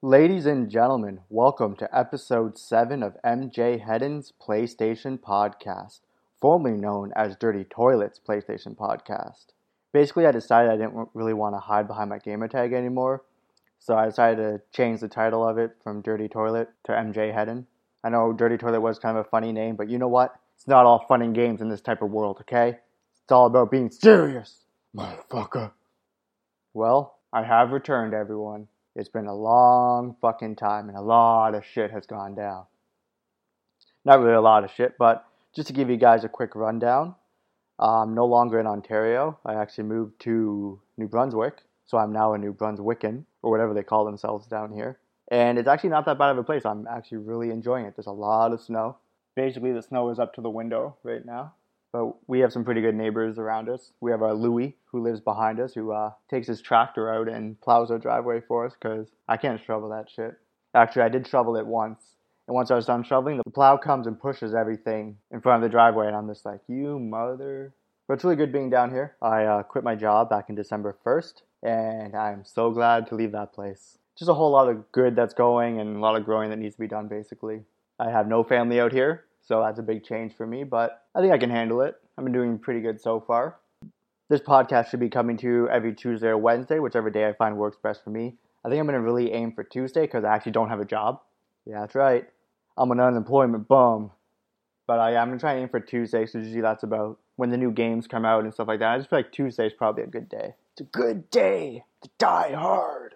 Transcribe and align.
Ladies 0.02 0.46
and 0.46 0.70
gentlemen, 0.70 1.20
welcome 1.30 1.76
to 1.76 1.94
episode 1.94 2.58
7 2.58 3.04
of 3.04 3.18
MJ 3.22 3.82
Heddon's 3.82 4.32
PlayStation 4.42 5.20
Podcast, 5.20 6.00
formerly 6.40 6.78
known 6.78 7.12
as 7.18 7.36
Dirty 7.36 7.66
Toilets 7.66 8.22
PlayStation 8.26 8.78
Podcast. 8.78 9.48
Basically, 9.92 10.26
I 10.26 10.32
decided 10.32 10.72
I 10.72 10.78
didn't 10.78 11.10
really 11.14 11.34
want 11.34 11.54
to 11.54 11.60
hide 11.60 11.86
behind 11.86 12.12
my 12.12 12.20
gamertag 12.20 12.74
anymore, 12.74 13.24
so 13.80 13.96
I 13.96 14.06
decided 14.06 14.38
to 14.38 14.62
change 14.76 15.02
the 15.02 15.08
title 15.08 15.48
of 15.48 15.58
it 15.58 15.72
from 15.84 16.02
Dirty 16.02 16.28
Toilet 16.28 16.70
to 16.86 16.92
MJ 16.92 17.34
Heddon. 17.34 17.66
I 18.04 18.10
know 18.10 18.34
Dirty 18.34 18.58
Toilet 18.58 18.82
was 18.82 19.00
kind 19.00 19.18
of 19.18 19.26
a 19.26 19.30
funny 19.30 19.52
name, 19.52 19.76
but 19.76 19.90
you 19.90 19.98
know 19.98 20.08
what? 20.08 20.36
It's 20.56 20.68
not 20.68 20.86
all 20.86 21.06
fun 21.08 21.22
and 21.22 21.36
games 21.36 21.62
in 21.62 21.70
this 21.70 21.82
type 21.82 22.02
of 22.02 22.12
world, 22.12 22.38
okay? 22.42 22.78
It's 23.24 23.32
all 23.32 23.48
about 23.48 23.72
being 23.72 23.90
serious, 23.90 24.66
motherfucker. 24.96 25.72
Well, 26.74 27.18
I 27.34 27.44
have 27.44 27.72
returned, 27.72 28.14
everyone. 28.14 28.68
It's 28.96 29.10
been 29.10 29.28
a 29.28 29.36
long 29.36 30.16
fucking 30.22 30.56
time 30.56 30.88
and 30.88 30.98
a 30.98 31.02
lot 31.02 31.54
of 31.54 31.66
shit 31.66 31.92
has 31.92 32.06
gone 32.06 32.36
down. 32.36 32.66
Not 34.06 34.20
really 34.20 34.36
a 34.36 34.42
lot 34.42 34.64
of 34.64 34.72
shit, 34.72 34.98
but 34.98 35.26
just 35.56 35.68
to 35.68 35.74
give 35.74 35.90
you 35.90 35.98
guys 35.98 36.24
a 36.24 36.30
quick 36.30 36.56
rundown, 36.56 37.16
I'm 37.80 38.14
no 38.14 38.26
longer 38.26 38.60
in 38.60 38.68
Ontario. 38.68 39.38
I 39.46 39.56
actually 39.56 39.86
moved 39.86 40.22
to 40.22 40.80
New 40.98 41.08
Brunswick, 41.08 41.64
so 41.86 41.98
I'm 41.98 42.14
now 42.14 42.34
a 42.34 42.38
New 42.38 42.54
Brunswickan, 42.54 43.26
or 43.46 43.52
whatever 43.52 43.76
they 43.76 43.84
call 43.84 44.06
themselves 44.06 44.48
down 44.48 44.74
here. 44.74 44.98
And 45.30 45.60
it's 45.60 45.68
actually 45.68 45.92
not 45.92 46.06
that 46.08 46.18
bad 46.18 46.32
of 46.32 46.40
a 46.40 46.44
place. 46.44 46.66
I'm 46.66 46.88
actually 46.88 47.20
really 47.20 47.52
enjoying 47.52 47.86
it. 47.86 47.96
There's 47.96 48.08
a 48.08 48.12
lot 48.12 48.52
of 48.52 48.60
snow. 48.60 48.98
Basically, 49.36 49.72
the 49.72 49.84
snow 49.84 50.10
is 50.10 50.18
up 50.18 50.34
to 50.34 50.42
the 50.42 50.50
window 50.50 50.98
right 51.04 51.24
now. 51.24 51.54
But 51.92 52.16
we 52.28 52.40
have 52.40 52.52
some 52.52 52.66
pretty 52.66 52.82
good 52.82 52.96
neighbors 52.96 53.38
around 53.38 53.70
us. 53.70 53.92
We 54.02 54.10
have 54.10 54.24
our 54.24 54.34
Louie, 54.34 54.76
who 54.86 55.02
lives 55.02 55.22
behind 55.22 55.60
us, 55.60 55.76
who 55.76 55.92
uh, 55.92 56.12
takes 56.28 56.48
his 56.48 56.60
tractor 56.60 57.14
out 57.14 57.30
and 57.30 57.60
plows 57.62 57.92
our 57.92 58.00
driveway 58.00 58.42
for 58.42 58.66
us 58.66 58.74
because 58.74 59.10
I 59.28 59.38
can't 59.38 59.62
shovel 59.64 59.90
that 59.90 60.10
shit. 60.10 60.38
Actually, 60.74 61.04
I 61.04 61.10
did 61.10 61.28
shovel 61.28 61.56
it 61.56 61.68
once. 61.68 62.02
And 62.48 62.56
once 62.56 62.72
I 62.72 62.76
was 62.76 62.88
done 62.88 63.04
shoveling, 63.04 63.38
the 63.38 63.52
plow 63.52 63.78
comes 63.78 64.08
and 64.08 64.20
pushes 64.20 64.56
everything 64.56 65.18
in 65.32 65.40
front 65.40 65.64
of 65.64 65.70
the 65.70 65.72
driveway. 65.72 66.08
And 66.08 66.16
I'm 66.16 66.28
just 66.28 66.46
like, 66.46 66.62
you 66.68 67.00
mother. 67.00 67.74
But 68.08 68.16
it's 68.16 68.24
really 68.24 68.36
good 68.36 68.52
being 68.52 68.72
down 68.72 68.90
here. 68.90 69.16
I 69.22 69.46
uh, 69.46 69.64
quit 69.64 69.84
my 69.84 69.96
job 69.96 70.30
back 70.30 70.50
in 70.50 70.56
December 70.56 70.98
1st, 71.06 71.42
and 71.66 72.16
I'm 72.16 72.46
so 72.46 72.70
glad 72.70 73.08
to 73.08 73.16
leave 73.16 73.32
that 73.32 73.54
place. 73.54 73.98
Just 74.16 74.30
a 74.30 74.34
whole 74.34 74.52
lot 74.52 74.70
of 74.70 74.92
good 74.92 75.16
that's 75.16 75.34
going 75.34 75.80
and 75.80 75.98
a 75.98 76.00
lot 76.00 76.16
of 76.16 76.24
growing 76.24 76.52
that 76.52 76.60
needs 76.60 76.76
to 76.76 76.82
be 76.82 76.88
done, 76.88 77.08
basically. 77.08 77.62
I 78.00 78.12
have 78.12 78.28
no 78.28 78.44
family 78.44 78.80
out 78.80 78.92
here, 78.92 79.26
so 79.42 79.62
that's 79.62 79.80
a 79.80 79.84
big 79.84 80.04
change 80.04 80.36
for 80.36 80.46
me, 80.46 80.64
but 80.64 81.04
I 81.16 81.22
think 81.22 81.34
I 81.34 81.38
can 81.38 81.50
handle 81.50 81.82
it. 81.82 81.96
I've 82.18 82.24
been 82.24 82.34
doing 82.34 82.60
pretty 82.60 82.82
good 82.82 83.02
so 83.02 83.20
far. 83.20 83.58
This 84.30 84.42
podcast 84.42 84.90
should 84.90 85.00
be 85.00 85.10
coming 85.10 85.38
to 85.38 85.48
you 85.48 85.70
every 85.70 85.94
Tuesday 85.94 86.28
or 86.28 86.38
Wednesday, 86.38 86.80
whichever 86.80 87.10
day 87.10 87.28
I 87.28 87.34
find 87.34 87.58
works 87.58 87.78
best 87.82 88.04
for 88.04 88.12
me. 88.12 88.36
I 88.64 88.70
think 88.70 88.80
I'm 88.80 88.86
going 88.86 89.00
to 89.00 89.02
really 89.02 89.32
aim 89.32 89.52
for 89.52 89.64
Tuesday 89.64 90.02
because 90.02 90.24
I 90.24 90.34
actually 90.34 90.54
don't 90.54 90.70
have 90.70 90.80
a 90.80 90.86
job. 90.86 91.22
Yeah, 91.66 91.82
that's 91.82 91.96
right. 91.96 92.28
I'm 92.78 92.92
an 92.92 93.00
unemployment 93.00 93.68
bum. 93.68 94.12
But 94.88 95.00
I, 95.00 95.14
am 95.14 95.30
going 95.30 95.40
to 95.40 95.42
try 95.42 95.54
and 95.54 95.64
aim 95.64 95.70
for 95.70 95.80
Tuesday, 95.80 96.28
so 96.28 96.38
usually 96.38 96.62
that's 96.62 96.84
about 96.84 97.20
when 97.36 97.50
the 97.50 97.58
new 97.58 97.72
games 97.72 98.08
come 98.08 98.26
out 98.26 98.44
and 98.44 98.54
stuff 98.54 98.68
like 98.68 98.80
that. 98.80 98.94
I 98.94 98.98
just 98.98 99.10
feel 99.10 99.20
like 99.20 99.32
Tuesday 99.32 99.68
is 99.68 99.74
probably 99.74 100.04
a 100.04 100.08
good 100.08 100.30
day. 100.30 100.56
It's 100.74 100.82
a 100.82 100.86
good 100.86 101.30
day 101.30 101.84
to 102.02 102.10
die 102.18 102.54
hard. 102.54 103.16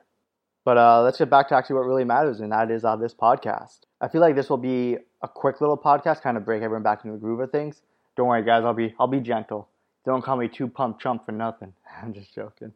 But 0.65 0.77
uh, 0.77 1.01
let's 1.01 1.17
get 1.17 1.29
back 1.29 1.47
to 1.49 1.55
actually 1.55 1.77
what 1.77 1.85
really 1.85 2.03
matters, 2.03 2.41
and 2.41 2.51
that 2.51 2.69
is 2.69 2.83
uh, 2.83 2.95
this 2.95 3.13
podcast. 3.13 3.79
I 4.01 4.07
feel 4.07 4.21
like 4.21 4.35
this 4.35 4.49
will 4.49 4.57
be 4.57 4.97
a 5.21 5.27
quick 5.27 5.61
little 5.61 5.77
podcast, 5.77 6.21
kind 6.21 6.37
of 6.37 6.45
break 6.45 6.61
everyone 6.61 6.83
back 6.83 7.03
into 7.03 7.15
the 7.15 7.21
groove 7.21 7.39
of 7.39 7.51
things. 7.51 7.81
Don't 8.15 8.27
worry, 8.27 8.43
guys. 8.43 8.63
I'll 8.65 8.73
be 8.73 8.93
I'll 8.99 9.07
be 9.07 9.19
gentle. 9.19 9.69
Don't 10.05 10.23
call 10.23 10.37
me 10.37 10.47
two 10.47 10.67
pump 10.67 10.99
chump 10.99 11.25
for 11.25 11.31
nothing. 11.31 11.73
I'm 12.01 12.13
just 12.13 12.33
joking. 12.33 12.73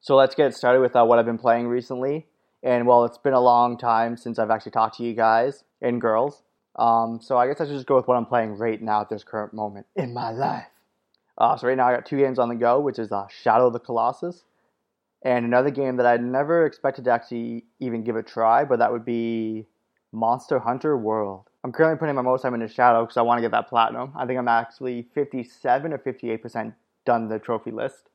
So 0.00 0.16
let's 0.16 0.34
get 0.34 0.54
started 0.54 0.80
with 0.80 0.96
uh, 0.96 1.04
what 1.04 1.18
I've 1.18 1.26
been 1.26 1.38
playing 1.38 1.68
recently. 1.68 2.26
And 2.62 2.86
well, 2.86 3.04
it's 3.04 3.18
been 3.18 3.32
a 3.32 3.40
long 3.40 3.78
time 3.78 4.16
since 4.16 4.38
I've 4.38 4.50
actually 4.50 4.72
talked 4.72 4.96
to 4.98 5.02
you 5.02 5.14
guys 5.14 5.64
and 5.80 6.00
girls. 6.00 6.42
Um, 6.76 7.20
so 7.20 7.36
I 7.36 7.46
guess 7.46 7.60
I 7.60 7.64
should 7.64 7.74
just 7.74 7.86
go 7.86 7.96
with 7.96 8.06
what 8.06 8.16
I'm 8.16 8.26
playing 8.26 8.56
right 8.56 8.80
now 8.80 9.00
at 9.00 9.08
this 9.08 9.24
current 9.24 9.52
moment 9.52 9.86
in 9.96 10.14
my 10.14 10.30
life. 10.30 10.66
Uh, 11.36 11.56
so 11.56 11.68
right 11.68 11.76
now 11.76 11.88
I 11.88 11.94
got 11.94 12.06
two 12.06 12.18
games 12.18 12.38
on 12.38 12.48
the 12.48 12.54
go, 12.54 12.80
which 12.80 12.98
is 12.98 13.10
uh, 13.10 13.26
Shadow 13.28 13.68
of 13.68 13.72
the 13.72 13.80
Colossus, 13.80 14.44
and 15.22 15.44
another 15.44 15.70
game 15.70 15.96
that 15.96 16.06
I 16.06 16.16
never 16.16 16.66
expected 16.66 17.04
to 17.06 17.10
actually 17.10 17.64
even 17.80 18.04
give 18.04 18.16
a 18.16 18.22
try, 18.22 18.64
but 18.64 18.78
that 18.78 18.92
would 18.92 19.04
be 19.04 19.66
Monster 20.12 20.58
Hunter 20.58 20.96
World. 20.96 21.48
I'm 21.62 21.72
currently 21.72 21.98
putting 21.98 22.14
my 22.14 22.22
most 22.22 22.42
time 22.42 22.54
into 22.54 22.68
Shadow 22.68 23.02
because 23.02 23.16
I 23.16 23.22
want 23.22 23.38
to 23.38 23.42
get 23.42 23.50
that 23.50 23.68
platinum. 23.68 24.12
I 24.16 24.26
think 24.26 24.38
I'm 24.38 24.48
actually 24.48 25.08
57 25.14 25.92
or 25.92 25.98
58% 25.98 26.74
done 27.04 27.28
the 27.28 27.38
trophy 27.38 27.70
list. 27.70 28.08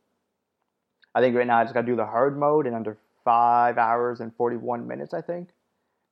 I 1.13 1.21
think 1.21 1.35
right 1.35 1.47
now 1.47 1.59
I 1.59 1.63
just 1.63 1.73
got 1.73 1.81
to 1.81 1.87
do 1.87 1.95
the 1.95 2.05
hard 2.05 2.37
mode 2.37 2.67
in 2.67 2.73
under 2.73 2.97
5 3.23 3.77
hours 3.77 4.19
and 4.19 4.35
41 4.35 4.87
minutes, 4.87 5.13
I 5.13 5.21
think. 5.21 5.49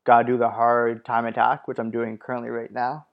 Got 0.06 0.19
to 0.19 0.24
do 0.25 0.38
the 0.38 0.50
hard 0.50 1.06
time 1.06 1.25
attack, 1.25 1.68
which 1.68 1.80
I'm 1.80 1.91
doing 1.91 2.18
currently 2.18 2.50
right 2.50 2.72
now. 2.72 3.08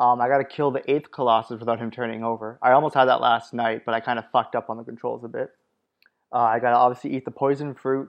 Um, 0.00 0.20
I 0.20 0.28
got 0.28 0.38
to 0.38 0.44
kill 0.44 0.70
the 0.70 0.88
eighth 0.90 1.10
Colossus 1.10 1.58
without 1.58 1.80
him 1.80 1.90
turning 1.90 2.22
over. 2.22 2.58
I 2.62 2.72
almost 2.72 2.94
had 2.94 3.06
that 3.06 3.20
last 3.20 3.52
night, 3.52 3.82
but 3.84 3.94
I 3.94 4.00
kind 4.00 4.18
of 4.18 4.30
fucked 4.30 4.54
up 4.54 4.70
on 4.70 4.76
the 4.76 4.84
controls 4.84 5.24
a 5.24 5.28
bit. 5.28 5.50
Uh, 6.32 6.38
I 6.38 6.60
got 6.60 6.70
to 6.70 6.76
obviously 6.76 7.16
eat 7.16 7.24
the 7.24 7.32
poison 7.32 7.74
fruit, 7.74 8.08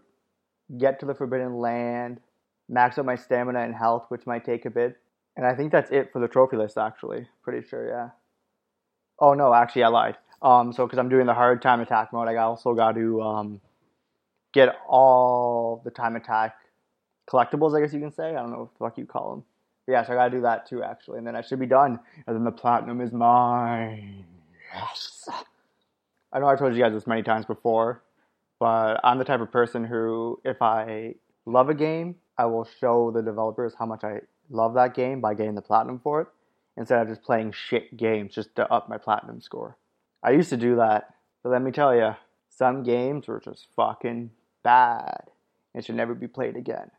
get 0.78 1.00
to 1.00 1.08
the 1.08 1.16
Forbidden 1.16 1.58
Land, 1.58 2.20
max 2.68 3.00
out 3.00 3.06
my 3.06 3.16
stamina 3.16 3.62
and 3.62 3.74
health, 3.74 4.06
which 4.10 4.28
might 4.28 4.46
take 4.46 4.66
a 4.66 4.70
bit. 4.70 4.98
And 5.36 5.48
I 5.48 5.56
think 5.56 5.72
that's 5.72 5.90
it 5.90 6.12
for 6.12 6.20
the 6.20 6.28
trophy 6.28 6.58
list, 6.58 6.78
actually. 6.78 7.28
Pretty 7.44 7.68
sure, 7.68 7.88
yeah. 7.88 8.10
Oh, 9.20 9.34
no, 9.34 9.54
actually, 9.54 9.84
I 9.84 9.88
lied. 9.88 10.18
Um, 10.42 10.72
so, 10.72 10.86
because 10.86 11.00
I'm 11.00 11.10
doing 11.10 11.26
the 11.26 11.34
hard 11.34 11.62
time 11.62 11.82
attack 11.82 12.14
mode, 12.14 12.28
I 12.28 12.36
also 12.36 12.76
got 12.76 12.94
to 12.94 13.22
um, 13.22 13.62
get 14.54 14.76
all 14.88 15.82
the 15.84 15.92
time 15.92 16.16
attack 16.16 16.56
collectibles, 17.30 17.78
I 17.78 17.82
guess 17.82 17.94
you 17.94 18.00
can 18.00 18.12
say. 18.12 18.30
I 18.30 18.42
don't 18.42 18.52
know 18.52 18.60
what 18.60 18.74
the 18.74 18.80
fuck 18.80 18.98
you 18.98 19.06
call 19.06 19.32
them. 19.32 19.44
But 19.86 19.92
yeah, 19.94 20.04
so 20.06 20.14
I 20.14 20.16
got 20.16 20.26
to 20.26 20.32
do 20.32 20.42
that 20.42 20.68
too, 20.68 20.84
actually. 20.84 21.20
And 21.20 21.28
then 21.28 21.36
I 21.36 21.42
should 21.42 21.60
be 21.60 21.66
done. 21.66 22.00
And 22.26 22.36
then 22.36 22.44
the 22.44 22.52
platinum 22.52 23.02
is 23.02 23.12
mine. 23.12 24.26
Yes. 24.74 25.28
I 26.32 26.40
know 26.40 26.48
I've 26.48 26.60
told 26.60 26.76
you 26.76 26.82
guys 26.82 26.94
this 26.94 27.08
many 27.08 27.24
times 27.24 27.46
before, 27.46 28.04
but 28.60 29.00
I'm 29.04 29.18
the 29.18 29.26
type 29.26 29.42
of 29.42 29.52
person 29.52 29.84
who, 29.84 30.40
if 30.46 30.62
I 30.62 31.16
love 31.46 31.70
a 31.70 31.74
game, 31.74 32.16
I 32.38 32.46
will 32.46 32.68
show 32.80 33.12
the 33.12 33.22
developers 33.22 33.74
how 33.78 33.86
much 33.86 34.04
I 34.04 34.22
love 34.50 34.74
that 34.76 34.94
game 34.94 35.22
by 35.22 35.34
getting 35.34 35.56
the 35.56 35.62
platinum 35.62 36.00
for 36.00 36.22
it 36.22 36.28
instead 36.78 37.02
of 37.02 37.08
just 37.08 37.24
playing 37.24 37.52
shit 37.52 37.98
games 37.98 38.34
just 38.34 38.56
to 38.56 38.72
up 38.72 38.90
my 38.90 38.98
platinum 38.98 39.42
score. 39.42 39.78
I 40.24 40.32
used 40.32 40.50
to 40.50 40.58
do 40.58 40.76
that, 40.76 41.16
but 41.44 41.50
let 41.50 41.62
me 41.62 41.72
tell 41.72 41.96
you, 41.96 42.16
some 42.50 42.84
games 42.84 43.28
were 43.28 43.40
just 43.40 43.68
fucking 43.76 44.32
bad 44.64 45.32
and 45.74 45.84
should 45.84 45.96
never 45.96 46.14
be 46.14 46.28
played 46.28 46.56
again. 46.56 46.92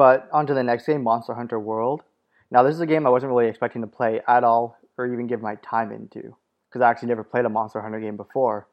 But 0.00 0.30
on 0.32 0.46
to 0.46 0.54
the 0.54 0.62
next 0.62 0.86
game, 0.86 1.02
Monster 1.02 1.34
Hunter 1.34 1.60
World. 1.60 2.04
Now, 2.50 2.62
this 2.62 2.74
is 2.74 2.80
a 2.80 2.86
game 2.86 3.06
I 3.06 3.10
wasn't 3.10 3.32
really 3.32 3.48
expecting 3.48 3.82
to 3.82 3.86
play 3.86 4.22
at 4.26 4.44
all 4.44 4.78
or 4.96 5.06
even 5.06 5.26
give 5.26 5.42
my 5.42 5.56
time 5.56 5.92
into 5.92 6.34
because 6.66 6.80
I 6.80 6.88
actually 6.88 7.08
never 7.08 7.22
played 7.22 7.44
a 7.44 7.50
Monster 7.50 7.82
Hunter 7.82 8.00
game 8.00 8.16
before. 8.16 8.66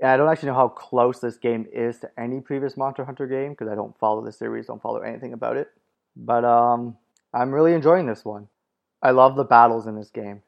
And 0.00 0.10
I 0.10 0.18
don't 0.18 0.28
actually 0.28 0.48
know 0.48 0.56
how 0.56 0.68
close 0.68 1.20
this 1.20 1.38
game 1.38 1.66
is 1.72 2.00
to 2.00 2.10
any 2.18 2.42
previous 2.42 2.76
Monster 2.76 3.06
Hunter 3.06 3.26
game 3.26 3.52
because 3.52 3.68
I 3.68 3.74
don't 3.74 3.98
follow 3.98 4.22
the 4.22 4.30
series, 4.30 4.66
don't 4.66 4.82
follow 4.82 5.00
anything 5.00 5.32
about 5.32 5.56
it. 5.56 5.68
But 6.16 6.44
um, 6.44 6.98
I'm 7.32 7.50
really 7.50 7.72
enjoying 7.72 8.04
this 8.04 8.22
one. 8.22 8.48
I 9.00 9.12
love 9.12 9.36
the 9.36 9.44
battles 9.44 9.86
in 9.86 9.96
this 9.96 10.10
game. 10.10 10.42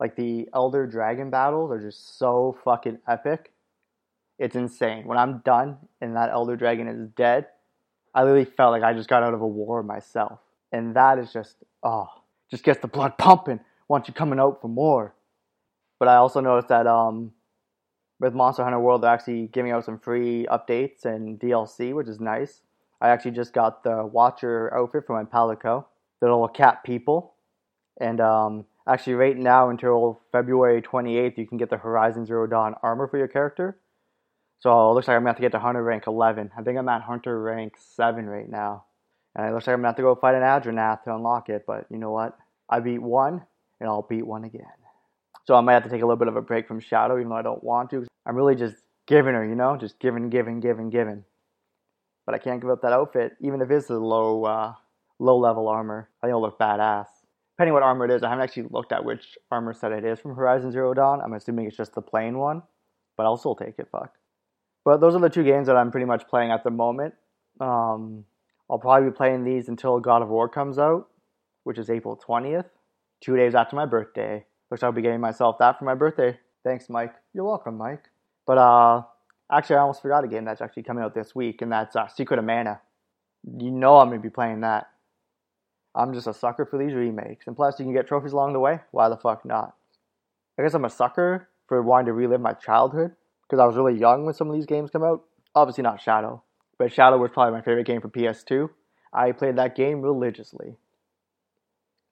Like 0.00 0.16
the 0.16 0.48
Elder 0.54 0.86
Dragon 0.86 1.28
battles 1.28 1.70
are 1.70 1.78
just 1.78 2.18
so 2.18 2.56
fucking 2.64 3.00
epic. 3.06 3.52
It's 4.38 4.56
insane. 4.56 5.06
When 5.06 5.18
I'm 5.18 5.42
done 5.44 5.76
and 6.00 6.16
that 6.16 6.30
Elder 6.30 6.56
Dragon 6.56 6.88
is 6.88 7.06
dead, 7.08 7.48
I 8.14 8.22
literally 8.22 8.44
felt 8.44 8.72
like 8.72 8.82
I 8.82 8.92
just 8.92 9.08
got 9.08 9.22
out 9.22 9.34
of 9.34 9.40
a 9.40 9.46
war 9.46 9.82
myself. 9.82 10.38
And 10.72 10.94
that 10.96 11.18
is 11.18 11.32
just, 11.32 11.56
oh, 11.82 12.08
just 12.50 12.64
gets 12.64 12.80
the 12.80 12.88
blood 12.88 13.18
pumping 13.18 13.60
once 13.88 14.08
you're 14.08 14.14
coming 14.14 14.38
out 14.38 14.60
for 14.60 14.68
more. 14.68 15.14
But 15.98 16.08
I 16.08 16.16
also 16.16 16.40
noticed 16.40 16.68
that 16.68 16.86
um, 16.86 17.32
with 18.20 18.34
Monster 18.34 18.62
Hunter 18.62 18.80
World, 18.80 19.02
they're 19.02 19.10
actually 19.10 19.48
giving 19.48 19.72
out 19.72 19.84
some 19.84 19.98
free 19.98 20.46
updates 20.50 21.04
and 21.04 21.38
DLC, 21.38 21.94
which 21.94 22.08
is 22.08 22.20
nice. 22.20 22.62
I 23.00 23.08
actually 23.08 23.32
just 23.32 23.52
got 23.52 23.82
the 23.84 24.04
Watcher 24.04 24.74
outfit 24.74 25.04
for 25.06 25.12
my 25.12 25.24
Palico, 25.24 25.84
the 26.20 26.26
little 26.26 26.48
cat 26.48 26.84
people. 26.84 27.34
And 28.00 28.20
um, 28.20 28.64
actually, 28.88 29.14
right 29.14 29.36
now 29.36 29.68
until 29.68 30.20
February 30.32 30.80
28th, 30.82 31.36
you 31.36 31.46
can 31.46 31.58
get 31.58 31.70
the 31.70 31.76
Horizon 31.76 32.26
Zero 32.26 32.46
Dawn 32.46 32.74
armor 32.82 33.06
for 33.06 33.18
your 33.18 33.28
character. 33.28 33.78
So 34.60 34.90
it 34.90 34.94
looks 34.94 35.08
like 35.08 35.16
I'm 35.16 35.22
gonna 35.22 35.30
have 35.30 35.36
to 35.36 35.42
get 35.42 35.52
to 35.52 35.58
Hunter 35.58 35.82
rank 35.82 36.04
11. 36.06 36.52
I 36.56 36.62
think 36.62 36.78
I'm 36.78 36.88
at 36.88 37.02
Hunter 37.02 37.40
rank 37.40 37.74
7 37.78 38.26
right 38.26 38.48
now. 38.48 38.84
And 39.34 39.46
it 39.46 39.52
looks 39.52 39.66
like 39.66 39.74
I'm 39.74 39.80
gonna 39.80 39.88
have 39.88 39.96
to 39.96 40.02
go 40.02 40.14
fight 40.14 40.34
an 40.34 40.42
Anjanath 40.42 41.04
to 41.04 41.14
unlock 41.14 41.48
it, 41.48 41.64
but 41.66 41.86
you 41.90 41.98
know 41.98 42.12
what? 42.12 42.38
I 42.68 42.80
beat 42.80 43.02
one, 43.02 43.42
and 43.80 43.88
I'll 43.88 44.02
beat 44.02 44.26
one 44.26 44.44
again. 44.44 44.64
So 45.46 45.54
I 45.54 45.60
might 45.60 45.74
have 45.74 45.84
to 45.84 45.90
take 45.90 46.02
a 46.02 46.06
little 46.06 46.16
bit 46.16 46.28
of 46.28 46.36
a 46.36 46.42
break 46.42 46.66
from 46.66 46.80
Shadow, 46.80 47.18
even 47.18 47.28
though 47.28 47.36
I 47.36 47.42
don't 47.42 47.62
want 47.62 47.90
to. 47.90 48.06
I'm 48.24 48.36
really 48.36 48.54
just 48.54 48.76
giving 49.06 49.34
her, 49.34 49.44
you 49.44 49.54
know, 49.54 49.76
just 49.76 49.98
giving, 50.00 50.30
giving, 50.30 50.60
giving, 50.60 50.88
giving. 50.88 51.24
but 52.26 52.34
I 52.34 52.38
can't 52.38 52.60
give 52.60 52.70
up 52.70 52.80
that 52.82 52.92
outfit, 52.92 53.36
even 53.40 53.60
if 53.60 53.70
it's 53.70 53.90
a 53.90 53.94
low 53.98 54.44
uh, 54.44 54.74
low 55.18 55.38
level 55.38 55.68
armor. 55.68 56.08
I 56.22 56.26
think 56.26 56.30
it'll 56.30 56.42
look 56.42 56.58
badass. 56.58 57.06
Depending 57.56 57.74
what 57.74 57.82
armor 57.82 58.06
it 58.06 58.10
is, 58.10 58.22
I 58.22 58.30
haven't 58.30 58.44
actually 58.44 58.68
looked 58.70 58.92
at 58.92 59.04
which 59.04 59.36
armor 59.50 59.74
set 59.74 59.92
it 59.92 60.04
is 60.04 60.18
from 60.18 60.34
Horizon 60.34 60.72
Zero 60.72 60.94
Dawn. 60.94 61.20
I'm 61.20 61.34
assuming 61.34 61.66
it's 61.66 61.76
just 61.76 61.94
the 61.94 62.02
plain 62.02 62.38
one, 62.38 62.62
but 63.16 63.24
I'll 63.24 63.36
still 63.36 63.54
take 63.54 63.78
it. 63.78 63.88
Fuck. 63.92 64.12
But 64.84 65.00
those 65.00 65.14
are 65.14 65.20
the 65.20 65.30
two 65.30 65.44
games 65.44 65.66
that 65.66 65.76
I'm 65.76 65.90
pretty 65.90 66.06
much 66.06 66.28
playing 66.28 66.50
at 66.50 66.62
the 66.62 66.70
moment. 66.70 67.14
Um, 67.60 68.24
I'll 68.70 68.78
probably 68.78 69.10
be 69.10 69.16
playing 69.16 69.44
these 69.44 69.68
until 69.68 69.98
God 69.98 70.22
of 70.22 70.28
War 70.28 70.48
comes 70.48 70.78
out, 70.78 71.08
which 71.64 71.78
is 71.78 71.88
April 71.88 72.20
20th, 72.26 72.66
two 73.20 73.36
days 73.36 73.54
after 73.54 73.76
my 73.76 73.86
birthday. 73.86 74.44
Looks 74.70 74.82
like 74.82 74.88
I'll 74.88 74.92
be 74.92 75.02
getting 75.02 75.20
myself 75.20 75.56
that 75.58 75.78
for 75.78 75.84
my 75.84 75.94
birthday. 75.94 76.38
Thanks, 76.64 76.88
Mike. 76.88 77.14
You're 77.32 77.44
welcome, 77.44 77.78
Mike. 77.78 78.04
But 78.46 78.58
uh, 78.58 79.02
actually, 79.50 79.76
I 79.76 79.80
almost 79.80 80.02
forgot 80.02 80.24
a 80.24 80.28
game 80.28 80.44
that's 80.44 80.60
actually 80.60 80.82
coming 80.82 81.02
out 81.02 81.14
this 81.14 81.34
week, 81.34 81.62
and 81.62 81.72
that's 81.72 81.96
uh, 81.96 82.08
Secret 82.08 82.38
of 82.38 82.44
Mana. 82.44 82.80
You 83.58 83.70
know 83.70 83.98
I'm 83.98 84.08
gonna 84.08 84.20
be 84.20 84.30
playing 84.30 84.60
that. 84.60 84.88
I'm 85.94 86.12
just 86.12 86.26
a 86.26 86.34
sucker 86.34 86.66
for 86.66 86.78
these 86.78 86.94
remakes, 86.94 87.46
and 87.46 87.54
plus 87.54 87.78
you 87.78 87.84
can 87.84 87.94
get 87.94 88.08
trophies 88.08 88.32
along 88.32 88.52
the 88.52 88.60
way. 88.60 88.80
Why 88.90 89.08
the 89.08 89.16
fuck 89.16 89.44
not? 89.44 89.76
I 90.58 90.62
guess 90.62 90.74
I'm 90.74 90.84
a 90.84 90.90
sucker 90.90 91.48
for 91.66 91.82
wanting 91.82 92.06
to 92.06 92.12
relive 92.12 92.40
my 92.40 92.52
childhood 92.54 93.12
because 93.48 93.60
I 93.60 93.66
was 93.66 93.76
really 93.76 93.98
young 93.98 94.24
when 94.24 94.34
some 94.34 94.48
of 94.48 94.54
these 94.54 94.66
games 94.66 94.90
come 94.90 95.02
out. 95.02 95.24
Obviously 95.54 95.82
not 95.82 96.00
Shadow, 96.00 96.42
but 96.78 96.92
Shadow 96.92 97.18
was 97.18 97.30
probably 97.32 97.52
my 97.52 97.62
favorite 97.62 97.86
game 97.86 98.00
for 98.00 98.08
PS2. 98.08 98.70
I 99.12 99.32
played 99.32 99.56
that 99.56 99.76
game 99.76 100.02
religiously. 100.02 100.76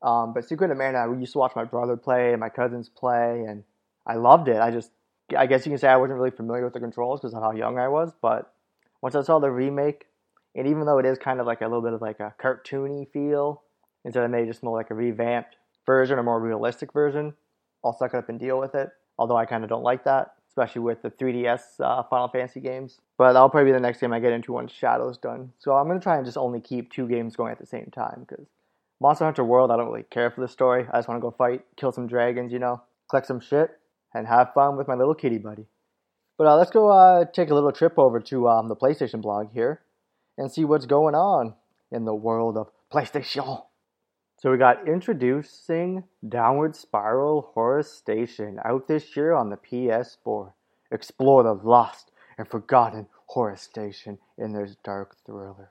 Um, 0.02 0.32
but 0.32 0.44
Secret 0.44 0.70
of 0.70 0.79
Mana, 0.79 0.99
I 0.99 1.19
used 1.19 1.32
to 1.32 1.38
watch 1.38 1.52
my 1.55 1.64
brother 1.64 1.96
play 1.96 2.32
and 2.32 2.40
my 2.40 2.49
cousins 2.49 2.88
play, 2.88 3.44
and 3.49 3.64
I 4.06 4.14
loved 4.14 4.49
it. 4.49 4.61
I 4.61 4.70
just, 4.70 4.90
I 5.37 5.46
guess 5.46 5.64
you 5.64 5.70
can 5.70 5.79
say 5.79 5.88
I 5.88 5.96
wasn't 5.96 6.19
really 6.19 6.31
familiar 6.31 6.64
with 6.64 6.75
the 6.75 6.81
controls 6.81 7.20
because 7.20 7.35
of 7.35 7.43
how 7.43 7.52
young 7.52 7.78
I 7.78 7.88
was. 7.88 8.12
But 8.20 8.52
once 9.00 9.14
I 9.14 9.23
saw 9.23 9.38
the 9.38 9.50
remake, 9.50 10.06
and 10.55 10.67
even 10.67 10.85
though 10.87 10.99
it 10.99 11.06
is 11.06 11.19
kind 11.19 11.40
of 11.40 11.46
like 11.46 11.61
a 11.61 11.64
little 11.64 11.82
bit 11.82 11.93
of 11.93 12.02
like 12.02 12.20
a 12.20 12.35
cartoony 12.40 13.11
feel, 13.12 13.62
instead 14.05 14.25
of 14.25 14.31
maybe 14.31 14.49
just 14.49 14.62
more 14.62 14.76
like 14.76 14.90
a 14.90 14.94
revamped 14.94 15.56
version 15.87 16.19
or 16.19 16.23
more 16.23 16.40
realistic 16.40 16.93
version, 16.93 17.35
I'll 17.85 17.96
suck 17.96 18.14
it 18.14 18.19
up 18.19 18.28
and 18.28 18.38
deal 18.38 18.58
with 18.58 18.75
it. 18.75 18.90
Although 19.19 19.37
I 19.37 19.46
kind 19.46 19.62
of 19.62 19.70
don't 19.70 19.82
like 19.82 20.05
that, 20.05 20.35
especially 20.52 20.82
with 20.82 21.00
the 21.00 21.10
3DS 21.10 21.81
uh, 21.81 22.02
Final 22.04 22.28
Fantasy 22.28 22.60
games. 22.60 23.00
But 23.16 23.32
that'll 23.32 23.49
probably 23.49 23.70
be 23.70 23.75
the 23.75 23.81
next 23.81 24.00
game 24.00 24.12
I 24.12 24.20
get 24.20 24.32
into 24.32 24.52
once 24.52 24.70
Shadow's 24.70 25.16
done. 25.16 25.52
So 25.58 25.72
I'm 25.72 25.88
gonna 25.88 25.99
try 26.00 26.16
and 26.16 26.26
just 26.26 26.37
only 26.37 26.60
keep 26.60 26.93
two 26.93 27.08
games 27.08 27.37
going 27.37 27.52
at 27.52 27.58
the 27.58 27.66
same 27.66 27.90
time 27.94 28.26
because 28.28 28.46
Monster 29.00 29.25
Hunter 29.25 29.44
World, 29.44 29.70
I 29.70 29.76
don't 29.76 29.88
really 29.88 30.04
care 30.04 30.31
for 30.31 30.43
the 30.43 30.49
story. 30.49 30.87
I 30.93 30.99
just 30.99 31.08
want 31.08 31.19
to 31.19 31.22
go 31.22 31.31
fight, 31.31 31.64
kill 31.76 31.90
some 31.90 32.06
dragons, 32.06 32.52
you 32.52 32.58
know, 32.58 32.82
collect 33.08 33.26
some 33.26 33.40
shit, 33.40 33.70
and 34.14 34.26
have 34.26 34.52
fun 34.52 34.76
with 34.76 34.87
my 34.87 34.94
little 34.94 35.14
kitty 35.14 35.38
buddy. 35.38 35.66
But 36.37 36.46
uh, 36.46 36.56
let's 36.56 36.70
go 36.70 36.88
uh, 36.88 37.25
take 37.25 37.50
a 37.50 37.54
little 37.54 37.72
trip 37.72 37.99
over 37.99 38.20
to 38.20 38.49
um, 38.49 38.69
the 38.69 38.76
PlayStation 38.76 39.22
blog 39.22 39.52
here 39.52 39.81
and 40.37 40.52
see 40.52 40.64
what's 40.64 40.87
going 40.87 41.14
on 41.14 41.54
in 41.90 42.04
the 42.04 42.14
world 42.14 42.56
of 42.56 42.70
PlayStation. 42.93 43.64
So 44.43 44.50
we 44.50 44.59
got 44.59 44.89
introducing 44.89 46.03
Downward 46.29 46.75
Spiral 46.75 47.53
Horus 47.55 47.93
Station 47.93 48.59
out 48.65 48.89
this 48.89 49.17
year 49.17 49.35
on 49.35 49.50
the 49.50 49.56
PS4. 49.56 50.53
Explore 50.91 51.44
the 51.44 51.55
lost 51.55 52.11
and 52.37 52.49
forgotten 52.49 53.06
Horus 53.27 53.62
Station 53.62 54.19
in 54.37 54.53
this 54.53 54.75
dark 54.83 55.15
thriller. 55.25 55.71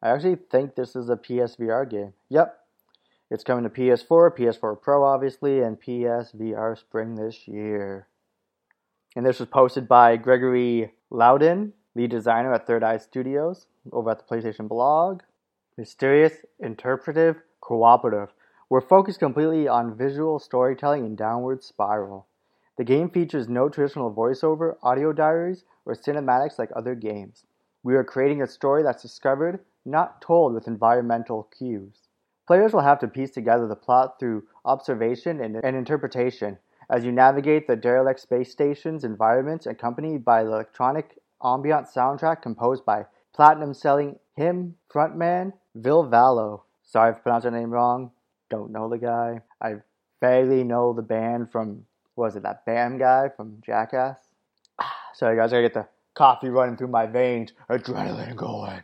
I 0.00 0.10
actually 0.10 0.36
think 0.36 0.76
this 0.76 0.94
is 0.94 1.10
a 1.10 1.16
PSVR 1.16 1.90
game. 1.90 2.12
Yep. 2.28 2.56
It's 3.28 3.42
coming 3.42 3.64
to 3.64 3.70
PS4, 3.70 4.38
PS4 4.38 4.80
Pro 4.80 5.02
obviously, 5.02 5.58
and 5.58 5.82
PSVR 5.82 6.78
spring 6.78 7.16
this 7.16 7.48
year. 7.48 8.06
And 9.16 9.26
this 9.26 9.40
was 9.40 9.48
posted 9.48 9.88
by 9.88 10.16
Gregory 10.16 10.92
Louden, 11.10 11.72
lead 11.96 12.12
designer 12.12 12.54
at 12.54 12.68
Third 12.68 12.84
Eye 12.84 12.98
Studios, 12.98 13.66
over 13.90 14.12
at 14.12 14.18
the 14.18 14.32
PlayStation 14.32 14.68
blog. 14.68 15.22
Mysterious, 15.76 16.34
interpretive, 16.60 17.42
cooperative. 17.60 18.32
We're 18.68 18.80
focused 18.80 19.18
completely 19.18 19.68
on 19.68 19.96
visual 19.96 20.38
storytelling 20.38 21.04
and 21.04 21.16
Downward 21.16 21.62
Spiral. 21.62 22.26
The 22.76 22.84
game 22.84 23.10
features 23.10 23.48
no 23.48 23.68
traditional 23.68 24.12
voiceover, 24.12 24.76
audio 24.82 25.12
diaries, 25.12 25.64
or 25.84 25.94
cinematics 25.94 26.58
like 26.58 26.70
other 26.74 26.94
games. 26.94 27.44
We 27.82 27.94
are 27.94 28.04
creating 28.04 28.42
a 28.42 28.46
story 28.46 28.82
that's 28.82 29.02
discovered, 29.02 29.60
not 29.84 30.20
told 30.20 30.52
with 30.52 30.66
environmental 30.66 31.44
cues. 31.56 32.08
Players 32.46 32.72
will 32.72 32.80
have 32.80 32.98
to 33.00 33.08
piece 33.08 33.30
together 33.30 33.66
the 33.66 33.76
plot 33.76 34.18
through 34.18 34.44
observation 34.64 35.40
and, 35.40 35.56
and 35.56 35.76
interpretation 35.76 36.58
as 36.88 37.04
you 37.04 37.10
navigate 37.10 37.66
the 37.66 37.76
derelict 37.76 38.20
space 38.20 38.52
station's 38.52 39.04
environment 39.04 39.66
accompanied 39.66 40.24
by 40.24 40.44
the 40.44 40.52
electronic 40.52 41.18
ambient 41.42 41.86
soundtrack 41.88 42.42
composed 42.42 42.84
by 42.84 43.06
platinum 43.34 43.74
selling 43.74 44.18
HIM 44.36 44.76
frontman 44.88 45.52
Ville 45.74 46.08
Valo. 46.08 46.62
Sorry 46.86 47.10
if 47.10 47.16
I 47.16 47.20
pronounced 47.20 47.44
that 47.44 47.50
name 47.50 47.70
wrong. 47.70 48.12
Don't 48.48 48.70
know 48.70 48.88
the 48.88 48.98
guy. 48.98 49.40
I 49.60 49.74
vaguely 50.20 50.62
know 50.62 50.92
the 50.92 51.02
band 51.02 51.50
from, 51.50 51.84
was 52.14 52.36
it 52.36 52.44
that 52.44 52.64
Bam 52.64 52.96
guy 52.96 53.28
from 53.36 53.60
Jackass? 53.60 54.18
Sorry 55.14 55.36
guys, 55.36 55.52
I 55.52 55.56
gotta 55.56 55.62
get 55.62 55.74
the 55.74 55.88
coffee 56.14 56.48
running 56.48 56.76
through 56.76 56.88
my 56.88 57.06
veins, 57.06 57.52
adrenaline 57.68 58.36
going. 58.36 58.82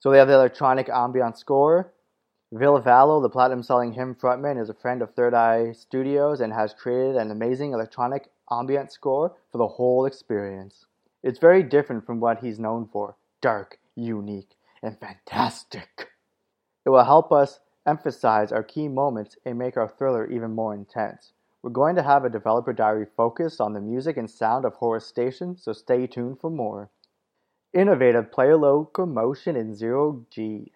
So 0.00 0.10
they 0.10 0.18
have 0.18 0.28
the 0.28 0.34
electronic 0.34 0.88
ambient 0.88 1.38
score. 1.38 1.92
Ville 2.52 2.82
Valo, 2.82 3.22
the 3.22 3.30
platinum 3.30 3.62
selling 3.62 3.92
HIM 3.92 4.16
frontman, 4.16 4.60
is 4.60 4.68
a 4.68 4.74
friend 4.74 5.00
of 5.00 5.14
Third 5.14 5.34
Eye 5.34 5.72
Studios 5.72 6.40
and 6.40 6.52
has 6.52 6.74
created 6.74 7.16
an 7.16 7.30
amazing 7.30 7.72
electronic 7.72 8.30
ambient 8.50 8.92
score 8.92 9.36
for 9.52 9.58
the 9.58 9.66
whole 9.66 10.04
experience. 10.04 10.86
It's 11.22 11.38
very 11.38 11.62
different 11.62 12.06
from 12.06 12.20
what 12.20 12.40
he's 12.40 12.58
known 12.58 12.88
for 12.92 13.16
dark, 13.40 13.78
unique, 13.94 14.56
and 14.82 14.98
fantastic. 14.98 16.08
It 16.86 16.90
will 16.90 17.04
help 17.04 17.32
us 17.32 17.58
emphasize 17.84 18.52
our 18.52 18.62
key 18.62 18.86
moments 18.86 19.36
and 19.44 19.58
make 19.58 19.76
our 19.76 19.88
thriller 19.88 20.24
even 20.30 20.52
more 20.52 20.72
intense. 20.72 21.32
We're 21.62 21.70
going 21.70 21.96
to 21.96 22.02
have 22.04 22.24
a 22.24 22.30
developer 22.30 22.72
diary 22.72 23.06
focused 23.16 23.60
on 23.60 23.72
the 23.72 23.80
music 23.80 24.16
and 24.16 24.30
sound 24.30 24.64
of 24.64 24.74
Horus 24.74 25.04
Station, 25.04 25.56
so 25.58 25.72
stay 25.72 26.06
tuned 26.06 26.38
for 26.40 26.48
more. 26.48 26.90
Innovative 27.74 28.30
player 28.30 28.56
locomotion 28.56 29.56
in 29.56 29.74
zero 29.74 30.24
G. 30.30 30.70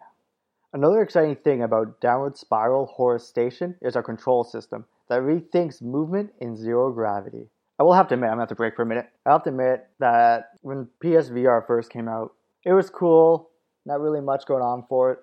Another 0.72 1.00
exciting 1.00 1.36
thing 1.36 1.62
about 1.62 2.00
Downward 2.00 2.36
Spiral 2.36 2.86
Horus 2.86 3.28
Station 3.28 3.76
is 3.80 3.94
our 3.94 4.02
control 4.02 4.42
system 4.42 4.86
that 5.08 5.20
rethinks 5.20 5.80
movement 5.80 6.32
in 6.40 6.56
zero 6.56 6.92
gravity. 6.92 7.50
I 7.78 7.84
will 7.84 7.94
have 7.94 8.08
to 8.08 8.14
admit, 8.14 8.30
I'm 8.30 8.32
gonna 8.32 8.42
have 8.42 8.48
to 8.48 8.56
break 8.56 8.74
for 8.74 8.82
a 8.82 8.86
minute. 8.86 9.06
I 9.24 9.30
have 9.30 9.44
to 9.44 9.50
admit 9.50 9.86
that 10.00 10.50
when 10.62 10.88
PSVR 11.04 11.66
first 11.68 11.88
came 11.88 12.08
out, 12.08 12.32
it 12.64 12.72
was 12.72 12.90
cool, 12.90 13.50
not 13.86 14.00
really 14.00 14.20
much 14.20 14.44
going 14.46 14.62
on 14.62 14.84
for 14.88 15.12
it. 15.12 15.18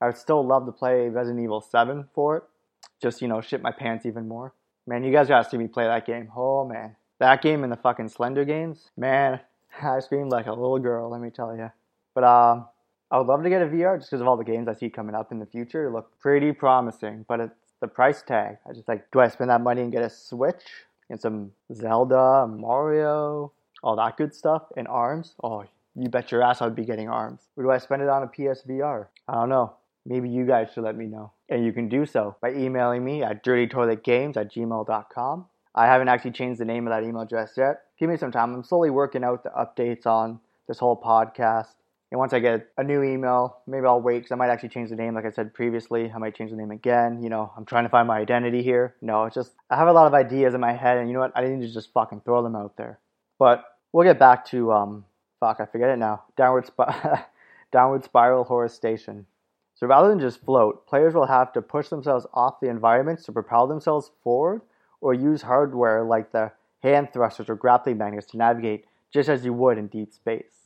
I 0.00 0.06
would 0.06 0.16
still 0.16 0.44
love 0.44 0.66
to 0.66 0.72
play 0.72 1.08
Resident 1.08 1.42
Evil 1.42 1.60
7 1.60 2.08
for 2.14 2.36
it. 2.36 2.42
Just, 3.00 3.20
you 3.22 3.28
know, 3.28 3.40
shit 3.40 3.62
my 3.62 3.72
pants 3.72 4.06
even 4.06 4.28
more. 4.28 4.54
Man, 4.86 5.04
you 5.04 5.12
guys 5.12 5.28
gotta 5.28 5.48
see 5.48 5.56
me 5.58 5.68
play 5.68 5.84
that 5.84 6.06
game. 6.06 6.30
Oh 6.36 6.64
man. 6.64 6.96
That 7.18 7.42
game 7.42 7.64
and 7.64 7.72
the 7.72 7.76
fucking 7.76 8.08
Slender 8.08 8.44
games, 8.44 8.90
man, 8.96 9.40
I 9.82 10.00
screamed 10.00 10.30
like 10.30 10.46
a 10.46 10.52
little 10.52 10.78
girl, 10.78 11.10
let 11.10 11.20
me 11.20 11.30
tell 11.30 11.56
you. 11.56 11.70
But 12.14 12.24
um, 12.24 12.66
I 13.10 13.18
would 13.18 13.26
love 13.26 13.42
to 13.42 13.48
get 13.48 13.62
a 13.62 13.66
VR 13.66 13.98
just 13.98 14.10
because 14.10 14.20
of 14.20 14.28
all 14.28 14.36
the 14.36 14.44
games 14.44 14.68
I 14.68 14.74
see 14.74 14.90
coming 14.90 15.14
up 15.14 15.32
in 15.32 15.38
the 15.38 15.46
future. 15.46 15.86
It 15.86 15.92
look 15.92 16.18
pretty 16.20 16.52
promising, 16.52 17.24
but 17.28 17.40
it's 17.40 17.54
the 17.80 17.88
price 17.88 18.22
tag. 18.22 18.58
I 18.68 18.72
just 18.72 18.88
like, 18.88 19.10
do 19.10 19.20
I 19.20 19.28
spend 19.28 19.50
that 19.50 19.60
money 19.60 19.82
and 19.82 19.92
get 19.92 20.02
a 20.02 20.10
Switch 20.10 20.62
and 21.10 21.20
some 21.20 21.52
Zelda, 21.72 22.46
Mario, 22.46 23.52
all 23.82 23.96
that 23.96 24.16
good 24.16 24.34
stuff, 24.34 24.62
and 24.76 24.86
ARMS? 24.88 25.34
Oh, 25.42 25.64
you 25.94 26.08
bet 26.08 26.30
your 26.30 26.42
ass 26.42 26.60
I'd 26.60 26.74
be 26.74 26.84
getting 26.84 27.08
ARMS. 27.08 27.40
Or 27.56 27.64
do 27.64 27.70
I 27.70 27.78
spend 27.78 28.02
it 28.02 28.08
on 28.08 28.22
a 28.22 28.28
PSVR? 28.28 29.06
I 29.26 29.34
don't 29.34 29.48
know. 29.48 29.74
Maybe 30.08 30.30
you 30.30 30.46
guys 30.46 30.68
should 30.72 30.84
let 30.84 30.96
me 30.96 31.04
know. 31.04 31.32
And 31.50 31.66
you 31.66 31.72
can 31.72 31.90
do 31.90 32.06
so 32.06 32.36
by 32.40 32.54
emailing 32.54 33.04
me 33.04 33.22
at 33.22 33.44
dirtytoiletgames 33.44 34.38
at 34.38 34.50
gmail.com. 34.50 35.46
I 35.74 35.86
haven't 35.86 36.08
actually 36.08 36.30
changed 36.30 36.58
the 36.58 36.64
name 36.64 36.86
of 36.86 36.92
that 36.92 37.06
email 37.06 37.20
address 37.20 37.52
yet. 37.58 37.82
Give 37.98 38.08
me 38.08 38.16
some 38.16 38.32
time. 38.32 38.54
I'm 38.54 38.64
slowly 38.64 38.88
working 38.88 39.22
out 39.22 39.44
the 39.44 39.50
updates 39.50 40.06
on 40.06 40.40
this 40.66 40.78
whole 40.78 40.98
podcast. 40.98 41.74
And 42.10 42.18
once 42.18 42.32
I 42.32 42.38
get 42.38 42.68
a 42.78 42.82
new 42.82 43.02
email, 43.02 43.58
maybe 43.66 43.86
I'll 43.86 44.00
wait 44.00 44.20
because 44.20 44.32
I 44.32 44.36
might 44.36 44.48
actually 44.48 44.70
change 44.70 44.88
the 44.88 44.96
name, 44.96 45.14
like 45.14 45.26
I 45.26 45.30
said 45.30 45.52
previously. 45.52 46.10
I 46.10 46.16
might 46.16 46.34
change 46.34 46.52
the 46.52 46.56
name 46.56 46.70
again. 46.70 47.22
You 47.22 47.28
know, 47.28 47.52
I'm 47.54 47.66
trying 47.66 47.84
to 47.84 47.90
find 47.90 48.08
my 48.08 48.18
identity 48.18 48.62
here. 48.62 48.94
No, 49.02 49.24
it's 49.24 49.34
just 49.34 49.52
I 49.68 49.76
have 49.76 49.88
a 49.88 49.92
lot 49.92 50.06
of 50.06 50.14
ideas 50.14 50.54
in 50.54 50.60
my 50.60 50.72
head, 50.72 50.96
and 50.96 51.08
you 51.08 51.12
know 51.12 51.20
what? 51.20 51.32
I 51.36 51.46
need 51.46 51.60
to 51.66 51.72
just 51.72 51.92
fucking 51.92 52.22
throw 52.22 52.42
them 52.42 52.56
out 52.56 52.78
there. 52.78 52.98
But 53.38 53.62
we'll 53.92 54.06
get 54.06 54.18
back 54.18 54.46
to 54.46 54.72
um, 54.72 55.04
fuck, 55.38 55.60
I 55.60 55.66
forget 55.66 55.90
it 55.90 55.98
now. 55.98 56.24
Downward, 56.34 56.64
sp- 56.64 56.96
downward 57.72 58.04
spiral 58.04 58.44
Horus 58.44 58.72
Station. 58.72 59.26
So 59.78 59.86
rather 59.86 60.08
than 60.08 60.18
just 60.18 60.44
float, 60.44 60.88
players 60.88 61.14
will 61.14 61.26
have 61.26 61.52
to 61.52 61.62
push 61.62 61.86
themselves 61.88 62.26
off 62.34 62.58
the 62.58 62.68
environments 62.68 63.24
to 63.24 63.32
propel 63.32 63.68
themselves 63.68 64.10
forward, 64.24 64.62
or 65.00 65.14
use 65.14 65.42
hardware 65.42 66.02
like 66.02 66.32
the 66.32 66.50
hand 66.82 67.12
thrusters 67.12 67.48
or 67.48 67.54
grappling 67.54 67.96
magnets 67.96 68.26
to 68.26 68.36
navigate 68.36 68.86
just 69.12 69.28
as 69.28 69.44
you 69.44 69.52
would 69.52 69.78
in 69.78 69.86
deep 69.86 70.12
space 70.12 70.58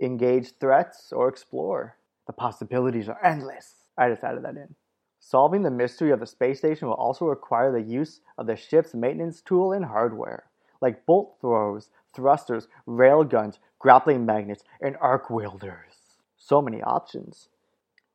engage 0.00 0.52
threats, 0.60 1.12
or 1.12 1.28
explore. 1.28 1.96
The 2.26 2.32
possibilities 2.32 3.08
are 3.08 3.24
endless. 3.24 3.86
I 3.96 4.10
just 4.10 4.22
added 4.22 4.44
that 4.44 4.56
in. 4.56 4.74
Solving 5.18 5.62
the 5.62 5.70
mystery 5.70 6.10
of 6.10 6.20
the 6.20 6.26
space 6.26 6.58
station 6.58 6.88
will 6.88 6.94
also 6.94 7.24
require 7.24 7.72
the 7.72 7.82
use 7.82 8.20
of 8.36 8.46
the 8.46 8.54
ship's 8.54 8.94
maintenance 8.94 9.40
tool 9.40 9.72
and 9.72 9.86
hardware, 9.86 10.44
like 10.80 11.06
bolt 11.06 11.36
throws, 11.40 11.90
thrusters, 12.14 12.68
rail 12.86 13.24
guns, 13.24 13.58
grappling 13.78 14.24
magnets, 14.24 14.62
and 14.80 14.96
arc 15.00 15.30
welders. 15.30 16.18
So 16.36 16.62
many 16.62 16.82
options. 16.82 17.48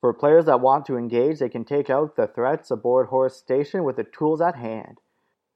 For 0.03 0.11
players 0.11 0.43
that 0.47 0.59
want 0.59 0.85
to 0.87 0.97
engage, 0.97 1.39
they 1.39 1.47
can 1.47 1.63
take 1.63 1.89
out 1.89 2.17
the 2.17 2.27
threats 2.27 2.69
aboard 2.69 3.07
Horus 3.07 3.37
Station 3.37 3.85
with 3.85 3.95
the 3.95 4.03
tools 4.03 4.41
at 4.41 4.57
hand. 4.57 4.97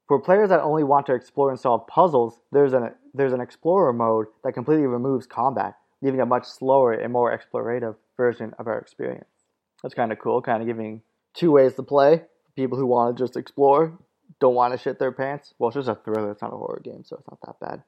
For 0.06 0.18
players 0.18 0.48
that 0.48 0.62
only 0.62 0.84
want 0.84 1.04
to 1.04 1.12
explore 1.12 1.50
and 1.50 1.60
solve 1.60 1.86
puzzles, 1.86 2.40
there's 2.50 2.72
an, 2.72 2.94
there's 3.12 3.34
an 3.34 3.42
Explorer 3.42 3.92
mode 3.92 4.28
that 4.42 4.54
completely 4.54 4.86
removes 4.86 5.26
combat, 5.26 5.74
leaving 6.00 6.22
a 6.22 6.24
much 6.24 6.46
slower 6.46 6.94
and 6.94 7.12
more 7.12 7.30
explorative 7.30 7.96
version 8.16 8.54
of 8.58 8.66
our 8.66 8.78
experience. 8.78 9.28
That's 9.82 9.94
kind 9.94 10.12
of 10.12 10.18
cool, 10.18 10.40
kind 10.40 10.62
of 10.62 10.66
giving 10.66 11.02
two 11.34 11.50
ways 11.50 11.74
to 11.74 11.82
play. 11.82 12.22
People 12.56 12.78
who 12.78 12.86
want 12.86 13.14
to 13.14 13.22
just 13.22 13.36
explore, 13.36 13.98
don't 14.40 14.54
want 14.54 14.72
to 14.72 14.78
shit 14.78 14.98
their 14.98 15.12
pants. 15.12 15.52
Well, 15.58 15.68
it's 15.68 15.74
just 15.74 15.88
a 15.90 15.94
thriller, 15.94 16.30
it's 16.30 16.40
not 16.40 16.54
a 16.54 16.56
horror 16.56 16.80
game, 16.82 17.04
so 17.04 17.16
it's 17.16 17.28
not 17.28 17.40
that 17.44 17.60
bad. 17.60 17.82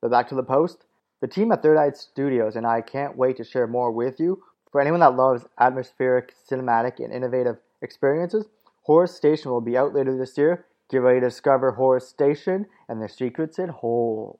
But 0.00 0.12
back 0.12 0.30
to 0.30 0.34
the 0.34 0.42
post. 0.42 0.86
The 1.20 1.28
team 1.28 1.52
at 1.52 1.62
Third 1.62 1.76
Eye 1.76 1.90
Studios 1.90 2.56
and 2.56 2.66
I 2.66 2.80
can't 2.80 3.18
wait 3.18 3.36
to 3.36 3.44
share 3.44 3.66
more 3.66 3.92
with 3.92 4.18
you. 4.18 4.42
For 4.70 4.80
anyone 4.80 5.00
that 5.00 5.16
loves 5.16 5.44
atmospheric, 5.58 6.34
cinematic, 6.48 7.02
and 7.02 7.12
innovative 7.12 7.56
experiences, 7.82 8.46
Horus 8.82 9.14
Station 9.14 9.50
will 9.50 9.60
be 9.60 9.76
out 9.76 9.94
later 9.94 10.16
this 10.16 10.38
year. 10.38 10.66
Get 10.90 10.98
ready 10.98 11.20
to 11.20 11.26
discover 11.26 11.72
Horus 11.72 12.08
Station 12.08 12.66
and 12.88 13.02
the 13.02 13.08
secrets 13.08 13.58
it 13.58 13.70
holds. 13.70 14.38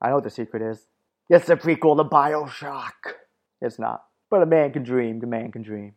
I 0.00 0.08
know 0.08 0.16
what 0.16 0.24
the 0.24 0.30
secret 0.30 0.62
is. 0.62 0.86
It's 1.30 1.46
the 1.46 1.56
prequel 1.56 1.96
to 1.96 2.04
Bioshock. 2.04 3.14
It's 3.60 3.78
not. 3.78 4.04
But 4.30 4.42
a 4.42 4.46
man 4.46 4.72
can 4.72 4.82
dream, 4.82 5.20
a 5.22 5.26
man 5.26 5.50
can 5.50 5.62
dream. 5.62 5.94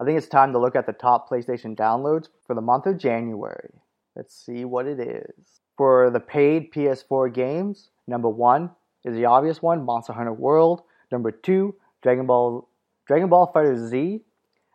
I 0.00 0.04
think 0.04 0.16
it's 0.16 0.28
time 0.28 0.52
to 0.52 0.58
look 0.58 0.76
at 0.76 0.86
the 0.86 0.92
top 0.92 1.28
PlayStation 1.28 1.76
downloads 1.76 2.28
for 2.46 2.54
the 2.54 2.60
month 2.60 2.86
of 2.86 2.98
January. 2.98 3.80
Let's 4.14 4.34
see 4.34 4.64
what 4.64 4.86
it 4.86 5.00
is. 5.00 5.60
For 5.76 6.10
the 6.10 6.20
paid 6.20 6.72
PS4 6.72 7.32
games, 7.34 7.90
number 8.06 8.28
one 8.28 8.70
is 9.04 9.14
the 9.14 9.24
obvious 9.24 9.60
one, 9.60 9.84
Monster 9.84 10.12
Hunter 10.12 10.32
World. 10.32 10.82
Number 11.10 11.30
two, 11.30 11.74
Dragon 12.02 12.26
Ball 12.26 12.67
Dragon 13.08 13.30
Ball 13.30 13.46
Fighter 13.46 13.88
Z, 13.88 14.20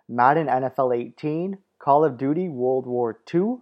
Madden 0.09 0.47
NFL 0.47 0.97
18, 0.97 1.55
Call 1.77 2.03
of 2.03 2.17
Duty 2.17 2.49
World 2.49 2.87
War 2.87 3.19
II, 3.31 3.57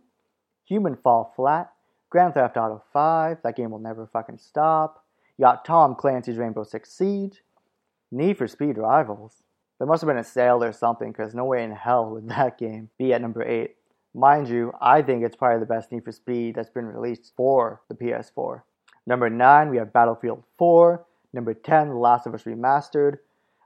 Human 0.66 0.96
Fall 0.96 1.34
Flat, 1.36 1.74
Grand 2.10 2.36
Theft 2.36 2.56
Auto 2.56 2.82
5, 2.94 3.40
that 3.44 3.58
game 3.58 3.72
will 3.72 3.80
never 3.80 4.08
fucking 4.08 4.38
stop. 4.38 5.04
You 5.38 5.44
got 5.44 5.66
Tom 5.66 5.94
Clancy's 5.96 6.38
Rainbow 6.38 6.64
Six 6.64 6.94
Siege, 6.94 7.44
Need 8.14 8.38
for 8.38 8.48
Speed 8.48 8.78
Rivals. 8.78 9.44
There 9.78 9.88
must 9.88 10.04
have 10.04 10.08
been 10.08 10.18
a 10.18 10.24
sale 10.24 10.64
or 10.64 10.72
something 10.72 11.12
because 11.12 11.36
no 11.36 11.44
way 11.44 11.66
in 11.66 11.72
hell 11.72 12.10
would 12.10 12.30
that 12.30 12.58
game 12.58 12.90
be 12.98 13.14
at 13.14 13.22
number 13.22 13.44
8. 13.44 13.76
Mind 14.14 14.48
you, 14.48 14.72
I 14.80 15.02
think 15.02 15.26
it's 15.26 15.36
probably 15.36 15.60
the 15.60 15.66
best 15.66 15.92
Need 15.92 16.06
for 16.06 16.14
Speed 16.14 16.56
that's 16.56 16.70
been 16.70 16.86
released 16.86 17.34
for 17.36 17.82
the 17.90 17.96
PS4. 17.96 18.62
Number 19.06 19.30
9, 19.30 19.70
we 19.70 19.78
have 19.78 19.92
Battlefield 19.92 20.46
4. 20.58 21.06
Number 21.34 21.54
10, 21.54 21.90
The 21.90 21.96
Last 21.96 22.26
of 22.26 22.34
Us 22.34 22.44
Remastered. 22.44 23.18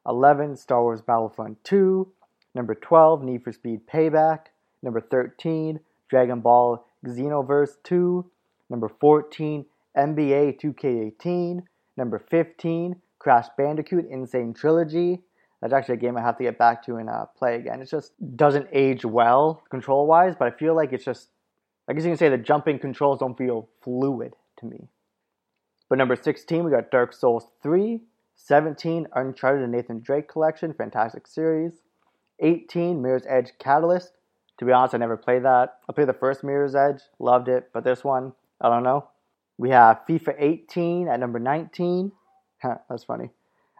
11, 0.07 0.55
Star 0.55 0.81
Wars 0.81 1.01
Battlefront 1.01 1.63
2. 1.63 2.07
Number 2.53 2.75
12, 2.75 3.23
Need 3.23 3.43
for 3.43 3.51
Speed 3.51 3.81
Payback. 3.87 4.47
Number 4.81 5.01
13, 5.01 5.79
Dragon 6.09 6.39
Ball 6.41 6.85
Xenoverse 7.05 7.77
2. 7.83 8.25
Number 8.69 8.89
14, 8.89 9.65
NBA 9.97 10.59
2K18. 10.61 11.63
Number 11.97 12.19
15, 12.19 12.95
Crash 13.19 13.47
Bandicoot 13.57 14.05
N. 14.11 14.27
Sane 14.27 14.53
Trilogy. 14.53 15.21
That's 15.61 15.73
actually 15.73 15.95
a 15.95 15.99
game 15.99 16.17
I 16.17 16.21
have 16.21 16.37
to 16.37 16.43
get 16.43 16.57
back 16.57 16.85
to 16.85 16.97
and 16.97 17.09
uh, 17.09 17.25
play 17.37 17.55
again. 17.55 17.81
It 17.81 17.89
just 17.89 18.11
doesn't 18.35 18.67
age 18.71 19.03
well 19.03 19.63
control 19.69 20.05
wise, 20.05 20.35
but 20.37 20.47
I 20.47 20.55
feel 20.55 20.75
like 20.75 20.93
it's 20.93 21.05
just, 21.05 21.29
I 21.87 21.93
guess 21.93 22.03
you 22.03 22.11
can 22.11 22.17
say 22.17 22.29
the 22.29 22.37
jumping 22.37 22.77
controls 22.77 23.19
don't 23.19 23.37
feel 23.37 23.69
fluid 23.81 24.35
to 24.57 24.65
me. 24.65 24.89
But 25.89 25.97
number 25.97 26.15
16, 26.15 26.63
we 26.63 26.71
got 26.71 26.91
Dark 26.91 27.13
Souls 27.13 27.47
3. 27.63 28.01
17, 28.35 29.07
Uncharted 29.13 29.63
and 29.63 29.71
Nathan 29.71 30.01
Drake 30.01 30.27
Collection, 30.27 30.73
fantastic 30.73 31.27
series. 31.27 31.81
18, 32.39 33.01
Mirror's 33.01 33.25
Edge 33.27 33.51
Catalyst. 33.59 34.11
To 34.59 34.65
be 34.65 34.71
honest, 34.71 34.93
I 34.93 34.97
never 34.97 35.17
played 35.17 35.43
that. 35.43 35.79
I 35.89 35.93
played 35.93 36.07
the 36.07 36.13
first 36.13 36.43
Mirror's 36.43 36.75
Edge, 36.75 37.01
loved 37.19 37.47
it, 37.47 37.69
but 37.73 37.83
this 37.83 38.03
one, 38.03 38.33
I 38.61 38.69
don't 38.69 38.83
know. 38.83 39.09
We 39.57 39.69
have 39.69 40.01
FIFA 40.07 40.35
18 40.37 41.07
at 41.07 41.19
number 41.19 41.39
19. 41.39 42.11
That's 42.63 43.03
funny. 43.03 43.29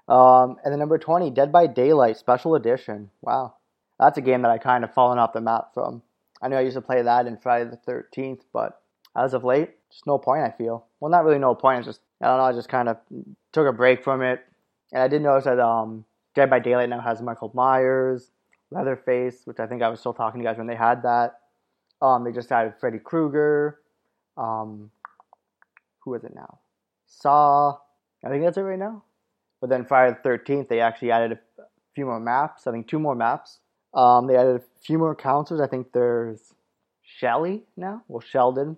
Um, 0.07 0.57
and 0.63 0.71
then 0.71 0.79
number 0.79 0.97
20, 0.97 1.31
Dead 1.31 1.51
by 1.51 1.67
Daylight 1.67 2.17
Special 2.17 2.55
Edition. 2.55 3.09
Wow. 3.21 3.55
That's 3.99 4.17
a 4.17 4.21
game 4.21 4.41
that 4.41 4.51
I 4.51 4.57
kind 4.57 4.83
of 4.83 4.93
fallen 4.93 5.19
off 5.19 5.33
the 5.33 5.41
map 5.41 5.73
from. 5.73 6.01
I 6.41 6.47
knew 6.47 6.57
I 6.57 6.61
used 6.61 6.75
to 6.75 6.81
play 6.81 7.01
that 7.01 7.27
in 7.27 7.37
Friday 7.37 7.69
the 7.69 7.91
13th, 7.91 8.41
but 8.53 8.81
as 9.15 9.33
of 9.33 9.43
late, 9.43 9.71
just 9.89 10.05
no 10.05 10.17
point, 10.17 10.43
I 10.43 10.51
feel. 10.51 10.85
Well, 10.99 11.11
not 11.11 11.23
really 11.23 11.39
no 11.39 11.55
point. 11.55 11.79
It's 11.79 11.87
just, 11.87 12.01
I 12.21 12.27
don't 12.27 12.37
know, 12.37 12.43
I 12.43 12.53
just 12.53 12.69
kind 12.69 12.89
of 12.89 12.97
took 13.51 13.67
a 13.67 13.73
break 13.73 14.03
from 14.03 14.21
it. 14.21 14.45
And 14.91 15.01
I 15.01 15.07
did 15.07 15.21
notice 15.21 15.45
that 15.45 15.59
um, 15.59 16.05
Dead 16.33 16.49
by 16.49 16.59
Daylight 16.59 16.89
now 16.89 17.01
has 17.01 17.21
Michael 17.21 17.51
Myers, 17.53 18.31
Leatherface, 18.71 19.41
which 19.45 19.59
I 19.59 19.67
think 19.67 19.81
I 19.81 19.89
was 19.89 19.99
still 19.99 20.13
talking 20.13 20.39
to 20.39 20.43
you 20.43 20.49
guys 20.49 20.57
when 20.57 20.67
they 20.67 20.75
had 20.75 21.03
that. 21.03 21.39
Um, 22.01 22.23
they 22.23 22.31
just 22.31 22.51
added 22.51 22.73
Freddy 22.79 22.99
Krueger. 22.99 23.79
Um, 24.37 24.91
who 25.99 26.13
is 26.13 26.23
it 26.23 26.35
now? 26.35 26.59
Saw. 27.05 27.77
I 28.23 28.29
think 28.29 28.43
that's 28.43 28.57
it 28.57 28.61
right 28.61 28.79
now. 28.79 29.03
But 29.61 29.69
then 29.69 29.85
Friday 29.85 30.17
the 30.21 30.29
13th, 30.29 30.67
they 30.67 30.79
actually 30.79 31.11
added 31.11 31.31
a 31.33 31.63
few 31.93 32.05
more 32.05 32.19
maps. 32.19 32.67
I 32.67 32.71
think 32.71 32.87
two 32.87 32.99
more 32.99 33.15
maps. 33.15 33.59
Um, 33.93 34.27
they 34.27 34.35
added 34.35 34.57
a 34.57 34.61
few 34.83 34.97
more 34.97 35.15
counselors. 35.15 35.61
I 35.61 35.67
think 35.67 35.93
there's 35.93 36.53
Shelly 37.01 37.63
now. 37.77 38.03
Well, 38.07 38.21
Sheldon. 38.21 38.77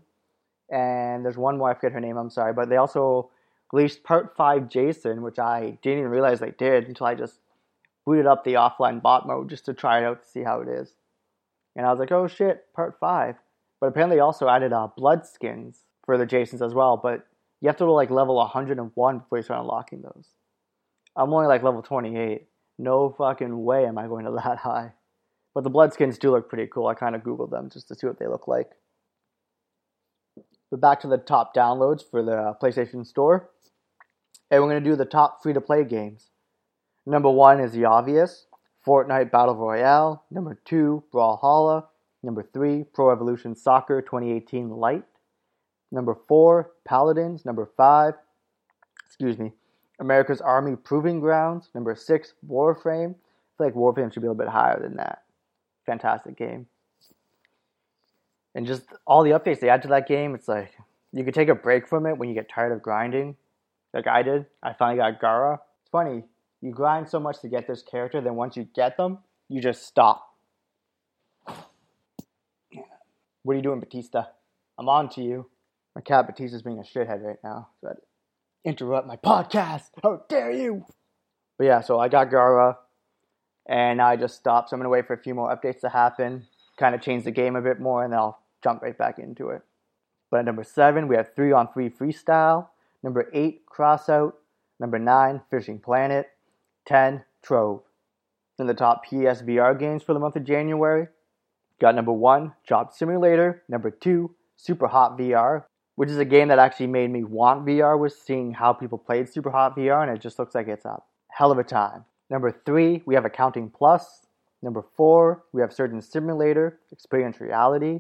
And 0.69 1.24
there's 1.24 1.38
one 1.38 1.57
more. 1.57 1.69
I 1.69 1.74
forget 1.74 1.93
her 1.93 2.00
name. 2.00 2.17
I'm 2.17 2.29
sorry. 2.29 2.53
But 2.53 2.69
they 2.69 2.77
also 2.77 3.29
released 3.71 4.03
Part 4.03 4.36
5 4.36 4.69
Jason, 4.69 5.21
which 5.21 5.39
I 5.39 5.77
didn't 5.81 6.00
even 6.00 6.12
realize 6.12 6.39
they 6.39 6.51
did 6.51 6.88
until 6.88 7.07
I 7.07 7.15
just 7.15 7.39
booted 8.05 8.25
up 8.25 8.43
the 8.43 8.53
offline 8.53 9.01
bot 9.01 9.27
mode 9.27 9.50
just 9.50 9.65
to 9.65 9.74
try 9.74 10.00
it 10.00 10.05
out 10.05 10.24
to 10.24 10.29
see 10.29 10.43
how 10.43 10.62
it 10.62 10.67
is. 10.67 10.93
And 11.75 11.86
I 11.86 11.91
was 11.91 12.00
like, 12.00 12.12
oh 12.12 12.27
shit, 12.27 12.65
Part 12.74 12.97
5. 13.00 13.36
But 13.79 13.88
apparently, 13.88 14.19
also 14.19 14.50
added 14.50 14.74
uh, 14.74 14.88
blood 14.95 15.25
skins 15.25 15.83
for 16.05 16.17
the 16.17 16.25
Jasons 16.25 16.62
as 16.62 16.74
well. 16.74 16.97
But 16.97 17.27
you 17.62 17.67
have 17.67 17.77
to 17.77 17.91
like 17.91 18.09
level 18.09 18.36
101 18.36 19.19
before 19.19 19.38
you 19.38 19.43
start 19.43 19.62
unlocking 19.62 20.01
those. 20.01 20.29
I'm 21.15 21.33
only 21.33 21.47
like 21.47 21.63
level 21.63 21.81
28. 21.81 22.47
No 22.79 23.13
fucking 23.17 23.63
way 23.63 23.86
am 23.86 23.97
I 23.97 24.07
going 24.07 24.25
to 24.25 24.31
that 24.43 24.57
high. 24.57 24.93
But 25.53 25.63
the 25.63 25.69
blood 25.69 25.93
skins 25.93 26.17
do 26.17 26.31
look 26.31 26.50
pretty 26.50 26.67
cool. 26.67 26.88
I 26.88 26.93
kind 26.93 27.15
of 27.15 27.24
googled 27.24 27.50
them 27.50 27.69
just 27.69 27.88
to 27.88 27.95
see 27.95 28.07
what 28.07 28.19
they 28.19 28.27
look 28.27 28.47
like. 28.47 28.69
But 30.69 30.81
back 30.81 31.00
to 31.01 31.07
the 31.07 31.17
top 31.17 31.55
downloads 31.55 32.01
for 32.09 32.24
the 32.24 32.55
PlayStation 32.62 33.05
Store. 33.05 33.50
And 34.50 34.62
we're 34.62 34.69
going 34.69 34.83
to 34.83 34.89
do 34.89 34.95
the 34.95 35.05
top 35.05 35.41
free 35.41 35.53
to 35.53 35.62
play 35.62 35.83
games. 35.83 36.29
Number 37.05 37.29
one 37.29 37.59
is 37.59 37.71
the 37.71 37.86
obvious 37.86 38.47
Fortnite 38.86 39.31
Battle 39.31 39.55
Royale. 39.55 40.25
Number 40.31 40.59
two, 40.65 41.03
Brawlhalla. 41.13 41.86
Number 42.24 42.43
three, 42.53 42.83
Pro 42.83 43.12
Evolution 43.12 43.55
Soccer 43.55 44.01
2018 44.01 44.69
Lite. 44.69 45.03
Number 45.91 46.17
four, 46.27 46.71
Paladins. 46.86 47.45
Number 47.45 47.69
five, 47.77 48.15
excuse 49.05 49.38
me, 49.38 49.53
America's 50.00 50.41
Army 50.41 50.75
Proving 50.75 51.19
Grounds. 51.19 51.69
Number 51.74 51.95
six, 51.95 52.33
Warframe. 52.47 53.15
I 53.15 53.57
feel 53.57 53.67
like 53.67 53.74
Warframe 53.74 54.13
should 54.13 54.21
be 54.21 54.27
a 54.27 54.31
little 54.31 54.45
bit 54.45 54.50
higher 54.50 54.81
than 54.81 54.97
that. 54.97 55.24
Fantastic 55.86 56.38
game. 56.38 56.67
And 58.57 58.65
just 58.65 58.81
all 59.05 59.21
the 59.21 59.29
updates 59.29 59.59
they 59.59 59.69
add 59.69 59.83
to 59.83 59.87
that 59.89 60.07
game, 60.07 60.33
it's 60.33 60.47
like 60.47 60.73
you 61.13 61.23
could 61.23 61.35
take 61.35 61.47
a 61.47 61.53
break 61.53 61.87
from 61.87 62.07
it 62.07 62.17
when 62.17 62.27
you 62.27 62.33
get 62.33 62.49
tired 62.49 62.71
of 62.71 62.81
grinding, 62.81 63.35
like 63.93 64.07
I 64.07 64.23
did. 64.23 64.47
I 64.63 64.73
finally 64.73 64.97
got 64.97 65.21
Gara. 65.21 65.59
It's 65.83 65.91
funny, 65.91 66.23
you 66.59 66.71
grind 66.71 67.07
so 67.07 67.19
much 67.19 67.39
to 67.41 67.49
get 67.49 67.67
this 67.67 67.83
character, 67.83 68.19
then 68.19 68.33
once 68.33 68.57
you 68.57 68.67
get 68.75 68.97
them, 68.97 69.19
you 69.47 69.61
just 69.61 69.85
stop. 69.85 70.33
What 73.43 73.53
are 73.53 73.55
you 73.57 73.61
doing, 73.61 73.79
Batista? 73.79 74.23
I'm 74.79 74.89
on 74.89 75.09
to 75.09 75.21
you. 75.21 75.51
My 75.93 76.01
cat 76.01 76.25
Batista's 76.25 76.63
being 76.63 76.79
a 76.79 76.81
shithead 76.81 77.21
right 77.21 77.37
now. 77.43 77.69
So 77.81 77.93
interrupt 78.65 79.05
my 79.05 79.17
podcast. 79.17 79.91
How 80.01 80.23
dare 80.27 80.51
you? 80.51 80.83
But 81.59 81.65
yeah, 81.65 81.81
so 81.81 81.99
I 81.99 82.07
got 82.07 82.31
Gara, 82.31 82.79
and 83.69 84.01
I 84.01 84.15
just 84.15 84.35
stopped. 84.35 84.71
So 84.71 84.75
I'm 84.75 84.79
gonna 84.79 84.89
wait 84.89 85.05
for 85.05 85.13
a 85.13 85.21
few 85.21 85.35
more 85.35 85.55
updates 85.55 85.81
to 85.81 85.89
happen, 85.89 86.47
kind 86.79 86.95
of 86.95 87.01
change 87.01 87.23
the 87.23 87.29
game 87.29 87.55
a 87.55 87.61
bit 87.61 87.79
more, 87.79 88.03
and 88.03 88.11
then 88.11 88.19
I'll 88.19 88.39
jump 88.63 88.81
right 88.81 88.97
back 88.97 89.19
into 89.19 89.49
it. 89.49 89.61
But 90.29 90.39
at 90.39 90.45
number 90.45 90.63
seven, 90.63 91.07
we 91.07 91.15
have 91.15 91.33
three 91.35 91.51
on 91.51 91.71
three 91.71 91.89
freestyle. 91.89 92.67
Number 93.03 93.29
eight, 93.33 93.63
crossout. 93.65 94.33
Number 94.79 94.99
nine, 94.99 95.41
fishing 95.49 95.79
planet. 95.79 96.27
Ten, 96.85 97.23
trove. 97.41 97.81
In 98.59 98.67
the 98.67 98.73
top 98.73 99.05
PSVR 99.05 99.77
games 99.77 100.03
for 100.03 100.13
the 100.13 100.19
month 100.19 100.35
of 100.35 100.43
January, 100.43 101.07
got 101.79 101.95
number 101.95 102.11
one, 102.11 102.53
Job 102.67 102.91
Simulator. 102.91 103.63
Number 103.69 103.91
two, 103.91 104.35
Super 104.55 104.87
Hot 104.87 105.17
VR, 105.17 105.65
which 105.95 106.09
is 106.09 106.17
a 106.17 106.25
game 106.25 106.47
that 106.47 106.57
actually 106.57 106.87
made 106.87 107.11
me 107.11 107.23
want 107.23 107.65
VR. 107.65 107.97
Was 107.97 108.19
seeing 108.19 108.53
how 108.53 108.73
people 108.73 108.97
played 108.97 109.29
Super 109.29 109.51
Hot 109.51 109.75
VR, 109.75 110.01
and 110.01 110.15
it 110.15 110.21
just 110.21 110.39
looks 110.39 110.55
like 110.55 110.67
it's 110.67 110.85
a 110.85 110.97
hell 111.29 111.51
of 111.51 111.59
a 111.59 111.63
time. 111.63 112.05
Number 112.29 112.51
three, 112.65 113.03
we 113.05 113.15
have 113.15 113.25
Accounting 113.25 113.69
Plus. 113.69 114.25
Number 114.63 114.83
four, 114.95 115.45
we 115.53 115.61
have 115.61 115.71
Surgeon 115.71 116.01
Simulator, 116.01 116.79
Experience 116.91 117.39
Reality. 117.39 117.99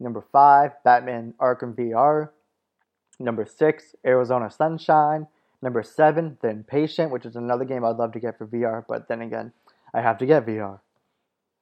Number 0.00 0.24
five, 0.32 0.72
Batman 0.84 1.34
Arkham 1.40 1.74
VR. 1.74 2.30
Number 3.18 3.46
six, 3.46 3.94
Arizona 4.04 4.50
Sunshine. 4.50 5.26
Number 5.62 5.82
seven, 5.82 6.36
The 6.42 6.50
Impatient, 6.50 7.10
which 7.10 7.24
is 7.24 7.36
another 7.36 7.64
game 7.64 7.84
I'd 7.84 7.96
love 7.96 8.12
to 8.12 8.20
get 8.20 8.36
for 8.36 8.46
VR, 8.46 8.84
but 8.86 9.08
then 9.08 9.22
again, 9.22 9.52
I 9.94 10.02
have 10.02 10.18
to 10.18 10.26
get 10.26 10.46
VR. 10.46 10.80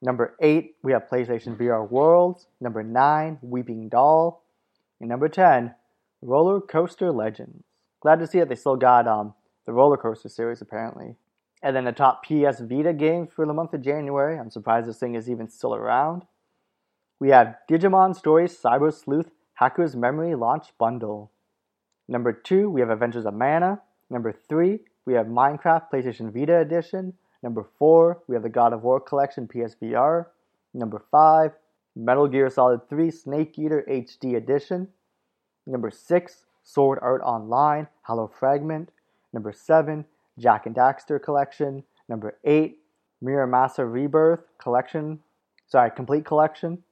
Number 0.01 0.35
eight, 0.41 0.75
we 0.83 0.93
have 0.93 1.09
PlayStation 1.09 1.57
VR 1.57 1.89
Worlds. 1.89 2.49
Number 2.61 2.83
nine, 2.83 3.39
Weeping 3.43 3.89
Doll. 3.89 4.43
And 4.99 5.09
number 5.09 5.29
10, 5.29 5.75
Roller 6.21 6.61
Coaster 6.61 7.13
Legends. 7.13 7.65
Glad 8.01 8.19
to 8.19 8.27
see 8.27 8.41
that 8.41 8.49
they 8.49 8.57
still 8.57 8.77
got 8.77 9.07
um, 9.07 9.35
the 9.65 9.73
roller 9.73 9.97
coaster 9.97 10.29
series 10.29 10.61
apparently. 10.61 11.15
And 11.63 11.77
then 11.77 11.85
the 11.85 11.93
top 11.93 12.25
PS 12.25 12.61
Vita 12.61 12.93
games 12.93 13.29
for 13.35 13.47
the 13.47 13.53
month 13.53 13.73
of 13.75 13.83
January. 13.83 14.37
I'm 14.37 14.51
surprised 14.51 14.89
this 14.89 14.99
thing 14.99 15.15
is 15.15 15.31
even 15.31 15.49
still 15.49 15.75
around. 15.75 16.23
We 17.23 17.29
have 17.29 17.55
Digimon 17.71 18.17
Stories 18.17 18.59
Cyber 18.61 18.93
Sleuth 18.93 19.31
Hacker's 19.61 19.95
Memory 19.95 20.35
Launch 20.35 20.73
Bundle. 20.77 21.31
Number 22.09 22.33
two, 22.33 22.69
we 22.69 22.81
have 22.81 22.91
Adventures 22.91 23.27
of 23.27 23.35
Mana. 23.35 23.81
Number 24.11 24.33
three, 24.33 24.81
we 25.07 25.15
have 25.15 25.27
Minecraft 25.27 25.89
PlayStation 25.89 26.33
Vita 26.35 26.59
Edition. 26.59 27.13
Number 27.41 27.65
four, 27.79 28.25
we 28.27 28.35
have 28.35 28.43
the 28.43 28.49
God 28.49 28.73
of 28.73 28.83
War 28.83 28.99
Collection 28.99 29.47
PSVR. 29.47 30.27
Number 30.75 31.01
five, 31.13 31.53
Metal 31.95 32.27
Gear 32.27 32.51
Solid 32.51 32.89
3 32.89 33.09
Snake 33.13 33.57
Eater 33.57 33.85
HD 33.89 34.35
Edition. 34.35 34.89
Number 35.65 35.93
six, 35.93 36.47
Sword 36.65 36.99
Art 37.03 37.23
Online 37.23 37.87
Hollow 38.03 38.27
Fragment. 38.27 38.91
Number 39.33 39.53
seven, 39.53 40.07
Jak 40.41 40.67
and 40.67 40.75
Daxter 40.75 41.23
Collection. 41.23 41.85
Number 42.09 42.37
eight, 42.43 42.79
Muramasa 43.23 43.89
Rebirth 43.89 44.41
Collection. 44.59 45.21
Sorry, 45.69 45.93
Complete 45.93 46.25
Collection. 46.25 46.83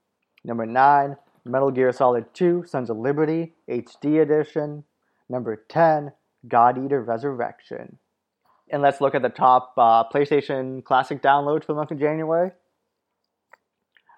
Number 0.45 0.67
nine, 0.67 1.17
Metal 1.45 1.71
Gear 1.71 1.93
Solid 1.93 2.33
2 2.35 2.65
Sons 2.67 2.91
of 2.91 2.97
Liberty 2.97 3.53
HD 3.69 4.23
Edition. 4.23 4.85
Number 5.29 5.65
10, 5.69 6.13
God 6.49 6.83
Eater 6.85 7.03
Resurrection. 7.03 7.99
And 8.71 8.83
let's 8.83 9.01
look 9.01 9.15
at 9.15 9.23
the 9.23 9.29
top 9.29 9.75
uh, 9.77 10.05
PlayStation 10.05 10.83
Classic 10.85 11.21
downloads 11.21 11.65
for 11.65 11.73
the 11.73 11.75
month 11.75 11.91
of 11.91 11.99
January. 11.99 12.53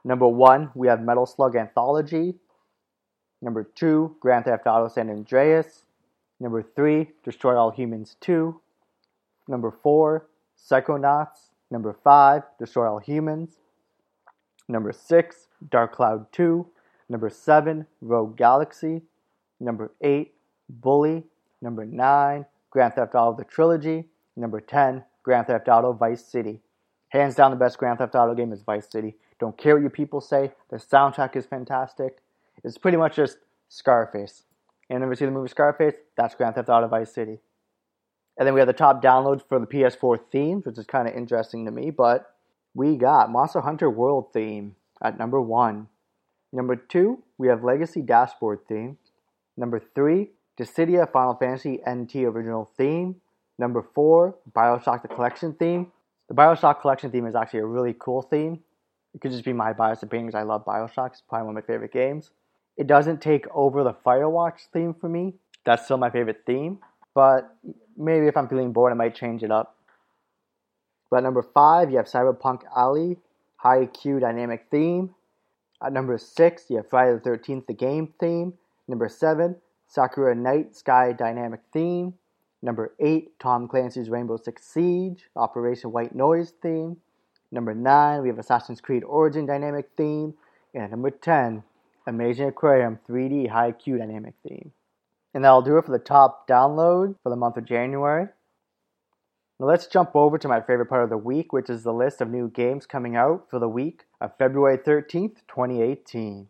Number 0.05 0.27
one, 0.27 0.71
we 0.75 0.89
have 0.89 1.01
Metal 1.01 1.27
Slug 1.27 1.57
Anthology. 1.57 2.35
Number 3.41 3.65
two, 3.65 4.17
Grand 4.21 4.45
Theft 4.45 4.67
Auto 4.67 4.89
San 4.89 5.11
Andreas. 5.11 5.85
Number 6.41 6.63
three, 6.63 7.11
Destroy 7.25 7.57
All 7.57 7.71
Humans 7.71 8.17
2. 8.21 8.61
Number 9.49 9.71
four, 9.71 10.27
Psychonauts. 10.59 11.51
Number 11.71 11.97
five, 12.05 12.43
Destroy 12.59 12.89
All 12.89 12.99
Humans. 12.99 13.57
Number 14.69 14.93
six, 14.93 15.49
Dark 15.71 15.95
Cloud 15.95 16.27
2. 16.33 16.67
Number 17.09 17.29
seven, 17.29 17.87
Rogue 18.01 18.37
Galaxy. 18.37 19.03
Number 19.61 19.93
eight, 20.01 20.35
Bully. 20.69 21.25
Number 21.61 21.85
nine, 21.85 22.47
Grand 22.71 22.95
Theft 22.95 23.15
Auto 23.15 23.37
the 23.37 23.45
Trilogy. 23.45 24.07
Number 24.37 24.61
10, 24.61 25.05
Grand 25.23 25.47
Theft 25.47 25.69
Auto 25.69 25.93
Vice 25.93 26.25
City. 26.25 26.61
Hands 27.11 27.35
down, 27.35 27.51
the 27.51 27.57
best 27.57 27.79
Grand 27.79 27.99
Theft 27.99 28.15
Auto 28.15 28.35
game 28.35 28.53
is 28.53 28.63
Vice 28.63 28.91
City. 28.91 29.15
Don't 29.39 29.57
care 29.59 29.75
what 29.75 29.83
you 29.83 29.91
people 29.91 30.21
say. 30.21 30.53
The 30.71 30.79
soundtrack 30.79 31.37
is 31.37 31.45
fantastic. 31.47 32.19
It's 32.65 32.79
pretty 32.79 32.97
much 32.97 33.17
just 33.17 33.39
Scarface. 33.69 34.45
You 34.89 34.99
never 34.99 35.15
see 35.15 35.25
the 35.25 35.31
movie 35.31 35.49
Scarface? 35.49 35.95
That's 36.17 36.35
Grand 36.35 36.55
Theft 36.55 36.69
Auto 36.69 36.89
Vice 36.89 37.13
City. 37.13 37.39
And 38.39 38.47
then 38.47 38.55
we 38.55 38.61
have 38.61 38.67
the 38.67 38.73
top 38.73 39.03
downloads 39.03 39.43
for 39.47 39.59
the 39.59 39.67
PS4 39.67 40.19
themes, 40.31 40.65
which 40.65 40.79
is 40.79 40.87
kind 40.87 41.07
of 41.07 41.15
interesting 41.15 41.67
to 41.67 41.71
me. 41.71 41.91
But 41.91 42.35
we 42.75 42.97
got 42.97 43.31
Monster 43.31 43.61
Hunter 43.61 43.91
World 43.91 44.33
theme 44.33 44.77
at 45.03 45.19
number 45.19 45.41
one. 45.41 45.89
Number 46.53 46.77
two, 46.77 47.23
we 47.39 47.49
have 47.49 47.65
Legacy 47.65 48.03
Dashboard 48.03 48.61
theme. 48.69 48.99
Number 49.57 49.83
three, 49.95 50.31
Dissidia 50.59 51.11
Final 51.11 51.35
Fantasy 51.35 51.81
NT 51.89 52.17
original 52.17 52.71
theme. 52.77 53.17
Number 53.59 53.83
four, 53.95 54.37
Bioshock 54.53 55.03
the 55.03 55.09
Collection 55.09 55.55
theme. 55.55 55.93
The 56.29 56.35
Bioshock 56.35 56.81
Collection 56.81 57.11
theme 57.11 57.27
is 57.27 57.35
actually 57.35 57.61
a 57.61 57.67
really 57.67 57.95
cool 57.99 58.23
theme. 58.23 58.61
It 59.15 59.21
could 59.21 59.31
just 59.31 59.45
be 59.45 59.53
my 59.53 59.73
biased 59.73 60.03
opinion 60.03 60.29
because 60.29 60.39
I 60.39 60.43
love 60.43 60.65
Bioshock. 60.65 61.13
It's 61.13 61.23
probably 61.29 61.47
one 61.47 61.57
of 61.57 61.63
my 61.63 61.67
favorite 61.67 61.93
games. 61.93 62.31
It 62.77 62.87
doesn't 62.87 63.21
take 63.21 63.47
over 63.55 63.85
the 63.85 63.93
Firewatch 63.93 64.69
theme 64.73 64.95
for 64.95 65.09
me. 65.09 65.35
That's 65.65 65.85
still 65.85 65.99
my 65.99 66.11
favorite 66.11 66.43
theme. 66.47 66.79
But 67.15 67.55
maybe 67.97 68.27
if 68.27 68.37
I'm 68.37 68.49
feeling 68.49 68.73
bored, 68.73 68.93
I 68.93 68.97
might 68.97 69.15
change 69.15 69.43
it 69.43 69.51
up. 69.51 69.77
But 71.11 71.23
number 71.23 71.43
five, 71.43 71.91
you 71.91 71.99
have 71.99 72.07
Cyberpunk 72.07 72.63
Alley, 72.75 73.19
High 73.63 73.87
Q 73.87 74.19
Dynamic 74.19 74.67
Theme. 74.73 75.15
At 75.81 75.93
number 75.93 76.19
six, 76.19 76.65
you 76.69 76.79
have 76.79 76.91
Friday 76.91 77.13
the 77.13 77.31
13th, 77.31 77.67
the 77.67 77.75
game 77.75 78.13
theme. 78.19 78.55
Number 78.89 79.09
seven, 79.09 79.55
Sakura 79.87 80.35
Night 80.35 80.75
Sky 80.75 81.13
Dynamic 81.13 81.61
Theme. 81.73 82.15
Number 82.61 82.95
8, 82.99 83.39
Tom 83.39 83.69
Clancy's 83.69 84.11
Rainbow 84.11 84.37
Six 84.37 84.65
Siege, 84.65 85.25
Operation 85.37 85.93
White 85.93 86.15
Noise 86.15 86.53
theme. 86.63 86.97
Number 87.51 87.75
9, 87.75 88.23
we 88.23 88.29
have 88.29 88.39
Assassin's 88.39 88.81
Creed 88.81 89.05
Origin 89.05 89.47
Dynamic 89.47 89.91
theme. 89.97 90.35
And 90.75 90.91
number 90.91 91.11
10, 91.11 91.63
Amazing 92.07 92.49
Aquarium 92.49 92.99
3D 93.09 93.49
High 93.49 93.73
Q 93.73 93.99
Dynamic 93.99 94.35
theme. 94.47 94.73
And 95.35 95.45
that'll 95.45 95.63
do 95.63 95.79
it 95.79 95.85
for 95.85 95.93
the 95.93 95.99
top 95.99 96.49
download 96.49 97.15
for 97.23 97.31
the 97.31 97.37
month 97.37 97.57
of 97.57 97.65
January. 97.65 98.27
Now 99.63 99.69
let's 99.69 99.87
jump 99.87 100.17
over 100.17 100.39
to 100.39 100.49
my 100.49 100.61
favorite 100.61 100.87
part 100.87 101.05
of 101.05 101.11
the 101.11 101.17
week, 101.17 101.53
which 101.53 101.71
is 101.71 101.85
the 101.85 101.93
list 101.93 102.21
of 102.21 102.29
new 102.29 102.49
games 102.49 102.85
coming 102.85 103.15
out 103.15 103.49
for 103.49 103.61
the 103.61 103.69
week 103.69 104.07
of 104.21 104.37
February 104.37 104.77
13th, 104.77 105.37
2018. 105.47 106.49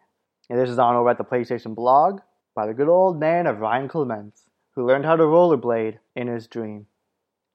And 0.48 0.58
this 0.58 0.70
is 0.70 0.78
on 0.78 0.96
over 0.96 1.10
at 1.10 1.18
the 1.18 1.24
PlayStation 1.24 1.74
blog 1.74 2.20
by 2.54 2.66
the 2.66 2.72
good 2.72 2.88
old 2.88 3.20
man 3.20 3.46
of 3.46 3.58
Ryan 3.58 3.86
Clements 3.86 4.44
who 4.74 4.86
learned 4.86 5.04
how 5.04 5.16
to 5.16 5.24
rollerblade 5.24 5.98
in 6.16 6.28
his 6.28 6.46
dream. 6.46 6.86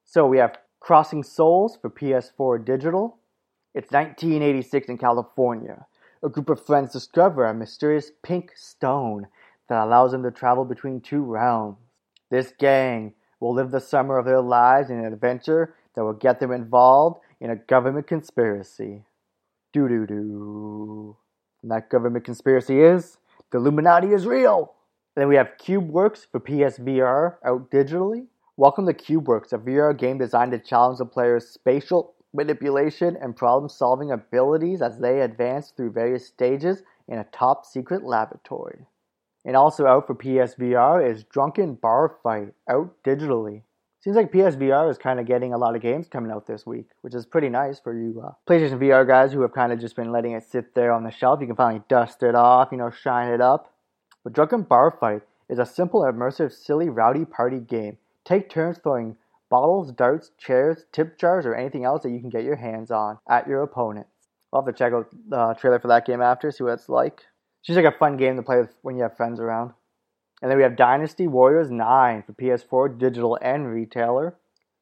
So 0.06 0.28
we 0.28 0.38
have 0.38 0.60
Crossing 0.80 1.24
Souls 1.24 1.76
for 1.82 1.90
PS4 1.90 2.64
Digital. 2.64 3.18
It's 3.74 3.92
1986 3.92 4.90
in 4.90 5.00
California. 5.00 5.88
A 6.24 6.30
group 6.30 6.52
of 6.52 6.64
friends 6.64 6.94
discover 6.94 7.48
a 7.48 7.56
mysterious 7.56 8.12
pink 8.22 8.52
stone 8.56 9.26
that 9.70 9.84
allows 9.84 10.12
them 10.12 10.22
to 10.22 10.30
travel 10.30 10.66
between 10.66 11.02
two 11.02 11.24
realms. 11.24 11.80
This 12.30 12.54
gang 12.60 13.16
will 13.40 13.54
live 13.54 13.72
the 13.72 13.80
summer 13.80 14.18
of 14.18 14.26
their 14.26 14.42
lives 14.42 14.90
in 14.90 15.00
an 15.00 15.12
adventure 15.12 15.76
that 15.96 16.04
will 16.04 16.14
get 16.14 16.40
them 16.40 16.52
involved 16.52 17.20
in 17.40 17.50
a 17.50 17.56
government 17.56 18.08
conspiracy. 18.08 19.04
Doo 19.74 19.88
doo 19.88 20.06
doo. 20.06 21.18
And 21.62 21.72
that 21.72 21.90
government 21.90 22.26
conspiracy 22.26 22.80
is 22.80 23.18
the 23.52 23.58
Illuminati 23.58 24.14
is 24.14 24.26
real. 24.26 24.74
And 25.16 25.22
then 25.22 25.28
we 25.28 25.36
have 25.36 25.52
CubeWorks 25.60 26.28
for 26.32 26.40
PSVR 26.40 27.36
out 27.46 27.72
digitally. 27.72 28.28
Welcome 28.56 28.86
to 28.88 28.94
CubeWorks, 28.94 29.54
a 29.54 29.58
VR 29.58 29.98
game 29.98 30.18
designed 30.18 30.52
to 30.52 30.60
challenge 30.60 31.00
the 31.00 31.06
player's 31.06 31.48
spatial 31.48 32.14
manipulation 32.34 33.18
and 33.22 33.36
problem 33.36 33.70
solving 33.70 34.12
abilities 34.12 34.82
as 34.82 35.00
they 35.00 35.22
advance 35.22 35.72
through 35.72 35.92
various 35.92 36.28
stages 36.28 36.84
in 37.08 37.20
a 37.20 37.24
top 37.26 37.66
secret 37.66 38.04
laboratory. 38.04 38.86
And 39.48 39.56
also 39.56 39.88
out 39.88 40.08
for 40.08 40.14
PSVR 40.14 41.10
is 41.10 41.24
Drunken 41.24 41.76
Bar 41.76 42.18
Fight, 42.22 42.54
out 42.70 42.94
digitally. 43.06 43.62
Seems 44.02 44.18
like 44.18 44.30
PSVR 44.30 44.92
is 44.92 44.98
kind 44.98 45.22
of 45.22 45.26
getting 45.26 45.54
a 45.54 45.58
lot 45.58 45.74
of 45.74 45.82
games 45.82 46.10
coming 46.10 46.32
out 46.32 46.46
this 46.46 46.66
week, 46.66 46.90
which 47.00 47.16
is 47.16 47.26
pretty 47.26 47.48
nice 47.48 47.80
for 47.80 47.98
you 47.98 48.22
uh, 48.26 48.32
PlayStation 48.46 48.78
VR 48.78 49.08
guys 49.08 49.32
who 49.32 49.42
have 49.44 49.54
kind 49.54 49.72
of 49.72 49.80
just 49.80 49.96
been 49.96 50.12
letting 50.12 50.34
it 50.34 50.44
sit 50.44 50.76
there 50.76 50.92
on 50.92 51.06
the 51.06 51.12
shelf. 51.12 51.40
You 51.40 51.48
can 51.48 51.56
finally 51.56 51.82
dust 51.88 52.24
it 52.24 52.36
off, 52.36 52.74
you 52.74 52.78
know, 52.78 52.92
shine 52.92 53.32
it 53.32 53.40
up. 53.40 53.74
But 54.22 54.34
Drunken 54.34 54.64
Bar 54.64 54.98
Fight 55.00 55.22
is 55.48 55.60
a 55.60 55.66
simple, 55.66 56.02
immersive, 56.02 56.52
silly, 56.52 56.90
rowdy 56.90 57.24
party 57.24 57.62
game. 57.62 57.98
Take 58.26 58.50
turns 58.50 58.80
throwing 58.80 59.16
bottles, 59.50 59.94
darts, 59.94 60.32
chairs, 60.38 60.84
tip 60.92 61.18
jars, 61.18 61.46
or 61.46 61.56
anything 61.56 61.86
else 61.86 62.04
that 62.04 62.12
you 62.12 62.20
can 62.20 62.30
get 62.30 62.44
your 62.44 62.58
hands 62.58 62.92
on 62.92 63.20
at 63.30 63.48
your 63.48 63.64
opponent. 63.64 64.08
I'll 64.52 64.66
have 64.66 64.76
to 64.76 64.78
check 64.78 64.92
out 64.92 65.08
the 65.30 65.54
trailer 65.54 65.80
for 65.80 65.88
that 65.88 66.06
game 66.06 66.22
after, 66.22 66.52
see 66.52 66.66
what 66.66 66.74
it's 66.74 66.90
like. 66.90 67.24
Just 67.68 67.76
like 67.76 67.94
a 67.94 67.98
fun 67.98 68.16
game 68.16 68.38
to 68.38 68.44
play 68.44 68.62
with 68.62 68.74
when 68.82 68.96
you 68.96 69.04
have 69.04 69.18
friends 69.18 69.42
around. 69.42 69.74
And 70.42 70.50
then 70.50 70.58
we 70.58 70.64
have 70.64 70.78
Dynasty 70.78 71.28
Warriors 71.28 71.70
9 71.70 72.24
for 72.24 72.32
PS4, 72.32 72.98
digital, 72.98 73.38
and 73.42 73.68
retailer. 73.68 74.38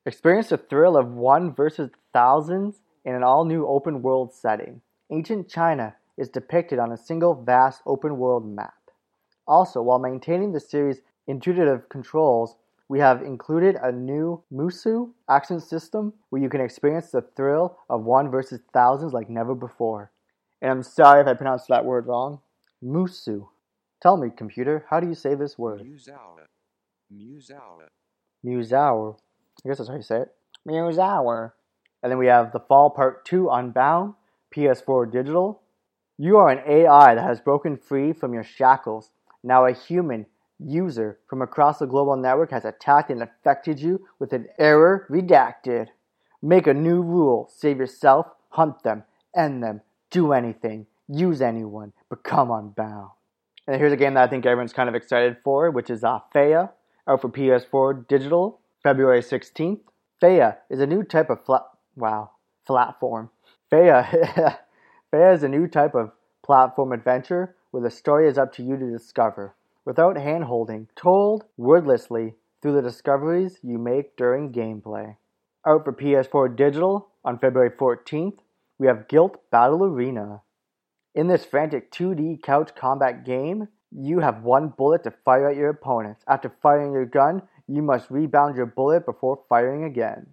Experience 0.05 0.49
the 0.49 0.57
thrill 0.57 0.95
of 0.95 1.07
one 1.07 1.51
versus 1.51 1.89
thousands 2.13 2.81
in 3.03 3.15
an 3.15 3.23
all 3.23 3.43
new 3.43 3.65
open 3.65 4.03
world 4.03 4.35
setting. 4.35 4.81
Ancient 5.09 5.49
China 5.49 5.95
is 6.15 6.29
depicted 6.29 6.77
on 6.77 6.91
a 6.91 6.97
single 6.97 7.33
vast 7.33 7.81
open 7.87 8.17
world 8.17 8.47
map. 8.47 8.75
Also, 9.47 9.81
while 9.81 9.97
maintaining 9.97 10.51
the 10.51 10.59
series' 10.59 11.01
intuitive 11.25 11.89
controls, 11.89 12.55
we 12.87 12.99
have 12.99 13.23
included 13.23 13.77
a 13.81 13.91
new 13.91 14.43
Musou 14.53 15.09
action 15.27 15.59
system 15.59 16.13
where 16.29 16.39
you 16.39 16.49
can 16.49 16.61
experience 16.61 17.09
the 17.09 17.21
thrill 17.35 17.79
of 17.89 18.03
one 18.03 18.29
versus 18.29 18.61
thousands 18.73 19.11
like 19.11 19.27
never 19.27 19.55
before. 19.55 20.11
And 20.61 20.69
I'm 20.69 20.83
sorry 20.83 21.21
if 21.21 21.27
I 21.27 21.33
pronounced 21.33 21.67
that 21.69 21.83
word 21.83 22.05
wrong. 22.05 22.41
Musou. 22.83 23.47
Tell 24.01 24.17
me, 24.17 24.29
computer, 24.35 24.85
how 24.89 24.99
do 24.99 25.07
you 25.07 25.15
say 25.15 25.35
this 25.35 25.57
word? 25.57 25.81
Musauer. 25.81 26.45
Musauer. 28.45 29.17
I 29.63 29.69
guess 29.69 29.77
that's 29.77 29.89
how 29.89 29.95
you 29.95 30.01
say 30.01 30.21
it. 30.21 30.35
Musauer. 30.67 31.51
And 32.03 32.11
then 32.11 32.19
we 32.19 32.27
have 32.27 32.51
The 32.51 32.59
Fall 32.59 32.89
Part 32.89 33.25
2 33.25 33.49
Unbound, 33.49 34.13
PS4 34.55 35.11
Digital. 35.11 35.61
You 36.17 36.37
are 36.37 36.49
an 36.49 36.61
AI 36.67 37.15
that 37.15 37.23
has 37.23 37.39
broken 37.39 37.77
free 37.77 38.13
from 38.13 38.33
your 38.33 38.43
shackles 38.43 39.11
now 39.43 39.65
a 39.65 39.73
human 39.73 40.25
User 40.57 41.19
from 41.27 41.41
across 41.41 41.79
the 41.79 41.85
global 41.85 42.15
network 42.15 42.51
has 42.51 42.63
attacked 42.63 43.09
and 43.09 43.21
affected 43.21 43.81
you 43.81 44.07
with 44.19 44.31
an 44.31 44.47
error 44.57 45.05
redacted. 45.09 45.89
Make 46.41 46.65
a 46.65 46.73
new 46.73 47.01
rule. 47.01 47.51
Save 47.53 47.77
yourself, 47.77 48.27
hunt 48.49 48.83
them, 48.83 49.03
end 49.35 49.61
them, 49.61 49.81
do 50.11 50.31
anything, 50.31 50.87
use 51.07 51.41
anyone, 51.41 51.93
become 52.09 52.51
unbound. 52.51 53.09
And 53.67 53.77
here's 53.77 53.93
a 53.93 53.97
game 53.97 54.13
that 54.13 54.23
I 54.23 54.27
think 54.27 54.45
everyone's 54.45 54.73
kind 54.73 54.89
of 54.89 54.95
excited 54.95 55.37
for, 55.43 55.71
which 55.71 55.89
is 55.89 56.03
uh, 56.03 56.19
out 56.35 57.21
for 57.21 57.29
PS4 57.29 58.07
Digital, 58.07 58.59
February 58.83 59.21
16th. 59.21 59.79
Faya 60.21 60.57
is 60.69 60.79
a 60.79 60.87
new 60.87 61.03
type 61.03 61.29
of 61.29 61.43
flat, 61.43 61.63
wow, 61.95 62.31
platform. 62.65 63.29
Faya, 63.71 64.57
Faya 65.13 65.33
is 65.33 65.43
a 65.43 65.49
new 65.49 65.67
type 65.67 65.95
of 65.95 66.11
platform 66.43 66.91
adventure 66.91 67.55
where 67.71 67.83
the 67.83 67.89
story 67.89 68.29
is 68.29 68.37
up 68.37 68.53
to 68.53 68.63
you 68.63 68.77
to 68.77 68.91
discover, 68.91 69.55
without 69.83 70.17
hand-holding, 70.17 70.87
told 70.95 71.43
wordlessly 71.57 72.35
through 72.61 72.73
the 72.73 72.81
discoveries 72.81 73.59
you 73.61 73.77
make 73.77 74.15
during 74.15 74.51
gameplay. 74.51 75.17
Out 75.67 75.83
for 75.83 75.93
PS4 75.93 76.55
Digital 76.55 77.09
on 77.23 77.39
February 77.39 77.71
14th, 77.71 78.37
we 78.77 78.87
have 78.87 79.07
Guilt 79.07 79.41
Battle 79.51 79.83
Arena. 79.83 80.41
In 81.15 81.27
this 81.27 81.45
frantic 81.45 81.93
2D 81.93 82.43
couch 82.43 82.75
combat 82.75 83.23
game, 83.23 83.69
you 83.89 84.19
have 84.19 84.43
one 84.43 84.67
bullet 84.67 85.05
to 85.05 85.11
fire 85.11 85.49
at 85.49 85.55
your 85.55 85.69
opponents. 85.69 86.25
After 86.27 86.53
firing 86.61 86.91
your 86.91 87.05
gun, 87.05 87.41
you 87.69 87.81
must 87.81 88.11
rebound 88.11 88.57
your 88.57 88.65
bullet 88.65 89.05
before 89.05 89.39
firing 89.47 89.85
again. 89.85 90.27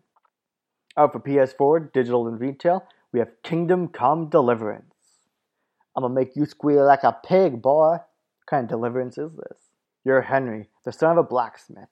Out 0.96 1.12
for 1.12 1.20
PS4, 1.20 1.92
digital 1.92 2.26
and 2.26 2.40
retail, 2.40 2.84
we 3.12 3.20
have 3.20 3.42
Kingdom 3.44 3.86
Come 3.86 4.28
Deliverance. 4.28 4.96
I'm 5.94 6.02
gonna 6.02 6.14
make 6.14 6.34
you 6.34 6.46
squeal 6.46 6.84
like 6.84 7.04
a 7.04 7.16
pig, 7.24 7.62
boy. 7.62 7.90
What 7.92 8.06
kind 8.46 8.64
of 8.64 8.70
deliverance 8.70 9.16
is 9.18 9.30
this? 9.36 9.58
You're 10.04 10.22
Henry, 10.22 10.68
the 10.84 10.90
son 10.90 11.12
of 11.12 11.18
a 11.18 11.22
blacksmith. 11.22 11.90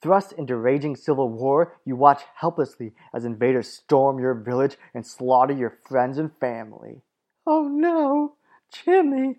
Thrust 0.00 0.32
into 0.32 0.56
raging 0.56 0.96
civil 0.96 1.28
war, 1.28 1.74
you 1.84 1.96
watch 1.96 2.22
helplessly 2.36 2.94
as 3.12 3.26
invaders 3.26 3.68
storm 3.68 4.18
your 4.18 4.32
village 4.32 4.78
and 4.94 5.06
slaughter 5.06 5.52
your 5.52 5.78
friends 5.86 6.16
and 6.16 6.30
family. 6.38 7.02
Oh 7.46 7.68
no, 7.68 8.34
Jimmy! 8.72 9.38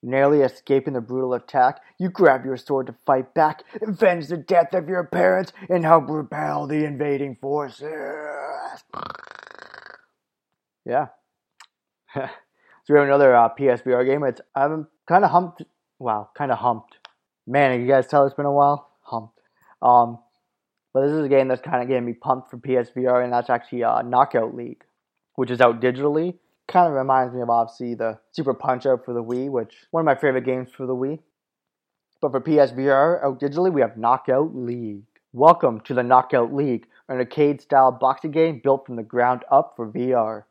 Narrowly 0.00 0.42
escaping 0.42 0.94
the 0.94 1.00
brutal 1.00 1.34
attack, 1.34 1.80
you 1.98 2.08
grab 2.08 2.44
your 2.44 2.56
sword 2.56 2.86
to 2.86 2.94
fight 3.04 3.34
back, 3.34 3.64
avenge 3.82 4.28
the 4.28 4.36
death 4.36 4.72
of 4.72 4.88
your 4.88 5.02
parents, 5.02 5.52
and 5.68 5.84
help 5.84 6.04
repel 6.08 6.68
the 6.68 6.84
invading 6.84 7.36
forces. 7.40 7.82
Yeah. 10.86 11.08
so 12.14 12.28
we 12.88 12.96
have 12.96 13.08
another 13.08 13.34
uh, 13.34 13.48
PSVR 13.58 14.06
game. 14.06 14.22
It's 14.22 14.40
I'm 14.54 14.86
kind 15.08 15.24
of 15.24 15.32
humped. 15.32 15.62
Wow, 15.98 16.30
kind 16.36 16.52
of 16.52 16.58
humped. 16.58 16.98
Man, 17.46 17.80
you 17.80 17.88
guys 17.88 18.06
tell 18.06 18.24
it's 18.24 18.34
been 18.36 18.46
a 18.46 18.52
while. 18.52 18.88
Humped. 19.02 19.40
Um, 19.82 20.20
but 20.94 21.02
this 21.02 21.12
is 21.12 21.24
a 21.24 21.28
game 21.28 21.48
that's 21.48 21.60
kind 21.60 21.82
of 21.82 21.88
getting 21.88 22.06
me 22.06 22.12
pumped 22.12 22.50
for 22.50 22.58
PSVR, 22.58 23.24
and 23.24 23.32
that's 23.32 23.50
actually 23.50 23.82
uh, 23.82 24.02
Knockout 24.02 24.54
League, 24.54 24.84
which 25.34 25.50
is 25.50 25.60
out 25.60 25.80
digitally. 25.80 26.36
Kind 26.68 26.88
of 26.88 26.92
reminds 26.92 27.34
me 27.34 27.40
of 27.40 27.48
obviously 27.48 27.94
the 27.94 28.18
Super 28.32 28.52
Punch 28.52 28.84
Out 28.84 29.02
for 29.02 29.14
the 29.14 29.24
Wii, 29.24 29.50
which 29.50 29.74
one 29.90 30.02
of 30.02 30.04
my 30.04 30.14
favorite 30.14 30.44
games 30.44 30.68
for 30.70 30.86
the 30.86 30.94
Wii. 30.94 31.18
But 32.20 32.30
for 32.30 32.42
PSVR 32.42 33.24
out 33.24 33.40
digitally, 33.40 33.72
we 33.72 33.80
have 33.80 33.96
Knockout 33.96 34.54
League. 34.54 35.04
Welcome 35.32 35.80
to 35.82 35.94
the 35.94 36.02
Knockout 36.02 36.52
League, 36.52 36.86
an 37.08 37.16
arcade-style 37.16 37.92
boxing 37.92 38.32
game 38.32 38.60
built 38.62 38.84
from 38.84 38.96
the 38.96 39.02
ground 39.02 39.44
up 39.50 39.74
for 39.76 39.90
VR. 39.90 40.44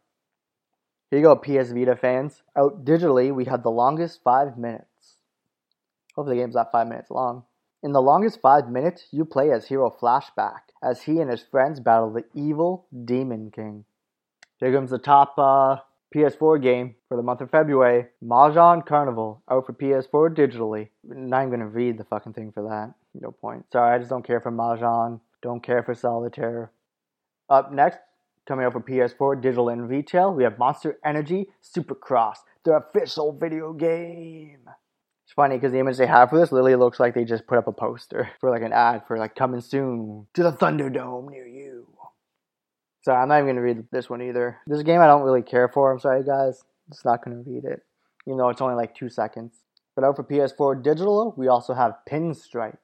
Here 1.12 1.20
you 1.20 1.26
go, 1.26 1.36
PS 1.36 1.72
Vita 1.72 1.96
fans. 1.96 2.42
Out 2.58 2.84
digitally, 2.84 3.32
we 3.32 3.46
have 3.46 3.62
the 3.62 3.70
longest 3.70 4.22
five 4.24 4.58
minutes. 4.58 5.18
Hopefully, 6.16 6.38
the 6.38 6.42
game's 6.42 6.56
not 6.56 6.72
five 6.72 6.88
minutes 6.88 7.12
long. 7.12 7.44
In 7.84 7.92
the 7.92 8.02
longest 8.02 8.42
five 8.42 8.70
minutes, 8.70 9.06
you 9.12 9.24
play 9.24 9.52
as 9.52 9.68
Hero 9.68 9.96
Flashback, 10.02 10.72
as 10.82 11.04
he 11.04 11.20
and 11.20 11.30
his 11.30 11.44
friends 11.44 11.80
battle 11.80 12.12
the 12.12 12.26
evil 12.34 12.88
Demon 13.06 13.52
King. 13.52 13.86
Here 14.60 14.74
comes 14.74 14.90
the 14.90 14.98
top 14.98 15.38
uh, 15.38 15.78
PS4 16.16 16.62
game 16.62 16.96
for 17.10 17.18
the 17.18 17.24
month 17.24 17.42
of 17.42 17.52
February, 17.52 18.08
Mahjong 18.24 18.86
Carnival, 18.86 19.44
out 19.50 19.66
for 19.66 19.74
PS4 19.74 20.36
digitally. 20.36 20.90
Not 21.04 21.42
even 21.42 21.52
gonna 21.52 21.68
read 21.68 21.98
the 21.98 22.06
fucking 22.06 22.34
thing 22.34 22.52
for 22.52 22.64
that. 22.64 22.94
No 23.14 23.32
point. 23.32 23.66
Sorry, 23.72 23.96
I 23.96 23.98
just 23.98 24.10
don't 24.10 24.26
care 24.26 24.40
for 24.40 24.52
Mahjong. 24.52 25.20
Don't 25.42 25.62
care 25.62 25.84
for 25.84 25.94
Solitaire. 25.94 26.72
Up 27.50 27.72
next, 27.72 28.00
coming 28.48 28.66
out 28.66 28.74
for 28.74 28.82
PS4 28.82 29.42
digital 29.42 29.70
and 29.70 29.90
retail, 29.90 30.34
we 30.34 30.44
have 30.44 30.58
Monster 30.58 30.98
Energy 31.04 31.50
Supercross, 31.62 32.38
the 32.64 32.72
official 32.72 33.34
video 33.34 33.74
game. 33.74 34.70
It's 35.26 35.34
funny 35.34 35.56
because 35.56 35.74
the 35.74 35.80
image 35.80 35.98
they 35.98 36.08
have 36.08 36.30
for 36.30 36.40
this 36.40 36.54
literally 36.54 36.76
looks 36.78 37.02
like 37.02 37.14
they 37.14 37.26
just 37.26 37.48
put 37.48 37.58
up 37.58 37.68
a 37.68 37.74
poster 37.74 38.30
for 38.40 38.50
like 38.50 38.62
an 38.62 38.72
ad 38.72 39.04
for 39.08 39.18
like 39.18 39.36
coming 39.36 39.60
soon 39.60 40.28
to 40.34 40.44
the 40.44 40.54
Thunderdome 40.54 41.30
near 41.30 41.46
you. 41.46 41.88
So 43.08 43.14
I'm 43.14 43.30
not 43.30 43.38
even 43.38 43.48
gonna 43.48 43.62
read 43.62 43.86
this 43.90 44.10
one 44.10 44.22
either. 44.22 44.58
This 44.68 44.84
game 44.84 45.00
I 45.00 45.08
don't 45.08 45.22
really 45.22 45.42
care 45.42 45.70
for. 45.70 45.94
I'm 45.94 46.00
sorry, 46.02 46.26
guys. 46.26 46.66
Just 46.90 47.06
not 47.06 47.24
gonna 47.24 47.42
read 47.46 47.64
it, 47.64 47.80
even 48.26 48.38
though 48.38 48.50
it's 48.50 48.60
only 48.60 48.76
like 48.76 48.94
two 48.94 49.08
seconds. 49.08 49.62
But 49.96 50.04
out 50.04 50.18
for 50.18 50.26
PS4 50.26 50.84
digital, 50.84 51.34
we 51.38 51.48
also 51.48 51.74
have 51.74 52.00
Pinstripe. 52.06 52.80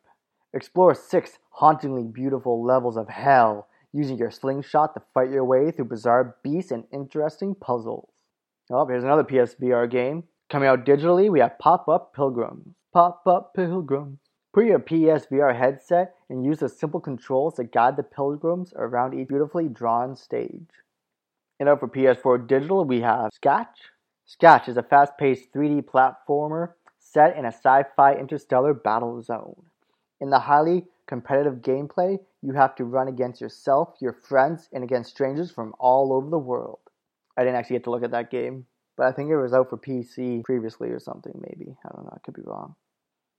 Explore 0.53 0.95
six 0.95 1.39
hauntingly 1.49 2.03
beautiful 2.03 2.63
levels 2.63 2.95
of 2.95 3.09
hell 3.09 3.67
using 3.91 4.17
your 4.17 4.31
slingshot 4.31 4.93
to 4.93 5.01
fight 5.13 5.29
your 5.29 5.43
way 5.43 5.71
through 5.71 5.89
bizarre 5.91 6.37
beasts 6.41 6.71
and 6.71 6.85
interesting 6.93 7.53
puzzles. 7.53 8.07
Oh, 8.71 8.85
here's 8.85 9.03
another 9.03 9.25
PSVR 9.25 9.91
game. 9.91 10.23
Coming 10.49 10.69
out 10.69 10.85
digitally, 10.85 11.29
we 11.29 11.41
have 11.41 11.59
Pop 11.59 11.89
Up 11.89 12.15
Pilgrims. 12.15 12.75
Pop 12.93 13.23
Up 13.27 13.53
Pilgrims. 13.53 14.19
Put 14.53 14.65
your 14.65 14.77
PSVR 14.77 15.57
headset 15.57 16.13
and 16.29 16.45
use 16.45 16.59
the 16.59 16.69
simple 16.69 16.99
controls 16.99 17.55
to 17.55 17.63
guide 17.63 17.97
the 17.97 18.03
pilgrims 18.03 18.71
around 18.75 19.15
each 19.15 19.27
beautifully 19.27 19.67
drawn 19.67 20.15
stage. 20.15 20.69
And 21.59 21.67
out 21.67 21.79
for 21.79 21.87
PS4 21.87 22.47
digital, 22.47 22.85
we 22.85 23.01
have 23.01 23.31
Sketch. 23.33 23.89
Sketch 24.25 24.69
is 24.69 24.77
a 24.77 24.83
fast 24.83 25.13
paced 25.17 25.51
3D 25.53 25.85
platformer 25.85 26.73
set 26.99 27.35
in 27.35 27.45
a 27.45 27.47
sci 27.47 27.83
fi 27.95 28.13
interstellar 28.13 28.75
battle 28.75 29.23
zone. 29.23 29.59
In 30.21 30.29
the 30.29 30.39
highly 30.39 30.85
competitive 31.07 31.55
gameplay, 31.55 32.19
you 32.43 32.53
have 32.53 32.75
to 32.75 32.85
run 32.85 33.07
against 33.07 33.41
yourself, 33.41 33.95
your 33.99 34.13
friends, 34.13 34.69
and 34.71 34.83
against 34.83 35.09
strangers 35.09 35.49
from 35.49 35.73
all 35.79 36.13
over 36.13 36.29
the 36.29 36.37
world. 36.37 36.79
I 37.35 37.41
didn't 37.41 37.55
actually 37.55 37.77
get 37.77 37.85
to 37.85 37.91
look 37.91 38.03
at 38.03 38.11
that 38.11 38.29
game, 38.29 38.67
but 38.97 39.07
I 39.07 39.13
think 39.13 39.31
it 39.31 39.37
was 39.37 39.53
out 39.53 39.71
for 39.71 39.77
PC 39.77 40.43
previously 40.43 40.89
or 40.89 40.99
something, 40.99 41.33
maybe. 41.41 41.75
I 41.83 41.89
don't 41.95 42.05
know, 42.05 42.13
I 42.13 42.19
could 42.19 42.35
be 42.35 42.43
wrong. 42.45 42.75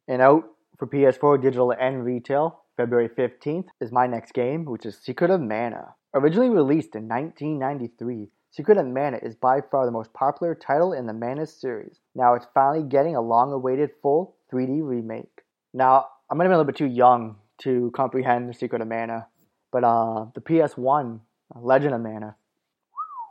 And 0.09 0.21
out 0.21 0.45
for 0.79 0.87
PS4 0.87 1.41
digital 1.41 1.73
and 1.73 2.05
retail, 2.05 2.63
February 2.77 3.09
15th, 3.09 3.67
is 3.81 3.93
my 3.93 4.07
next 4.07 4.33
game, 4.33 4.65
which 4.65 4.87
is 4.87 4.99
Secret 4.99 5.31
of 5.31 5.41
Mana. 5.41 5.95
Originally 6.15 6.51
released 6.51 6.95
in 6.95 7.09
1993, 7.09 8.29
Secret 8.51 8.79
of 8.79 8.87
Mana 8.87 9.19
is 9.23 9.35
by 9.35 9.61
far 9.61 9.85
the 9.85 9.93
most 9.93 10.13
popular 10.13 10.55
title 10.55 10.93
in 10.93 11.07
the 11.07 11.13
Mana 11.13 11.47
series. 11.47 12.01
Now 12.15 12.35
it's 12.35 12.47
finally 12.55 12.85
getting 12.85 13.17
a 13.17 13.21
long 13.21 13.53
awaited 13.53 13.91
full 14.01 14.37
3D 14.53 14.81
remake. 14.83 15.43
Now, 15.73 16.07
I 16.31 16.35
might 16.35 16.45
have 16.45 16.51
been 16.51 16.55
a 16.55 16.59
little 16.59 16.73
bit 16.73 16.77
too 16.77 16.87
young 16.87 17.37
to 17.63 17.91
comprehend 17.95 18.49
the 18.49 18.55
Secret 18.55 18.81
of 18.81 18.89
Mana, 18.89 19.27
but 19.73 19.85
uh, 19.85 20.27
the 20.35 20.41
PS1, 20.41 21.21
Legend 21.57 21.95
of 21.95 22.01
Mana, 22.01 22.37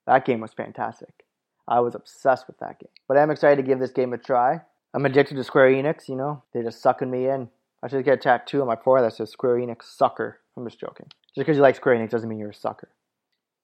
that 0.08 0.25
game 0.25 0.41
was 0.41 0.51
fantastic. 0.53 1.23
I 1.67 1.79
was 1.79 1.95
obsessed 1.95 2.47
with 2.47 2.58
that 2.60 2.79
game. 2.79 2.89
But 3.08 3.17
I'm 3.17 3.32
excited 3.32 3.56
to 3.58 3.63
give 3.63 3.79
this 3.79 3.91
game 3.91 4.13
a 4.13 4.17
try. 4.17 4.62
I'm 4.93 5.06
addicted 5.06 5.36
to 5.36 5.43
Square 5.43 5.71
Enix, 5.71 6.08
you 6.08 6.15
know, 6.15 6.43
they're 6.53 6.63
just 6.63 6.82
sucking 6.82 7.10
me 7.10 7.27
in. 7.27 7.49
I 7.82 7.88
should 7.88 8.06
get 8.06 8.13
a 8.13 8.17
tattoo 8.17 8.62
on 8.62 8.67
my 8.67 8.75
forehead 8.75 9.10
that 9.10 9.15
says 9.15 9.32
Square 9.32 9.58
Enix 9.58 9.84
sucker. 9.84 10.39
I'm 10.56 10.65
just 10.67 10.79
joking. 10.79 11.08
Just 11.10 11.36
because 11.36 11.58
you 11.58 11.63
like 11.63 11.75
Square 11.75 11.97
Enix 11.97 12.12
doesn't 12.12 12.29
mean 12.29 12.38
you're 12.38 12.51
a 12.51 12.53
sucker. 12.53 12.89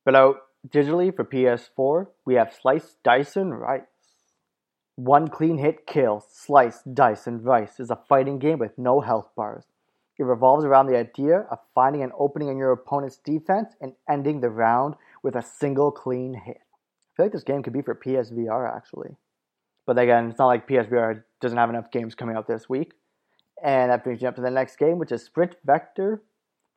But 0.06 0.16
out 0.16 0.38
digitally 0.68 1.16
for 1.16 1.24
PS4, 1.24 2.08
we 2.26 2.34
have 2.34 2.58
Slice, 2.60 2.96
Dice, 3.04 3.36
and 3.36 3.60
Rice. 3.60 3.84
One 4.96 5.28
clean 5.28 5.60
hit 5.60 5.86
kill, 5.86 6.26
Slice, 6.30 6.82
Dice, 6.82 7.28
and 7.28 7.46
Rice 7.46 7.80
is 7.80 7.92
a 7.92 8.00
fighting 8.10 8.40
game 8.40 8.58
with 8.58 8.78
no 8.78 9.00
health 9.00 9.30
bars. 9.38 9.66
It 10.18 10.24
revolves 10.24 10.66
around 10.66 10.88
the 10.88 10.98
idea 10.98 11.46
of 11.50 11.60
finding 11.74 12.04
an 12.04 12.12
opening 12.18 12.50
in 12.50 12.58
your 12.58 12.74
opponent's 12.74 13.18
defense 13.18 13.76
and 13.80 13.94
ending 14.10 14.42
the 14.42 14.50
round 14.50 14.96
with 15.24 15.36
a 15.36 15.42
single 15.42 15.92
clean 15.92 16.34
hit. 16.34 16.58
I 16.58 17.16
feel 17.16 17.26
like 17.28 17.32
this 17.32 17.44
game 17.44 17.64
could 17.64 17.72
be 17.72 17.82
for 17.82 17.96
PSVR 17.96 18.76
actually. 18.76 19.16
But 19.86 19.98
again, 19.98 20.30
it's 20.30 20.40
not 20.40 20.48
like 20.48 20.68
PSVR 20.68 21.24
doesn't 21.42 21.58
have 21.58 21.70
enough 21.70 21.92
games 21.92 22.16
coming 22.16 22.36
out 22.36 22.48
this 22.48 22.70
week. 22.70 22.94
And 23.64 23.92
that 23.92 24.04
brings 24.04 24.22
me 24.22 24.28
up 24.28 24.36
to 24.36 24.42
the 24.42 24.52
next 24.52 24.78
game, 24.78 25.00
which 25.00 25.12
is 25.12 25.24
Sprint 25.24 25.56
Vector 25.66 26.22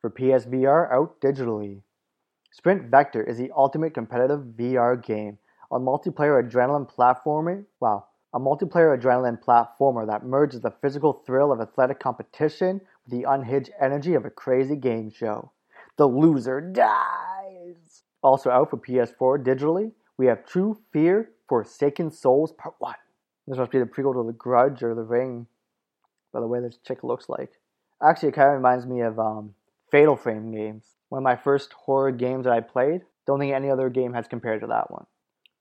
for 0.01 0.09
PSVR 0.09 0.91
out 0.91 1.19
digitally. 1.21 1.81
Sprint 2.51 2.89
Vector 2.91 3.23
is 3.23 3.37
the 3.37 3.51
ultimate 3.55 3.93
competitive 3.93 4.41
VR 4.57 5.01
game, 5.01 5.37
a 5.71 5.79
multiplayer 5.79 6.47
adrenaline 6.47 6.91
platformer. 6.91 7.65
Wow, 7.79 8.05
a 8.33 8.39
multiplayer 8.39 8.99
adrenaline 8.99 9.41
platformer 9.41 10.05
that 10.07 10.25
merges 10.25 10.61
the 10.61 10.73
physical 10.81 11.23
thrill 11.25 11.51
of 11.51 11.61
athletic 11.61 11.99
competition 11.99 12.81
with 13.05 13.19
the 13.19 13.29
unhinged 13.29 13.71
energy 13.79 14.13
of 14.13 14.25
a 14.25 14.29
crazy 14.29 14.75
game 14.75 15.09
show. 15.09 15.51
The 15.97 16.07
loser 16.07 16.59
dies. 16.59 18.03
Also 18.21 18.49
out 18.49 18.69
for 18.69 18.77
PS4 18.77 19.43
digitally, 19.43 19.91
we 20.17 20.25
have 20.27 20.45
True 20.45 20.77
Fear 20.91 21.29
Forsaken 21.47 22.11
Souls 22.11 22.51
Part 22.51 22.75
1. 22.79 22.95
This 23.47 23.57
must 23.57 23.71
be 23.71 23.79
the 23.79 23.85
prequel 23.85 24.13
to 24.13 24.25
The 24.25 24.37
Grudge 24.37 24.83
or 24.83 24.95
The 24.95 25.03
Ring. 25.03 25.47
by 26.31 26.39
the 26.39 26.47
way 26.47 26.59
this 26.59 26.77
chick 26.85 27.03
looks 27.03 27.29
like. 27.29 27.51
Actually, 28.01 28.29
it 28.29 28.35
kind 28.35 28.49
of 28.49 28.55
reminds 28.55 28.85
me 28.85 29.01
of 29.01 29.19
um, 29.19 29.53
Fatal 29.91 30.15
Frame 30.15 30.51
games. 30.51 30.95
One 31.09 31.19
of 31.19 31.23
my 31.23 31.35
first 31.35 31.73
horror 31.73 32.11
games 32.11 32.45
that 32.45 32.53
I 32.53 32.61
played. 32.61 33.01
Don't 33.25 33.39
think 33.39 33.53
any 33.53 33.69
other 33.69 33.89
game 33.89 34.13
has 34.13 34.27
compared 34.27 34.61
to 34.61 34.67
that 34.67 34.91
one. 34.91 35.05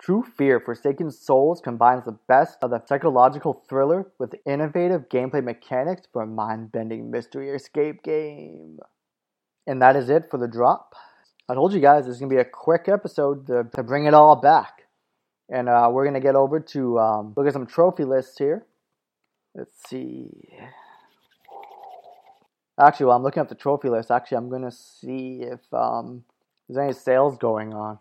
True 0.00 0.24
Fear 0.24 0.58
Forsaken 0.60 1.12
Souls 1.12 1.60
combines 1.60 2.04
the 2.04 2.18
best 2.26 2.58
of 2.62 2.70
the 2.70 2.82
psychological 2.86 3.62
thriller 3.68 4.10
with 4.18 4.34
innovative 4.44 5.08
gameplay 5.08 5.44
mechanics 5.44 6.08
for 6.12 6.22
a 6.22 6.26
mind 6.26 6.72
bending 6.72 7.10
mystery 7.10 7.50
escape 7.50 8.02
game. 8.02 8.78
And 9.66 9.80
that 9.80 9.94
is 9.94 10.08
it 10.08 10.28
for 10.28 10.38
the 10.38 10.48
drop. 10.48 10.94
I 11.48 11.54
told 11.54 11.72
you 11.72 11.80
guys 11.80 12.06
this 12.06 12.14
is 12.14 12.20
going 12.20 12.30
to 12.30 12.36
be 12.36 12.40
a 12.40 12.44
quick 12.44 12.88
episode 12.88 13.46
to, 13.46 13.64
to 13.76 13.82
bring 13.84 14.06
it 14.06 14.14
all 14.14 14.34
back. 14.40 14.82
And 15.52 15.68
uh, 15.68 15.90
we're 15.92 16.04
going 16.04 16.14
to 16.14 16.20
get 16.20 16.34
over 16.34 16.60
to 16.60 16.98
um, 16.98 17.34
look 17.36 17.46
at 17.46 17.52
some 17.52 17.66
trophy 17.66 18.04
lists 18.04 18.38
here. 18.38 18.64
Let's 19.54 19.86
see. 19.86 20.30
Actually, 22.80 23.06
while 23.06 23.16
I'm 23.16 23.22
looking 23.22 23.42
up 23.42 23.50
the 23.50 23.54
trophy 23.54 23.90
list, 23.90 24.10
actually, 24.10 24.38
I'm 24.38 24.48
going 24.48 24.62
to 24.62 24.72
see 24.72 25.42
if 25.42 25.60
um, 25.74 26.24
there's 26.66 26.82
any 26.82 26.94
sales 26.94 27.36
going 27.36 27.74
on. 27.74 27.98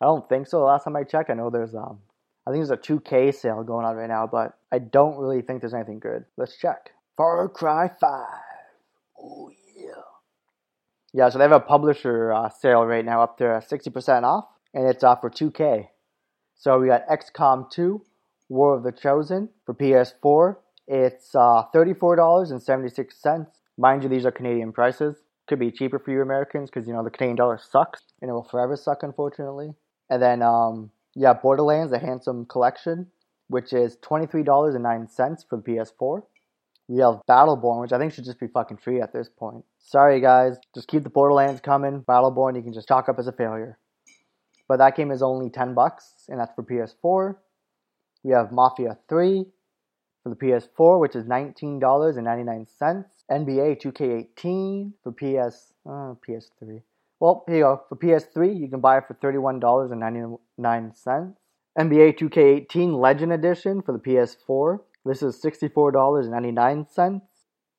I 0.00 0.04
don't 0.04 0.28
think 0.28 0.46
so. 0.46 0.60
The 0.60 0.64
last 0.66 0.84
time 0.84 0.94
I 0.94 1.02
checked, 1.02 1.28
I 1.28 1.34
know 1.34 1.50
there's 1.50 1.74
um, 1.74 1.98
I 2.46 2.52
think 2.52 2.64
there's 2.64 2.70
a 2.70 2.76
2K 2.76 3.34
sale 3.34 3.64
going 3.64 3.84
on 3.84 3.96
right 3.96 4.08
now, 4.08 4.28
but 4.30 4.56
I 4.70 4.78
don't 4.78 5.18
really 5.18 5.42
think 5.42 5.60
there's 5.60 5.74
anything 5.74 5.98
good. 5.98 6.24
Let's 6.36 6.56
check. 6.56 6.92
Far 7.16 7.48
Cry 7.48 7.88
5. 7.88 8.26
Oh 9.20 9.50
yeah. 9.76 9.90
Yeah, 11.12 11.28
so 11.30 11.38
they 11.38 11.44
have 11.44 11.50
a 11.50 11.58
publisher 11.58 12.32
uh, 12.32 12.48
sale 12.48 12.86
right 12.86 13.04
now 13.04 13.24
up 13.24 13.38
to 13.38 13.44
60% 13.44 14.22
off, 14.22 14.46
and 14.72 14.86
it's 14.86 15.02
off 15.02 15.20
for 15.20 15.30
2K. 15.30 15.88
So 16.58 16.80
we 16.80 16.88
got 16.88 17.06
XCOM 17.06 17.70
2, 17.70 18.04
War 18.48 18.74
of 18.74 18.82
the 18.82 18.90
Chosen 18.90 19.48
for 19.64 19.74
PS4. 19.74 20.56
It's 20.88 21.32
uh, 21.32 21.62
$34.76. 21.72 23.46
Mind 23.78 24.02
you, 24.02 24.08
these 24.08 24.26
are 24.26 24.32
Canadian 24.32 24.72
prices. 24.72 25.22
Could 25.46 25.60
be 25.60 25.70
cheaper 25.70 26.00
for 26.00 26.10
you 26.10 26.20
Americans 26.20 26.68
because, 26.68 26.88
you 26.88 26.92
know, 26.92 27.04
the 27.04 27.10
Canadian 27.10 27.36
dollar 27.36 27.58
sucks, 27.58 28.02
and 28.20 28.28
it 28.28 28.34
will 28.34 28.42
forever 28.42 28.74
suck, 28.74 29.04
unfortunately. 29.04 29.70
And 30.10 30.20
then, 30.20 30.42
um, 30.42 30.90
yeah, 31.14 31.32
Borderlands, 31.32 31.92
the 31.92 32.00
Handsome 32.00 32.44
Collection, 32.46 33.06
which 33.46 33.72
is 33.72 33.96
$23.09 33.98 35.48
for 35.48 35.56
the 35.58 35.62
PS4. 35.62 36.22
We 36.88 37.00
have 37.02 37.20
Battleborn, 37.28 37.80
which 37.82 37.92
I 37.92 37.98
think 37.98 38.12
should 38.12 38.24
just 38.24 38.40
be 38.40 38.48
fucking 38.48 38.78
free 38.78 39.00
at 39.00 39.12
this 39.12 39.28
point. 39.28 39.64
Sorry, 39.78 40.20
guys. 40.20 40.56
Just 40.74 40.88
keep 40.88 41.04
the 41.04 41.10
Borderlands 41.10 41.60
coming. 41.60 42.02
Battleborn, 42.02 42.56
you 42.56 42.62
can 42.62 42.72
just 42.72 42.88
chalk 42.88 43.08
up 43.08 43.20
as 43.20 43.28
a 43.28 43.32
failure. 43.32 43.78
But 44.68 44.78
that 44.78 44.96
game 44.96 45.10
is 45.10 45.22
only 45.22 45.50
10 45.50 45.74
bucks, 45.74 46.26
and 46.28 46.38
that's 46.38 46.52
for 46.54 46.62
PS4. 46.62 47.34
We 48.22 48.30
have 48.32 48.52
Mafia 48.52 48.98
3 49.08 49.46
for 50.22 50.28
the 50.28 50.36
PS4, 50.36 51.00
which 51.00 51.16
is 51.16 51.24
$19.99. 51.24 53.04
NBA 53.30 53.82
2K18 53.82 54.92
for 55.02 55.12
PS, 55.12 55.72
uh, 55.86 56.14
PS3. 56.26 56.82
Well, 57.20 57.44
here 57.46 57.56
you 57.56 57.62
go. 57.62 57.82
For 57.88 57.96
PS3, 57.96 58.60
you 58.60 58.68
can 58.68 58.80
buy 58.80 58.98
it 58.98 59.06
for 59.06 59.14
$31.99. 59.14 61.34
NBA 61.78 62.18
2K18 62.18 63.00
Legend 63.00 63.32
Edition 63.32 63.80
for 63.82 63.92
the 63.92 63.98
PS4. 63.98 64.80
This 65.04 65.22
is 65.22 65.40
$64.99. 65.42 67.22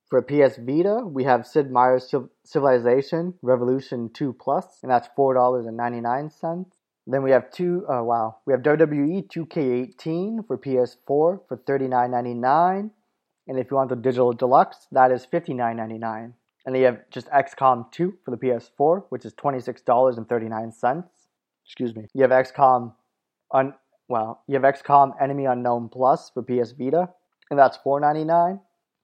For 0.10 0.22
PS 0.24 0.58
Vita, 0.58 1.04
we 1.06 1.26
have 1.26 1.46
Sid 1.46 1.72
Meier's 1.72 2.12
Civilization 2.44 3.36
Revolution 3.44 4.10
2 4.12 4.34
Plus, 4.34 4.80
and 4.82 4.92
that's 4.92 5.08
$4.99. 5.18 6.66
Then 7.12 7.24
we 7.24 7.32
have 7.32 7.50
two, 7.50 7.86
oh 7.90 8.04
wow, 8.04 8.38
we 8.46 8.54
have 8.54 8.62
WWE 8.62 9.28
2K18 9.30 10.46
for 10.46 10.60
PS4 10.60 10.96
for 11.08 11.42
$39.99. 11.68 12.92
And 13.48 13.58
if 13.60 13.72
you 13.72 13.78
want 13.78 13.90
the 13.90 13.96
digital 13.96 14.32
deluxe, 14.32 14.88
that 14.92 15.12
is 15.12 15.26
$59.99. 15.26 16.34
And 16.66 16.76
then 16.76 16.76
you 16.76 16.86
have 16.86 17.00
just 17.10 17.28
XCOM 17.30 17.92
2 17.92 18.14
for 18.24 18.30
the 18.30 18.38
PS4, 18.38 19.06
which 19.10 19.26
is 19.26 19.34
$26.39. 19.34 21.04
Excuse 21.66 21.96
me. 21.96 22.06
You 22.14 22.22
have 22.22 22.32
XCOM 22.32 22.94
un 23.52 23.74
well, 24.08 24.44
you 24.48 24.60
have 24.60 24.64
XCOM 24.64 25.14
Enemy 25.20 25.46
Unknown 25.46 25.90
Plus 25.90 26.32
for 26.32 26.44
PS 26.44 26.72
Vita, 26.72 27.10
and 27.50 27.58
that's 27.58 27.78
$4.99. 27.86 28.60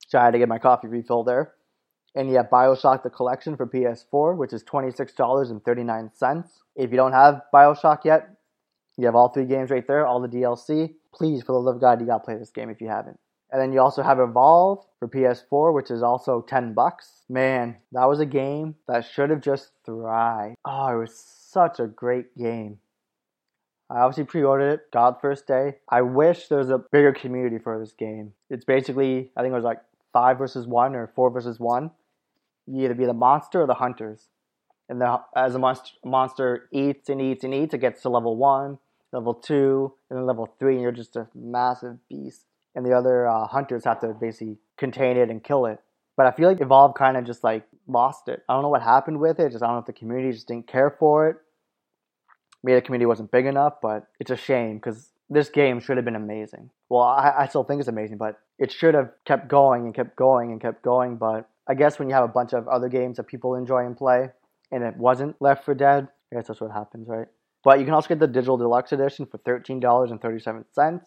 So 0.06 0.18
I 0.18 0.24
had 0.24 0.32
to 0.32 0.38
get 0.38 0.48
my 0.48 0.58
coffee 0.58 0.88
refill 0.88 1.24
there. 1.24 1.54
And 2.16 2.30
you 2.30 2.36
have 2.36 2.48
Bioshock 2.48 3.02
the 3.02 3.10
Collection 3.10 3.56
for 3.56 3.66
PS4, 3.66 4.36
which 4.36 4.54
is 4.54 4.64
$26.39. 4.64 6.44
If 6.74 6.90
you 6.90 6.96
don't 6.96 7.12
have 7.12 7.42
Bioshock 7.54 8.04
yet, 8.04 8.30
you 8.96 9.04
have 9.04 9.14
all 9.14 9.28
three 9.28 9.44
games 9.44 9.70
right 9.70 9.86
there, 9.86 10.06
all 10.06 10.20
the 10.20 10.28
DLC. 10.28 10.94
Please, 11.14 11.42
for 11.42 11.52
the 11.52 11.58
love 11.58 11.76
of 11.76 11.80
God, 11.80 12.00
you 12.00 12.06
gotta 12.06 12.24
play 12.24 12.36
this 12.36 12.50
game 12.50 12.70
if 12.70 12.80
you 12.80 12.88
haven't. 12.88 13.20
And 13.52 13.60
then 13.60 13.72
you 13.72 13.80
also 13.80 14.02
have 14.02 14.18
Evolve 14.18 14.84
for 14.98 15.08
PS4, 15.08 15.74
which 15.74 15.90
is 15.90 16.02
also 16.02 16.40
10 16.40 16.72
bucks. 16.72 17.24
Man, 17.28 17.76
that 17.92 18.08
was 18.08 18.18
a 18.18 18.26
game 18.26 18.76
that 18.88 19.04
should 19.04 19.30
have 19.30 19.40
just 19.40 19.70
thrived. 19.84 20.56
Oh, 20.64 20.88
it 20.88 20.98
was 20.98 21.14
such 21.14 21.78
a 21.78 21.86
great 21.86 22.36
game. 22.36 22.78
I 23.88 24.00
obviously 24.00 24.24
pre-ordered 24.24 24.72
it, 24.72 24.90
got 24.90 25.20
first 25.20 25.46
day. 25.46 25.76
I 25.88 26.02
wish 26.02 26.48
there 26.48 26.58
was 26.58 26.70
a 26.70 26.78
bigger 26.78 27.12
community 27.12 27.58
for 27.58 27.78
this 27.78 27.92
game. 27.92 28.32
It's 28.50 28.64
basically, 28.64 29.30
I 29.36 29.42
think 29.42 29.52
it 29.52 29.56
was 29.56 29.64
like 29.64 29.80
five 30.12 30.38
versus 30.38 30.66
one 30.66 30.96
or 30.96 31.12
four 31.14 31.30
versus 31.30 31.60
one. 31.60 31.92
You 32.66 32.84
either 32.84 32.94
be 32.94 33.06
the 33.06 33.12
monster 33.12 33.62
or 33.62 33.66
the 33.66 33.74
hunters. 33.74 34.28
And 34.88 35.00
the, 35.00 35.20
as 35.34 35.54
a 35.54 35.58
monster, 35.58 35.90
monster 36.04 36.68
eats 36.72 37.08
and 37.08 37.20
eats 37.20 37.42
and 37.44 37.52
eats, 37.52 37.74
it 37.74 37.78
gets 37.78 38.02
to 38.02 38.08
level 38.08 38.36
one, 38.36 38.78
level 39.12 39.34
two, 39.34 39.94
and 40.08 40.18
then 40.18 40.26
level 40.26 40.54
three, 40.58 40.74
and 40.74 40.82
you're 40.82 40.92
just 40.92 41.16
a 41.16 41.28
massive 41.34 41.98
beast 42.08 42.44
and 42.76 42.84
the 42.84 42.92
other 42.92 43.26
uh, 43.26 43.46
hunters 43.48 43.84
have 43.84 44.00
to 44.00 44.08
basically 44.08 44.58
contain 44.76 45.16
it 45.16 45.30
and 45.30 45.42
kill 45.42 45.66
it. 45.66 45.80
But 46.16 46.26
I 46.26 46.30
feel 46.30 46.48
like 46.48 46.60
Evolve 46.60 46.94
kind 46.94 47.16
of 47.16 47.24
just 47.24 47.42
like 47.42 47.64
lost 47.88 48.28
it. 48.28 48.42
I 48.48 48.52
don't 48.52 48.62
know 48.62 48.68
what 48.68 48.82
happened 48.82 49.18
with 49.18 49.40
it. 49.40 49.50
Just 49.50 49.64
I 49.64 49.66
don't 49.66 49.76
know 49.76 49.80
if 49.80 49.86
the 49.86 49.92
community 49.92 50.32
just 50.32 50.46
didn't 50.46 50.68
care 50.68 50.94
for 50.98 51.28
it. 51.28 51.36
Maybe 52.62 52.76
the 52.76 52.82
community 52.82 53.06
wasn't 53.06 53.32
big 53.32 53.46
enough, 53.46 53.74
but 53.82 54.06
it's 54.20 54.30
a 54.30 54.36
shame 54.36 54.76
because 54.76 55.10
this 55.30 55.48
game 55.48 55.80
should 55.80 55.96
have 55.96 56.04
been 56.04 56.16
amazing. 56.16 56.70
Well, 56.88 57.02
I, 57.02 57.34
I 57.38 57.46
still 57.48 57.64
think 57.64 57.80
it's 57.80 57.88
amazing, 57.88 58.18
but 58.18 58.38
it 58.58 58.70
should 58.70 58.94
have 58.94 59.10
kept 59.24 59.48
going 59.48 59.84
and 59.84 59.94
kept 59.94 60.16
going 60.16 60.52
and 60.52 60.60
kept 60.60 60.82
going. 60.82 61.16
But 61.16 61.48
I 61.68 61.74
guess 61.74 61.98
when 61.98 62.08
you 62.08 62.14
have 62.14 62.24
a 62.24 62.28
bunch 62.28 62.52
of 62.52 62.68
other 62.68 62.88
games 62.88 63.16
that 63.16 63.24
people 63.24 63.54
enjoy 63.54 63.84
and 63.84 63.96
play, 63.96 64.30
and 64.70 64.84
it 64.84 64.96
wasn't 64.96 65.40
Left 65.40 65.64
for 65.64 65.74
Dead, 65.74 66.08
I 66.32 66.36
guess 66.36 66.48
that's 66.48 66.60
what 66.60 66.72
happens, 66.72 67.08
right? 67.08 67.26
But 67.64 67.78
you 67.78 67.84
can 67.84 67.94
also 67.94 68.08
get 68.08 68.20
the 68.20 68.26
digital 68.26 68.56
deluxe 68.56 68.92
edition 68.92 69.26
for 69.26 69.38
thirteen 69.38 69.80
dollars 69.80 70.10
and 70.10 70.20
thirty 70.20 70.38
seven 70.38 70.64
cents. 70.72 71.06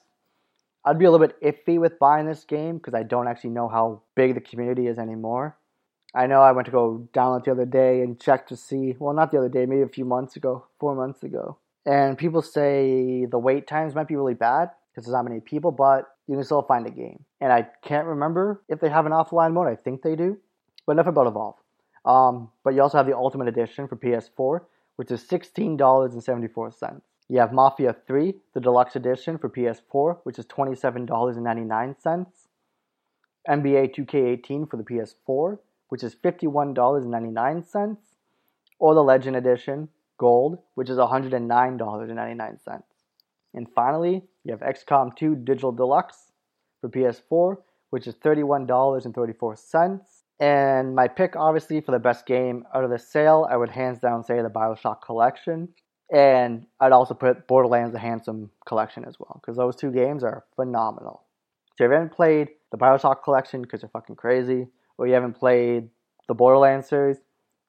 I'd 0.85 0.99
be 0.99 1.05
a 1.05 1.11
little 1.11 1.25
bit 1.25 1.41
iffy 1.41 1.79
with 1.79 1.99
buying 1.99 2.25
this 2.25 2.43
game 2.43 2.77
because 2.77 2.93
I 2.93 3.03
don't 3.03 3.27
actually 3.27 3.51
know 3.51 3.67
how 3.67 4.01
big 4.15 4.35
the 4.35 4.41
community 4.41 4.87
is 4.87 4.97
anymore. 4.97 5.57
I 6.15 6.25
know 6.25 6.41
I 6.41 6.53
went 6.53 6.65
to 6.65 6.71
go 6.71 7.07
download 7.13 7.43
the 7.45 7.51
other 7.51 7.65
day 7.65 8.01
and 8.01 8.19
check 8.19 8.47
to 8.47 8.57
see, 8.57 8.95
well, 8.97 9.13
not 9.13 9.31
the 9.31 9.37
other 9.37 9.49
day, 9.49 9.65
maybe 9.65 9.83
a 9.83 9.87
few 9.87 10.05
months 10.05 10.35
ago, 10.35 10.65
four 10.79 10.95
months 10.95 11.21
ago. 11.23 11.57
And 11.85 12.17
people 12.17 12.41
say 12.41 13.25
the 13.25 13.37
wait 13.37 13.67
times 13.67 13.93
might 13.93 14.07
be 14.07 14.15
really 14.15 14.33
bad 14.33 14.71
because 14.91 15.05
there's 15.05 15.13
not 15.13 15.25
many 15.25 15.39
people, 15.39 15.71
but 15.71 16.05
you 16.27 16.35
can 16.35 16.43
still 16.43 16.63
find 16.63 16.87
a 16.87 16.91
game. 16.91 17.25
And 17.39 17.53
I 17.53 17.67
can't 17.83 18.07
remember 18.07 18.63
if 18.67 18.79
they 18.79 18.89
have 18.89 19.05
an 19.05 19.11
offline 19.11 19.53
mode. 19.53 19.67
I 19.67 19.75
think 19.75 20.01
they 20.01 20.15
do. 20.15 20.37
But 20.89 20.93
enough 20.93 21.05
about 21.05 21.27
Evolve. 21.27 21.55
Um, 22.03 22.49
but 22.63 22.73
you 22.73 22.81
also 22.81 22.97
have 22.97 23.05
the 23.05 23.15
Ultimate 23.15 23.47
Edition 23.47 23.87
for 23.87 23.95
PS4, 23.95 24.61
which 24.95 25.11
is 25.11 25.23
$16.74. 25.23 27.01
You 27.27 27.37
have 27.37 27.53
Mafia 27.53 27.95
3, 28.07 28.33
the 28.55 28.59
deluxe 28.59 28.95
edition 28.95 29.37
for 29.37 29.51
PS4, 29.51 30.17
which 30.23 30.39
is 30.39 30.47
$27.99. 30.47 32.25
NBA 33.47 33.95
2K18 33.95 34.67
for 34.67 34.77
the 34.77 34.83
PS4, 34.83 35.59
which 35.89 36.01
is 36.01 36.15
$51.99. 36.15 37.97
Or 38.79 38.95
the 38.95 39.03
Legend 39.03 39.35
Edition, 39.35 39.89
Gold, 40.17 40.57
which 40.73 40.89
is 40.89 40.97
$109.99. 40.97 42.81
And 43.53 43.67
finally, 43.75 44.23
you 44.43 44.57
have 44.57 44.61
XCOM 44.61 45.15
2 45.15 45.35
Digital 45.35 45.71
Deluxe 45.71 46.31
for 46.81 46.89
PS4, 46.89 47.57
which 47.91 48.07
is 48.07 48.15
$31.34. 48.15 50.18
And 50.39 50.95
my 50.95 51.07
pick, 51.07 51.35
obviously, 51.35 51.81
for 51.81 51.91
the 51.91 51.99
best 51.99 52.25
game 52.25 52.65
out 52.73 52.83
of 52.83 52.89
the 52.89 52.99
sale, 52.99 53.47
I 53.49 53.57
would 53.57 53.69
hands 53.69 53.99
down 53.99 54.23
say 54.23 54.41
the 54.41 54.49
Bioshock 54.49 55.01
Collection. 55.01 55.69
And 56.11 56.65
I'd 56.79 56.91
also 56.91 57.13
put 57.13 57.45
Borderlands 57.45 57.93
the 57.93 57.99
Handsome 57.99 58.49
Collection 58.65 59.05
as 59.05 59.19
well, 59.19 59.39
because 59.41 59.57
those 59.57 59.75
two 59.75 59.91
games 59.91 60.23
are 60.23 60.45
phenomenal. 60.55 61.23
So 61.77 61.83
if 61.83 61.89
you 61.89 61.93
haven't 61.93 62.15
played 62.15 62.49
the 62.71 62.77
Bioshock 62.77 63.23
Collection 63.23 63.61
because 63.61 63.81
you're 63.81 63.89
fucking 63.89 64.15
crazy, 64.15 64.67
or 64.97 65.07
you 65.07 65.13
haven't 65.13 65.37
played 65.37 65.89
the 66.27 66.33
Borderlands 66.33 66.87
series, 66.87 67.17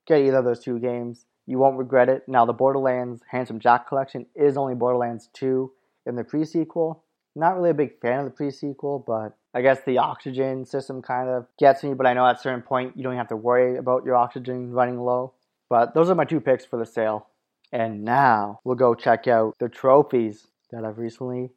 get 0.06 0.20
either 0.20 0.38
of 0.38 0.44
those 0.44 0.60
two 0.60 0.78
games. 0.78 1.26
You 1.46 1.58
won't 1.58 1.78
regret 1.78 2.08
it. 2.08 2.28
Now, 2.28 2.44
the 2.46 2.52
Borderlands 2.52 3.22
Handsome 3.28 3.58
Jack 3.58 3.88
Collection 3.88 4.26
is 4.34 4.56
only 4.56 4.74
Borderlands 4.74 5.28
2 5.34 5.70
in 6.06 6.14
the 6.14 6.24
pre 6.24 6.44
sequel. 6.44 7.02
Not 7.34 7.56
really 7.56 7.70
a 7.70 7.74
big 7.74 8.00
fan 8.00 8.20
of 8.20 8.24
the 8.26 8.30
pre 8.30 8.50
sequel, 8.50 9.04
but 9.04 9.36
I 9.52 9.62
guess 9.62 9.80
the 9.84 9.98
oxygen 9.98 10.64
system 10.64 11.02
kind 11.02 11.28
of 11.28 11.46
gets 11.58 11.82
me. 11.82 11.94
But 11.94 12.06
I 12.06 12.14
know 12.14 12.26
at 12.26 12.36
a 12.36 12.40
certain 12.40 12.62
point 12.62 12.96
you 12.96 13.02
don't 13.02 13.16
have 13.16 13.28
to 13.28 13.36
worry 13.36 13.76
about 13.76 14.04
your 14.04 14.16
oxygen 14.16 14.72
running 14.72 14.98
low. 14.98 15.34
But 15.68 15.94
those 15.94 16.10
are 16.10 16.14
my 16.14 16.24
two 16.24 16.40
picks 16.40 16.64
for 16.64 16.78
the 16.78 16.86
sale. 16.86 17.26
And 17.72 18.04
now 18.04 18.60
we'll 18.64 18.76
go 18.76 18.94
check 18.94 19.28
out 19.28 19.54
the 19.58 19.68
trophies 19.68 20.48
that 20.70 20.84
I've 20.84 20.98
recently 20.98 21.50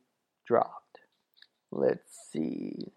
dropped. 0.45 0.99
Let's 1.71 2.29
see. 2.32 2.91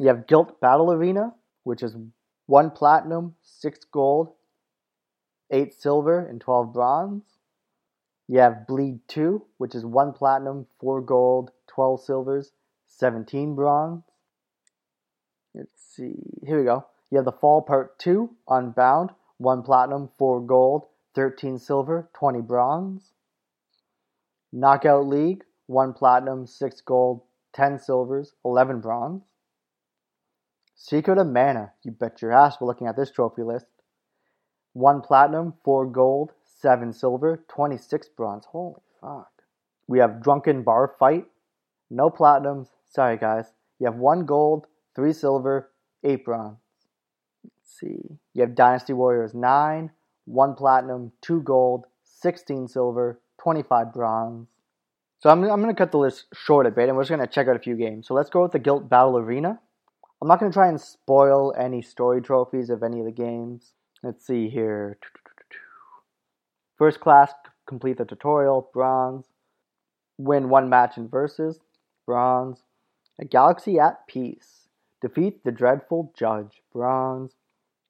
You 0.00 0.08
have 0.08 0.26
Guilt 0.26 0.60
Battle 0.60 0.92
Arena, 0.92 1.34
which 1.62 1.82
is 1.82 1.96
one 2.46 2.70
platinum, 2.70 3.36
six 3.42 3.84
gold, 3.84 4.32
eight 5.50 5.72
silver, 5.72 6.26
and 6.26 6.40
12 6.40 6.72
bronze. 6.72 7.22
You 8.28 8.40
have 8.40 8.66
Bleed 8.66 9.00
2, 9.08 9.42
which 9.58 9.74
is 9.74 9.84
one 9.84 10.12
platinum, 10.12 10.66
four 10.80 11.00
gold, 11.00 11.50
12 11.68 12.02
silvers, 12.02 12.52
17 12.88 13.54
bronze. 13.54 14.04
Let's 15.54 15.82
see. 15.94 16.14
Here 16.46 16.58
we 16.58 16.64
go. 16.64 16.86
You 17.10 17.18
have 17.18 17.24
the 17.24 17.32
Fall 17.32 17.62
Part 17.62 17.98
2, 17.98 18.28
Unbound, 18.48 19.10
one 19.38 19.62
platinum, 19.62 20.08
four 20.18 20.40
gold, 20.40 20.86
13 21.14 21.58
silver, 21.58 22.08
20 22.14 22.40
bronze. 22.40 23.12
Knockout 24.52 25.06
League, 25.06 25.44
one 25.66 25.92
platinum, 25.92 26.46
six 26.46 26.80
gold, 26.80 27.22
10 27.54 27.78
silvers, 27.78 28.34
11 28.44 28.80
bronze. 28.80 29.22
Secret 30.74 31.18
of 31.18 31.28
Mana, 31.28 31.72
you 31.82 31.92
bet 31.92 32.20
your 32.20 32.32
ass 32.32 32.60
we're 32.60 32.66
looking 32.66 32.86
at 32.88 32.96
this 32.96 33.10
trophy 33.10 33.42
list. 33.42 33.66
One 34.72 35.00
platinum, 35.00 35.54
four 35.64 35.86
gold, 35.86 36.32
seven 36.42 36.92
silver, 36.92 37.44
26 37.48 38.08
bronze. 38.16 38.44
Holy 38.46 38.80
fuck. 39.00 39.30
We 39.86 40.00
have 40.00 40.22
Drunken 40.22 40.62
Bar 40.64 40.94
Fight, 40.98 41.26
no 41.90 42.10
platinums. 42.10 42.68
Sorry, 42.90 43.16
guys. 43.16 43.46
You 43.78 43.86
have 43.86 43.96
one 43.96 44.24
gold, 44.24 44.66
three 44.94 45.12
silver, 45.12 45.70
eight 46.02 46.24
bronze. 46.24 46.58
Let's 47.44 47.78
see. 47.78 48.18
You 48.34 48.42
have 48.42 48.54
Dynasty 48.54 48.92
Warriors 48.92 49.34
9, 49.34 49.90
one 50.26 50.54
platinum, 50.54 51.12
two 51.20 51.42
gold, 51.42 51.86
16 52.04 52.68
silver, 52.68 53.20
25 53.42 53.92
bronze. 53.92 54.48
So 55.20 55.30
I'm, 55.30 55.42
I'm 55.44 55.62
going 55.62 55.74
to 55.74 55.78
cut 55.78 55.90
the 55.90 55.98
list 55.98 56.26
short 56.34 56.66
a 56.66 56.70
bit 56.70 56.88
and 56.88 56.96
we're 56.96 57.02
just 57.02 57.10
going 57.10 57.26
to 57.26 57.32
check 57.32 57.48
out 57.48 57.56
a 57.56 57.60
few 57.60 57.76
games. 57.76 58.06
So 58.06 58.14
let's 58.14 58.30
go 58.30 58.42
with 58.42 58.52
the 58.52 58.58
Guilt 58.58 58.88
Battle 58.88 59.18
Arena. 59.18 59.58
I'm 60.20 60.28
not 60.28 60.40
going 60.40 60.50
to 60.50 60.54
try 60.54 60.68
and 60.68 60.80
spoil 60.80 61.54
any 61.58 61.82
story 61.82 62.22
trophies 62.22 62.70
of 62.70 62.82
any 62.82 63.00
of 63.00 63.06
the 63.06 63.12
games. 63.12 63.72
Let's 64.02 64.26
see 64.26 64.48
here. 64.48 64.98
First 66.76 67.00
class, 67.00 67.32
complete 67.66 67.98
the 67.98 68.04
tutorial, 68.04 68.70
bronze. 68.72 69.26
Win 70.18 70.48
one 70.48 70.68
match 70.68 70.96
in 70.96 71.08
versus, 71.08 71.58
bronze. 72.06 72.64
A 73.18 73.24
galaxy 73.24 73.78
at 73.78 74.06
peace. 74.06 74.68
Defeat 75.00 75.44
the 75.44 75.52
dreadful 75.52 76.12
judge, 76.16 76.62
bronze. 76.72 77.36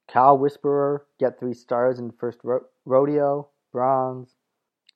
Cow 0.09 0.35
Whisperer, 0.35 1.07
get 1.19 1.39
three 1.39 1.55
stars 1.55 1.99
in 1.99 2.13
first 2.13 2.39
ro- 2.43 2.67
rodeo, 2.85 3.49
bronze. 3.73 4.37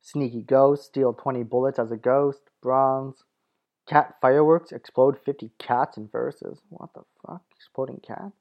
Sneaky 0.00 0.42
Ghost, 0.42 0.84
steal 0.84 1.12
20 1.12 1.42
bullets 1.44 1.78
as 1.78 1.90
a 1.90 1.96
ghost, 1.96 2.50
bronze. 2.62 3.24
Cat 3.86 4.16
Fireworks, 4.20 4.70
explode 4.72 5.18
50 5.18 5.50
cats 5.58 5.96
in 5.96 6.08
verses. 6.08 6.60
What 6.68 6.92
the 6.94 7.02
fuck? 7.26 7.42
Exploding 7.56 8.00
cats? 8.06 8.36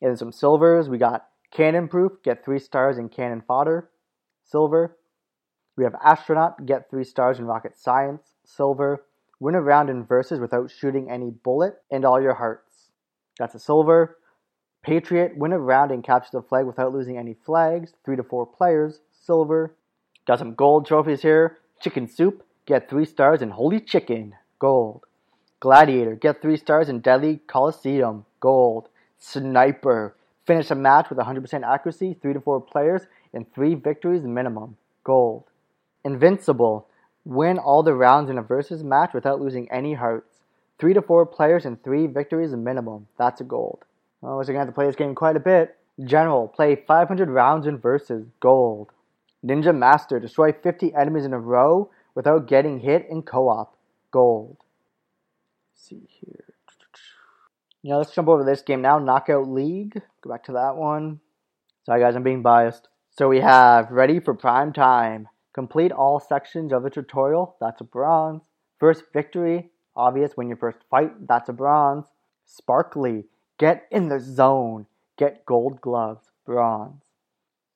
And 0.00 0.18
some 0.18 0.32
silvers, 0.32 0.88
we 0.88 0.98
got 0.98 1.28
Cannon 1.52 1.86
Proof, 1.86 2.22
get 2.24 2.44
three 2.44 2.58
stars 2.58 2.98
in 2.98 3.08
Cannon 3.08 3.42
Fodder, 3.46 3.90
silver. 4.42 4.96
We 5.76 5.84
have 5.84 5.94
Astronaut, 6.02 6.66
get 6.66 6.90
three 6.90 7.04
stars 7.04 7.38
in 7.38 7.44
Rocket 7.44 7.78
Science, 7.78 8.34
silver. 8.44 9.04
Win 9.42 9.56
a 9.56 9.60
round 9.60 9.90
in 9.90 10.04
verses 10.04 10.38
without 10.38 10.70
shooting 10.70 11.10
any 11.10 11.28
bullet, 11.28 11.82
and 11.90 12.04
all 12.04 12.22
your 12.22 12.34
hearts. 12.34 12.92
That's 13.40 13.56
a 13.56 13.58
silver. 13.58 14.16
Patriot, 14.84 15.36
win 15.36 15.52
a 15.52 15.58
round 15.58 15.90
and 15.90 16.04
capture 16.04 16.30
the 16.34 16.42
flag 16.42 16.64
without 16.64 16.94
losing 16.94 17.18
any 17.18 17.34
flags, 17.34 17.92
three 18.04 18.14
to 18.14 18.22
four 18.22 18.46
players, 18.46 19.00
silver. 19.10 19.74
Got 20.28 20.38
some 20.38 20.54
gold 20.54 20.86
trophies 20.86 21.22
here. 21.22 21.58
Chicken 21.80 22.06
Soup, 22.06 22.46
get 22.66 22.88
three 22.88 23.04
stars 23.04 23.42
in 23.42 23.50
Holy 23.50 23.80
Chicken, 23.80 24.36
gold. 24.60 25.06
Gladiator, 25.58 26.14
get 26.14 26.40
three 26.40 26.56
stars 26.56 26.88
in 26.88 27.00
Deadly 27.00 27.40
Coliseum, 27.48 28.24
gold. 28.38 28.90
Sniper, 29.18 30.14
finish 30.46 30.70
a 30.70 30.76
match 30.76 31.10
with 31.10 31.18
100% 31.18 31.68
accuracy, 31.68 32.16
three 32.22 32.32
to 32.32 32.40
four 32.40 32.60
players, 32.60 33.08
and 33.34 33.52
three 33.52 33.74
victories 33.74 34.22
minimum, 34.22 34.76
gold. 35.02 35.42
Invincible, 36.04 36.86
win 37.24 37.58
all 37.58 37.82
the 37.82 37.94
rounds 37.94 38.30
in 38.30 38.38
a 38.38 38.42
versus 38.42 38.82
match 38.82 39.12
without 39.14 39.40
losing 39.40 39.70
any 39.70 39.94
hearts, 39.94 40.40
three 40.78 40.94
to 40.94 41.02
four 41.02 41.26
players, 41.26 41.64
and 41.64 41.82
three 41.82 42.06
victories 42.06 42.52
minimum, 42.52 43.06
that's 43.18 43.40
a 43.40 43.44
gold. 43.44 43.84
Oh, 44.22 44.36
we're 44.36 44.44
gonna 44.44 44.58
have 44.58 44.68
to 44.68 44.72
play 44.72 44.86
this 44.86 44.96
game 44.96 45.14
quite 45.14 45.36
a 45.36 45.40
bit. 45.40 45.76
General, 46.04 46.48
play 46.48 46.76
500 46.76 47.28
rounds 47.28 47.66
in 47.66 47.78
versus, 47.78 48.26
gold. 48.40 48.90
Ninja 49.44 49.76
Master, 49.76 50.20
destroy 50.20 50.52
50 50.52 50.94
enemies 50.94 51.24
in 51.24 51.32
a 51.32 51.38
row 51.38 51.90
without 52.14 52.46
getting 52.46 52.80
hit 52.80 53.06
in 53.10 53.22
co-op, 53.22 53.76
gold. 54.10 54.56
Let's 55.74 55.88
see 55.88 56.08
here. 56.20 56.52
Yeah, 57.82 57.96
let's 57.96 58.14
jump 58.14 58.28
over 58.28 58.44
this 58.44 58.62
game 58.62 58.80
now. 58.80 59.00
Knockout 59.00 59.48
League. 59.48 60.00
Go 60.22 60.30
back 60.30 60.44
to 60.44 60.52
that 60.52 60.76
one. 60.76 61.18
Sorry, 61.84 62.00
guys, 62.00 62.14
I'm 62.14 62.22
being 62.22 62.42
biased. 62.42 62.88
So 63.10 63.28
we 63.28 63.40
have 63.40 63.90
Ready 63.90 64.20
for 64.20 64.34
Prime 64.34 64.72
Time. 64.72 65.28
Complete 65.54 65.92
all 65.92 66.18
sections 66.18 66.72
of 66.72 66.82
the 66.82 66.90
tutorial. 66.90 67.56
That's 67.60 67.80
a 67.80 67.84
bronze. 67.84 68.44
First 68.78 69.04
victory. 69.12 69.70
Obvious 69.94 70.32
when 70.34 70.48
you 70.48 70.56
first 70.56 70.78
fight. 70.90 71.26
That's 71.28 71.48
a 71.48 71.52
bronze. 71.52 72.06
Sparkly. 72.46 73.24
Get 73.58 73.86
in 73.90 74.08
the 74.08 74.20
zone. 74.20 74.86
Get 75.18 75.44
gold 75.44 75.80
gloves. 75.80 76.30
Bronze. 76.46 77.02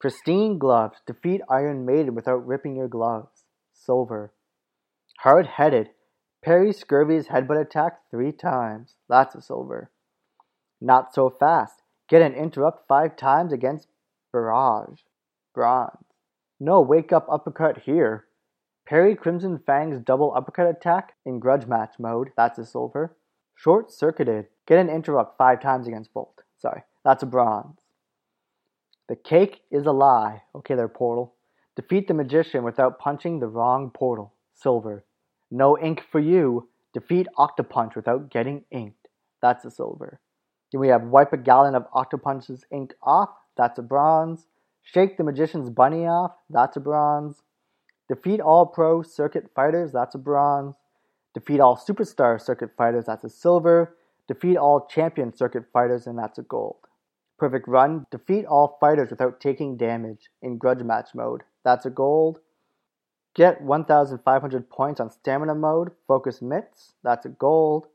Pristine 0.01 0.59
gloves. 0.59 0.99
Defeat 1.07 1.43
Iron 1.51 1.85
Maiden 1.85 2.15
without 2.15 2.47
ripping 2.47 2.77
your 2.77 2.89
gloves. 2.89 3.45
Silver. 3.73 4.33
Hard 5.21 5.47
headed. 5.47 5.91
Parry 6.43 6.73
Scurvy's 6.73 7.29
headbutt 7.29 7.61
attack 7.61 8.01
three 8.11 8.33
times. 8.33 8.95
That's 9.09 9.35
a 9.35 9.43
silver. 9.43 9.91
Not 10.81 11.13
so 11.15 11.29
fast. 11.29 11.83
Get 12.09 12.23
an 12.23 12.35
interrupt 12.35 12.87
five 12.87 13.17
times 13.17 13.53
against 13.53 13.89
Barrage. 14.33 15.01
Bronze. 15.55 16.06
No 16.59 16.81
wake 16.81 17.13
up 17.13 17.27
uppercut 17.31 17.83
here. 17.83 18.25
Parry 18.87 19.15
Crimson 19.15 19.59
Fang's 19.59 20.01
double 20.01 20.33
uppercut 20.35 20.67
attack 20.69 21.13
in 21.25 21.39
grudge 21.39 21.67
match 21.67 21.95
mode. 21.99 22.31
That's 22.37 22.59
a 22.59 22.65
silver. 22.65 23.17
Short 23.55 23.91
circuited. 23.91 24.47
Get 24.67 24.79
an 24.79 24.89
interrupt 24.89 25.37
five 25.37 25.61
times 25.61 25.87
against 25.87 26.15
Bolt. 26.15 26.43
Sorry, 26.59 26.83
that's 27.05 27.23
a 27.23 27.27
bronze. 27.27 27.81
The 29.09 29.17
cake 29.17 29.63
is 29.71 29.87
a 29.87 29.93
lie. 29.93 30.43
Okay, 30.55 30.75
there, 30.75 30.89
Portal. 30.89 31.35
Defeat 31.77 32.09
the 32.09 32.15
magician 32.15 32.65
without 32.65 32.99
punching 32.99 33.39
the 33.39 33.49
wrong 33.49 33.91
portal. 33.91 34.33
Silver. 34.55 35.05
No 35.51 35.79
ink 35.79 36.03
for 36.11 36.19
you. 36.19 36.69
Defeat 36.95 37.27
Octopunch 37.39 37.95
without 37.95 38.31
getting 38.31 38.65
inked. 38.71 39.09
That's 39.43 39.65
a 39.67 39.71
silver. 39.71 40.21
Then 40.73 40.81
we 40.81 40.89
have 40.89 41.03
wipe 41.03 41.33
a 41.35 41.37
gallon 41.37 41.75
of 41.75 41.87
Octopunch's 41.93 42.65
ink 42.73 42.95
off. 43.03 43.29
That's 43.57 43.79
a 43.79 43.83
bronze. 43.83 44.47
Shake 44.87 45.17
the 45.17 45.25
magician's 45.25 45.69
bunny 45.69 46.07
off. 46.07 46.31
That's 46.49 46.77
a 46.77 46.81
bronze. 46.81 47.43
Defeat 48.09 48.41
all 48.41 48.67
pro 48.67 49.03
circuit 49.03 49.51
fighters. 49.53 49.91
That's 49.91 50.15
a 50.15 50.19
bronze. 50.19 50.77
Defeat 51.35 51.59
all 51.59 51.77
superstar 51.77 52.41
circuit 52.41 52.71
fighters. 52.79 53.07
That's 53.07 53.25
a 53.25 53.29
silver. 53.29 53.97
Defeat 54.29 54.57
all 54.57 54.87
champion 54.87 55.37
circuit 55.37 55.65
fighters, 55.73 56.07
and 56.07 56.17
that's 56.17 56.39
a 56.39 56.43
gold. 56.43 56.77
Perfect 57.37 57.67
run. 57.67 58.07
Defeat 58.13 58.47
all 58.47 58.79
fighters 58.81 59.11
without 59.11 59.41
taking 59.41 59.77
damage 59.77 60.31
in 60.41 60.57
grudge 60.57 60.85
match 60.85 61.09
mode. 61.17 61.43
That's 61.65 61.85
a 61.85 61.91
gold. 61.91 62.39
Get 63.35 63.61
1,500 63.61 64.71
points 64.71 65.01
on 65.01 65.11
stamina 65.11 65.57
mode. 65.57 65.91
Focus 66.07 66.41
mitts. 66.41 66.93
That's 67.03 67.27
a 67.27 67.31
gold. 67.31 67.89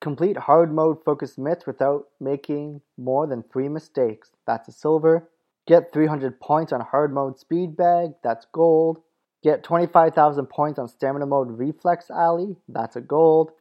Complete 0.00 0.38
hard 0.38 0.72
mode 0.72 1.04
focus 1.04 1.36
mitts 1.36 1.66
without 1.66 2.06
making 2.20 2.80
more 2.96 3.26
than 3.26 3.42
three 3.42 3.68
mistakes. 3.68 4.30
That's 4.46 4.68
a 4.68 4.72
silver. 4.72 5.28
Get 5.66 5.92
300 5.92 6.40
points 6.40 6.72
on 6.72 6.80
hard 6.80 7.12
mode 7.12 7.38
speed 7.38 7.76
bag. 7.76 8.10
That's 8.22 8.46
gold. 8.52 9.00
Get 9.42 9.62
25,000 9.62 10.46
points 10.46 10.78
on 10.78 10.88
stamina 10.88 11.26
mode 11.26 11.58
reflex 11.58 12.10
alley. 12.10 12.56
That's 12.68 12.96
a 12.96 13.00
gold. 13.00 13.52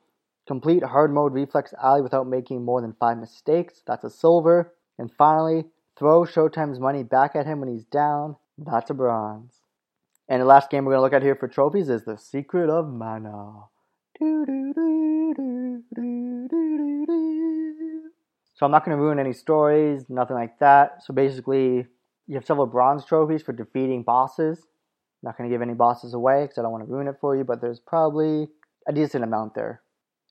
Complete 0.45 0.83
hard 0.83 1.13
mode 1.13 1.33
reflex 1.33 1.73
alley 1.81 2.01
without 2.01 2.27
making 2.27 2.65
more 2.65 2.81
than 2.81 2.95
five 2.99 3.17
mistakes. 3.17 3.81
That's 3.87 4.03
a 4.03 4.09
silver. 4.09 4.73
And 4.97 5.11
finally, 5.17 5.65
throw 5.97 6.23
Showtime's 6.23 6.79
money 6.79 7.03
back 7.03 7.35
at 7.35 7.45
him 7.45 7.59
when 7.59 7.69
he's 7.69 7.85
down. 7.85 8.35
That's 8.57 8.89
a 8.89 8.93
bronze. 8.93 9.61
And 10.27 10.41
the 10.41 10.45
last 10.45 10.69
game 10.69 10.85
we're 10.85 10.93
going 10.93 10.99
to 10.99 11.03
look 11.03 11.13
at 11.13 11.23
here 11.23 11.35
for 11.35 11.47
trophies 11.47 11.89
is 11.89 12.03
The 12.03 12.17
Secret 12.17 12.69
of 12.69 12.87
Mana. 12.87 13.63
So 18.55 18.65
I'm 18.65 18.71
not 18.71 18.85
going 18.85 18.95
to 18.95 19.03
ruin 19.03 19.19
any 19.19 19.33
stories, 19.33 20.05
nothing 20.09 20.35
like 20.35 20.59
that. 20.59 21.03
So 21.03 21.13
basically, 21.13 21.87
you 22.27 22.35
have 22.35 22.45
several 22.45 22.67
bronze 22.67 23.05
trophies 23.05 23.41
for 23.41 23.53
defeating 23.53 24.03
bosses. 24.03 24.59
I'm 24.59 25.29
not 25.29 25.37
going 25.37 25.49
to 25.49 25.53
give 25.53 25.61
any 25.61 25.73
bosses 25.73 26.13
away 26.13 26.43
because 26.43 26.57
I 26.57 26.61
don't 26.61 26.71
want 26.71 26.85
to 26.85 26.91
ruin 26.91 27.07
it 27.07 27.15
for 27.19 27.35
you, 27.35 27.43
but 27.43 27.61
there's 27.61 27.79
probably 27.79 28.47
a 28.87 28.93
decent 28.93 29.23
amount 29.23 29.55
there. 29.55 29.81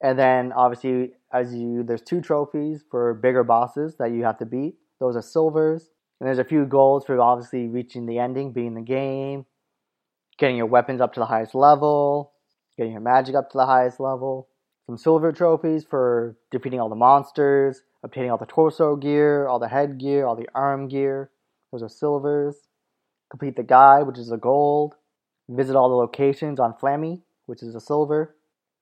And 0.02 0.18
then 0.18 0.52
obviously, 0.52 1.12
as 1.32 1.54
you 1.54 1.82
there's 1.82 2.02
two 2.02 2.20
trophies 2.20 2.84
for 2.90 3.14
bigger 3.14 3.44
bosses 3.44 3.96
that 3.98 4.12
you 4.12 4.24
have 4.24 4.38
to 4.38 4.46
beat. 4.46 4.74
Those 5.00 5.16
are 5.16 5.22
silvers. 5.22 5.90
And 6.20 6.28
there's 6.28 6.38
a 6.38 6.44
few 6.44 6.66
goals 6.66 7.04
for 7.04 7.20
obviously 7.20 7.66
reaching 7.66 8.06
the 8.06 8.18
ending, 8.18 8.52
being 8.52 8.74
the 8.74 8.80
game, 8.80 9.44
getting 10.38 10.56
your 10.56 10.66
weapons 10.66 11.00
up 11.00 11.12
to 11.14 11.20
the 11.20 11.26
highest 11.26 11.52
level, 11.54 12.32
getting 12.76 12.92
your 12.92 13.00
magic 13.00 13.34
up 13.34 13.50
to 13.50 13.58
the 13.58 13.66
highest 13.66 13.98
level. 13.98 14.48
some 14.86 14.96
silver 14.96 15.32
trophies 15.32 15.84
for 15.84 16.36
defeating 16.52 16.78
all 16.78 16.88
the 16.88 16.94
monsters, 16.94 17.82
obtaining 18.04 18.30
all 18.30 18.38
the 18.38 18.46
torso 18.46 18.94
gear, 18.94 19.48
all 19.48 19.58
the 19.58 19.68
head 19.68 19.98
gear, 19.98 20.24
all 20.24 20.36
the 20.36 20.48
arm 20.54 20.86
gear. 20.86 21.31
Those 21.72 21.82
are 21.82 21.88
silvers. 21.88 22.56
Complete 23.30 23.56
the 23.56 23.62
guide, 23.62 24.06
which 24.06 24.18
is 24.18 24.30
a 24.30 24.36
gold. 24.36 24.94
Visit 25.48 25.74
all 25.74 25.88
the 25.88 25.94
locations 25.94 26.60
on 26.60 26.74
Flammy, 26.74 27.20
which 27.46 27.62
is 27.62 27.74
a 27.74 27.80
silver. 27.80 28.36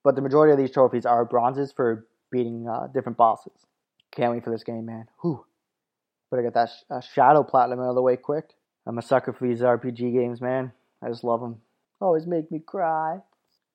But 0.04 0.16
the 0.16 0.22
majority 0.22 0.52
of 0.52 0.58
these 0.58 0.72
trophies 0.72 1.06
are 1.06 1.24
bronzes 1.24 1.72
for 1.72 2.06
beating 2.30 2.68
uh, 2.68 2.88
different 2.92 3.18
bosses. 3.18 3.66
Can't 4.12 4.32
wait 4.32 4.44
for 4.44 4.50
this 4.50 4.64
game, 4.64 4.86
man. 4.86 5.06
Whew. 5.22 5.44
Better 6.30 6.42
get 6.42 6.54
that 6.54 6.68
sh- 6.68 6.84
uh, 6.90 7.00
Shadow 7.00 7.42
Platinum 7.42 7.80
out 7.80 7.90
of 7.90 7.94
the 7.94 8.02
way 8.02 8.16
quick. 8.16 8.54
I'm 8.86 8.98
a 8.98 9.02
sucker 9.02 9.32
for 9.32 9.46
these 9.46 9.60
RPG 9.60 10.12
games, 10.12 10.40
man. 10.40 10.72
I 11.02 11.08
just 11.08 11.24
love 11.24 11.40
them. 11.40 11.60
Always 12.00 12.26
make 12.26 12.50
me 12.50 12.60
cry. 12.60 13.18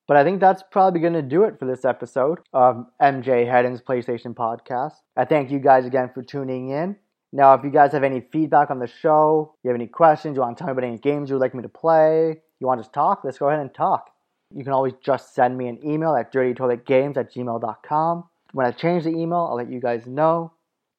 But 0.08 0.18
I 0.18 0.24
think 0.24 0.40
that's 0.40 0.64
probably 0.72 1.00
going 1.00 1.14
to 1.14 1.22
do 1.22 1.44
it 1.44 1.58
for 1.58 1.66
this 1.66 1.84
episode 1.84 2.40
of 2.54 2.86
MJ 3.02 3.48
Hedden's 3.48 3.82
PlayStation 3.82 4.36
Podcast. 4.36 4.94
I 5.18 5.26
thank 5.26 5.52
you 5.52 5.60
guys 5.60 5.86
again 5.86 6.12
for 6.14 6.22
tuning 6.22 6.70
in. 6.70 6.96
Now, 7.36 7.54
if 7.54 7.66
you 7.66 7.70
guys 7.70 7.92
have 7.92 8.06
any 8.06 8.22
feedback 8.22 8.72
on 8.72 8.80
the 8.80 8.88
show, 8.88 9.56
you 9.62 9.68
have 9.70 9.76
any 9.76 9.88
questions, 9.88 10.38
you 10.38 10.42
want 10.42 10.58
to 10.58 10.62
tell 10.62 10.68
me 10.68 10.72
about 10.72 10.86
any 10.86 10.98
games 10.98 11.30
you 11.30 11.36
would 11.36 11.42
like 11.42 11.54
me 11.54 11.64
to 11.64 11.68
play, 11.68 12.38
you 12.62 12.66
want 12.66 12.82
to 12.82 12.90
talk, 12.90 13.26
let's 13.26 13.38
go 13.38 13.50
ahead 13.50 13.60
and 13.60 13.74
talk. 13.74 14.10
You 14.54 14.64
can 14.64 14.72
always 14.72 14.94
just 15.04 15.36
send 15.36 15.58
me 15.58 15.68
an 15.68 15.78
email 15.86 16.16
at 16.16 16.32
dirtytoiletgames 16.32 17.18
at 17.18 17.34
gmail.com. 17.34 18.24
When 18.54 18.66
I 18.66 18.72
change 18.72 19.04
the 19.04 19.10
email, 19.10 19.50
I'll 19.50 19.58
let 19.58 19.70
you 19.70 19.82
guys 19.82 20.08
know. 20.08 20.54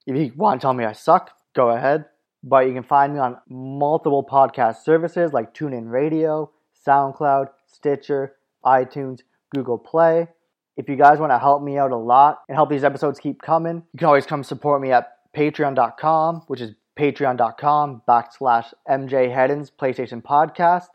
If 0.06 0.14
you 0.14 0.30
want 0.36 0.60
to 0.60 0.64
tell 0.66 0.74
me 0.74 0.84
I 0.84 0.92
suck, 0.92 1.30
go 1.54 1.70
ahead. 1.70 2.04
But 2.44 2.66
you 2.66 2.74
can 2.74 2.82
find 2.82 3.14
me 3.14 3.18
on 3.18 3.38
multiple 3.48 4.22
podcast 4.22 4.84
services 4.84 5.32
like 5.32 5.54
TuneIn 5.54 5.90
Radio, 5.90 6.50
SoundCloud, 6.86 7.46
Stitcher, 7.66 8.34
iTunes, 8.62 9.20
Google 9.54 9.78
Play. 9.78 10.28
If 10.76 10.90
you 10.90 10.96
guys 10.96 11.18
want 11.18 11.32
to 11.32 11.38
help 11.38 11.62
me 11.62 11.78
out 11.78 11.92
a 11.92 11.96
lot 11.96 12.42
and 12.46 12.56
help 12.56 12.68
these 12.68 12.84
episodes 12.84 13.18
keep 13.18 13.40
coming, 13.40 13.76
you 13.94 13.98
can 13.98 14.06
always 14.06 14.26
come 14.26 14.44
support 14.44 14.82
me 14.82 14.92
at 14.92 15.15
patreon.com, 15.36 16.42
which 16.46 16.60
is 16.60 16.74
patreon.com 16.98 18.02
backslash 18.08 18.72
MJ 18.88 19.32
Hedden's 19.34 19.70
PlayStation 19.70 20.22
Podcast. 20.22 20.86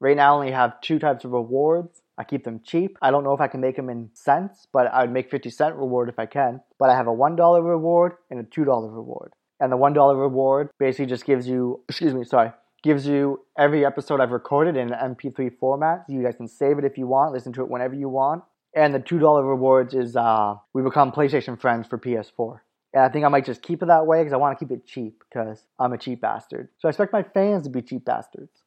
Right 0.00 0.16
now, 0.16 0.32
I 0.32 0.34
only 0.34 0.50
have 0.50 0.80
two 0.80 0.98
types 0.98 1.24
of 1.24 1.30
rewards. 1.30 2.02
I 2.18 2.24
keep 2.24 2.44
them 2.44 2.60
cheap. 2.64 2.98
I 3.00 3.10
don't 3.10 3.24
know 3.24 3.32
if 3.32 3.40
I 3.40 3.46
can 3.48 3.60
make 3.60 3.76
them 3.76 3.88
in 3.88 4.10
cents, 4.12 4.66
but 4.72 4.86
I 4.92 5.02
would 5.02 5.12
make 5.12 5.30
50 5.30 5.50
cent 5.50 5.76
reward 5.76 6.08
if 6.08 6.18
I 6.18 6.26
can. 6.26 6.60
But 6.78 6.90
I 6.90 6.96
have 6.96 7.06
a 7.06 7.14
$1 7.14 7.64
reward 7.64 8.14
and 8.30 8.40
a 8.40 8.42
$2 8.42 8.66
reward. 8.92 9.32
And 9.60 9.72
the 9.72 9.76
$1 9.76 10.20
reward 10.20 10.70
basically 10.78 11.06
just 11.06 11.24
gives 11.24 11.46
you, 11.46 11.82
excuse 11.88 12.12
me, 12.12 12.24
sorry, 12.24 12.52
gives 12.82 13.06
you 13.06 13.40
every 13.58 13.86
episode 13.86 14.20
I've 14.20 14.32
recorded 14.32 14.76
in 14.76 14.92
an 14.92 15.14
MP3 15.14 15.58
format. 15.58 16.04
So 16.06 16.12
you 16.12 16.22
guys 16.22 16.36
can 16.36 16.48
save 16.48 16.78
it 16.78 16.84
if 16.84 16.98
you 16.98 17.06
want, 17.06 17.32
listen 17.32 17.52
to 17.54 17.62
it 17.62 17.70
whenever 17.70 17.94
you 17.94 18.08
want. 18.08 18.42
And 18.74 18.94
the 18.94 19.00
$2 19.00 19.48
rewards 19.48 19.94
is 19.94 20.16
uh, 20.16 20.56
we 20.74 20.82
become 20.82 21.12
PlayStation 21.12 21.58
friends 21.58 21.86
for 21.86 21.98
PS4. 21.98 22.60
And 22.96 23.04
I 23.04 23.10
think 23.10 23.26
I 23.26 23.28
might 23.28 23.44
just 23.44 23.60
keep 23.60 23.82
it 23.82 23.86
that 23.88 24.06
way 24.06 24.20
because 24.20 24.32
I 24.32 24.38
want 24.38 24.58
to 24.58 24.64
keep 24.64 24.72
it 24.72 24.86
cheap 24.86 25.22
because 25.28 25.66
I'm 25.78 25.92
a 25.92 25.98
cheap 25.98 26.22
bastard. 26.22 26.70
So 26.78 26.88
I 26.88 26.90
expect 26.90 27.12
my 27.12 27.22
fans 27.22 27.64
to 27.64 27.70
be 27.70 27.82
cheap 27.82 28.06
bastards. 28.06 28.62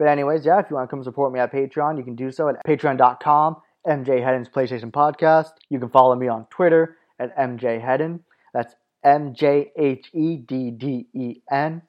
But 0.00 0.08
anyways, 0.08 0.44
yeah, 0.44 0.58
if 0.58 0.66
you 0.68 0.74
want 0.74 0.90
to 0.90 0.96
come 0.96 1.04
support 1.04 1.32
me 1.32 1.38
at 1.38 1.52
Patreon, 1.52 1.96
you 1.96 2.02
can 2.02 2.16
do 2.16 2.32
so 2.32 2.48
at 2.48 2.56
patreon.com, 2.66 3.58
MJ 3.86 4.20
Hedden's 4.20 4.48
PlayStation 4.48 4.90
Podcast. 4.90 5.52
You 5.68 5.78
can 5.78 5.90
follow 5.90 6.16
me 6.16 6.26
on 6.26 6.46
Twitter 6.46 6.96
at 7.20 7.36
MJ 7.38 7.80
Hedden. 7.80 8.24
That's 8.52 8.74
M 9.04 9.32
J 9.32 9.70
H 9.78 10.10
E 10.12 10.36
D 10.36 10.72
D 10.72 11.06
E 11.14 11.40
N. 11.52 11.82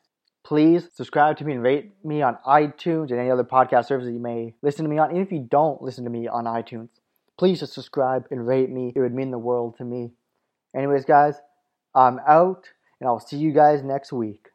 Please 0.44 0.90
subscribe 0.94 1.38
to 1.38 1.44
me 1.44 1.54
and 1.54 1.64
rate 1.64 1.92
me 2.06 2.22
on 2.22 2.38
iTunes 2.46 3.10
and 3.10 3.20
any 3.20 3.32
other 3.32 3.44
podcast 3.44 3.88
services 3.88 4.14
you 4.14 4.20
may 4.20 4.54
listen 4.62 4.86
to 4.86 4.92
me 4.92 5.00
on. 5.00 5.10
Even 5.10 5.24
if 5.24 5.32
you 5.32 5.48
don't 5.50 5.82
listen 5.82 6.04
to 6.04 6.12
me 6.12 6.28
on 6.28 6.46
iTunes, 6.46 6.90
please 7.40 7.62
just 7.62 7.74
subscribe 7.74 8.28
and 8.30 8.46
rate 8.46 8.70
me. 8.70 8.94
It 8.96 9.00
would 9.00 9.16
mean 9.16 9.32
the 9.32 9.40
world 9.40 9.78
to 9.78 9.84
me. 9.84 10.12
Anyways, 10.76 11.06
guys, 11.06 11.36
I'm 11.96 12.20
out, 12.28 12.70
and 13.00 13.08
I'll 13.08 13.20
see 13.20 13.38
you 13.38 13.52
guys 13.52 13.84
next 13.84 14.14
week. 14.14 14.51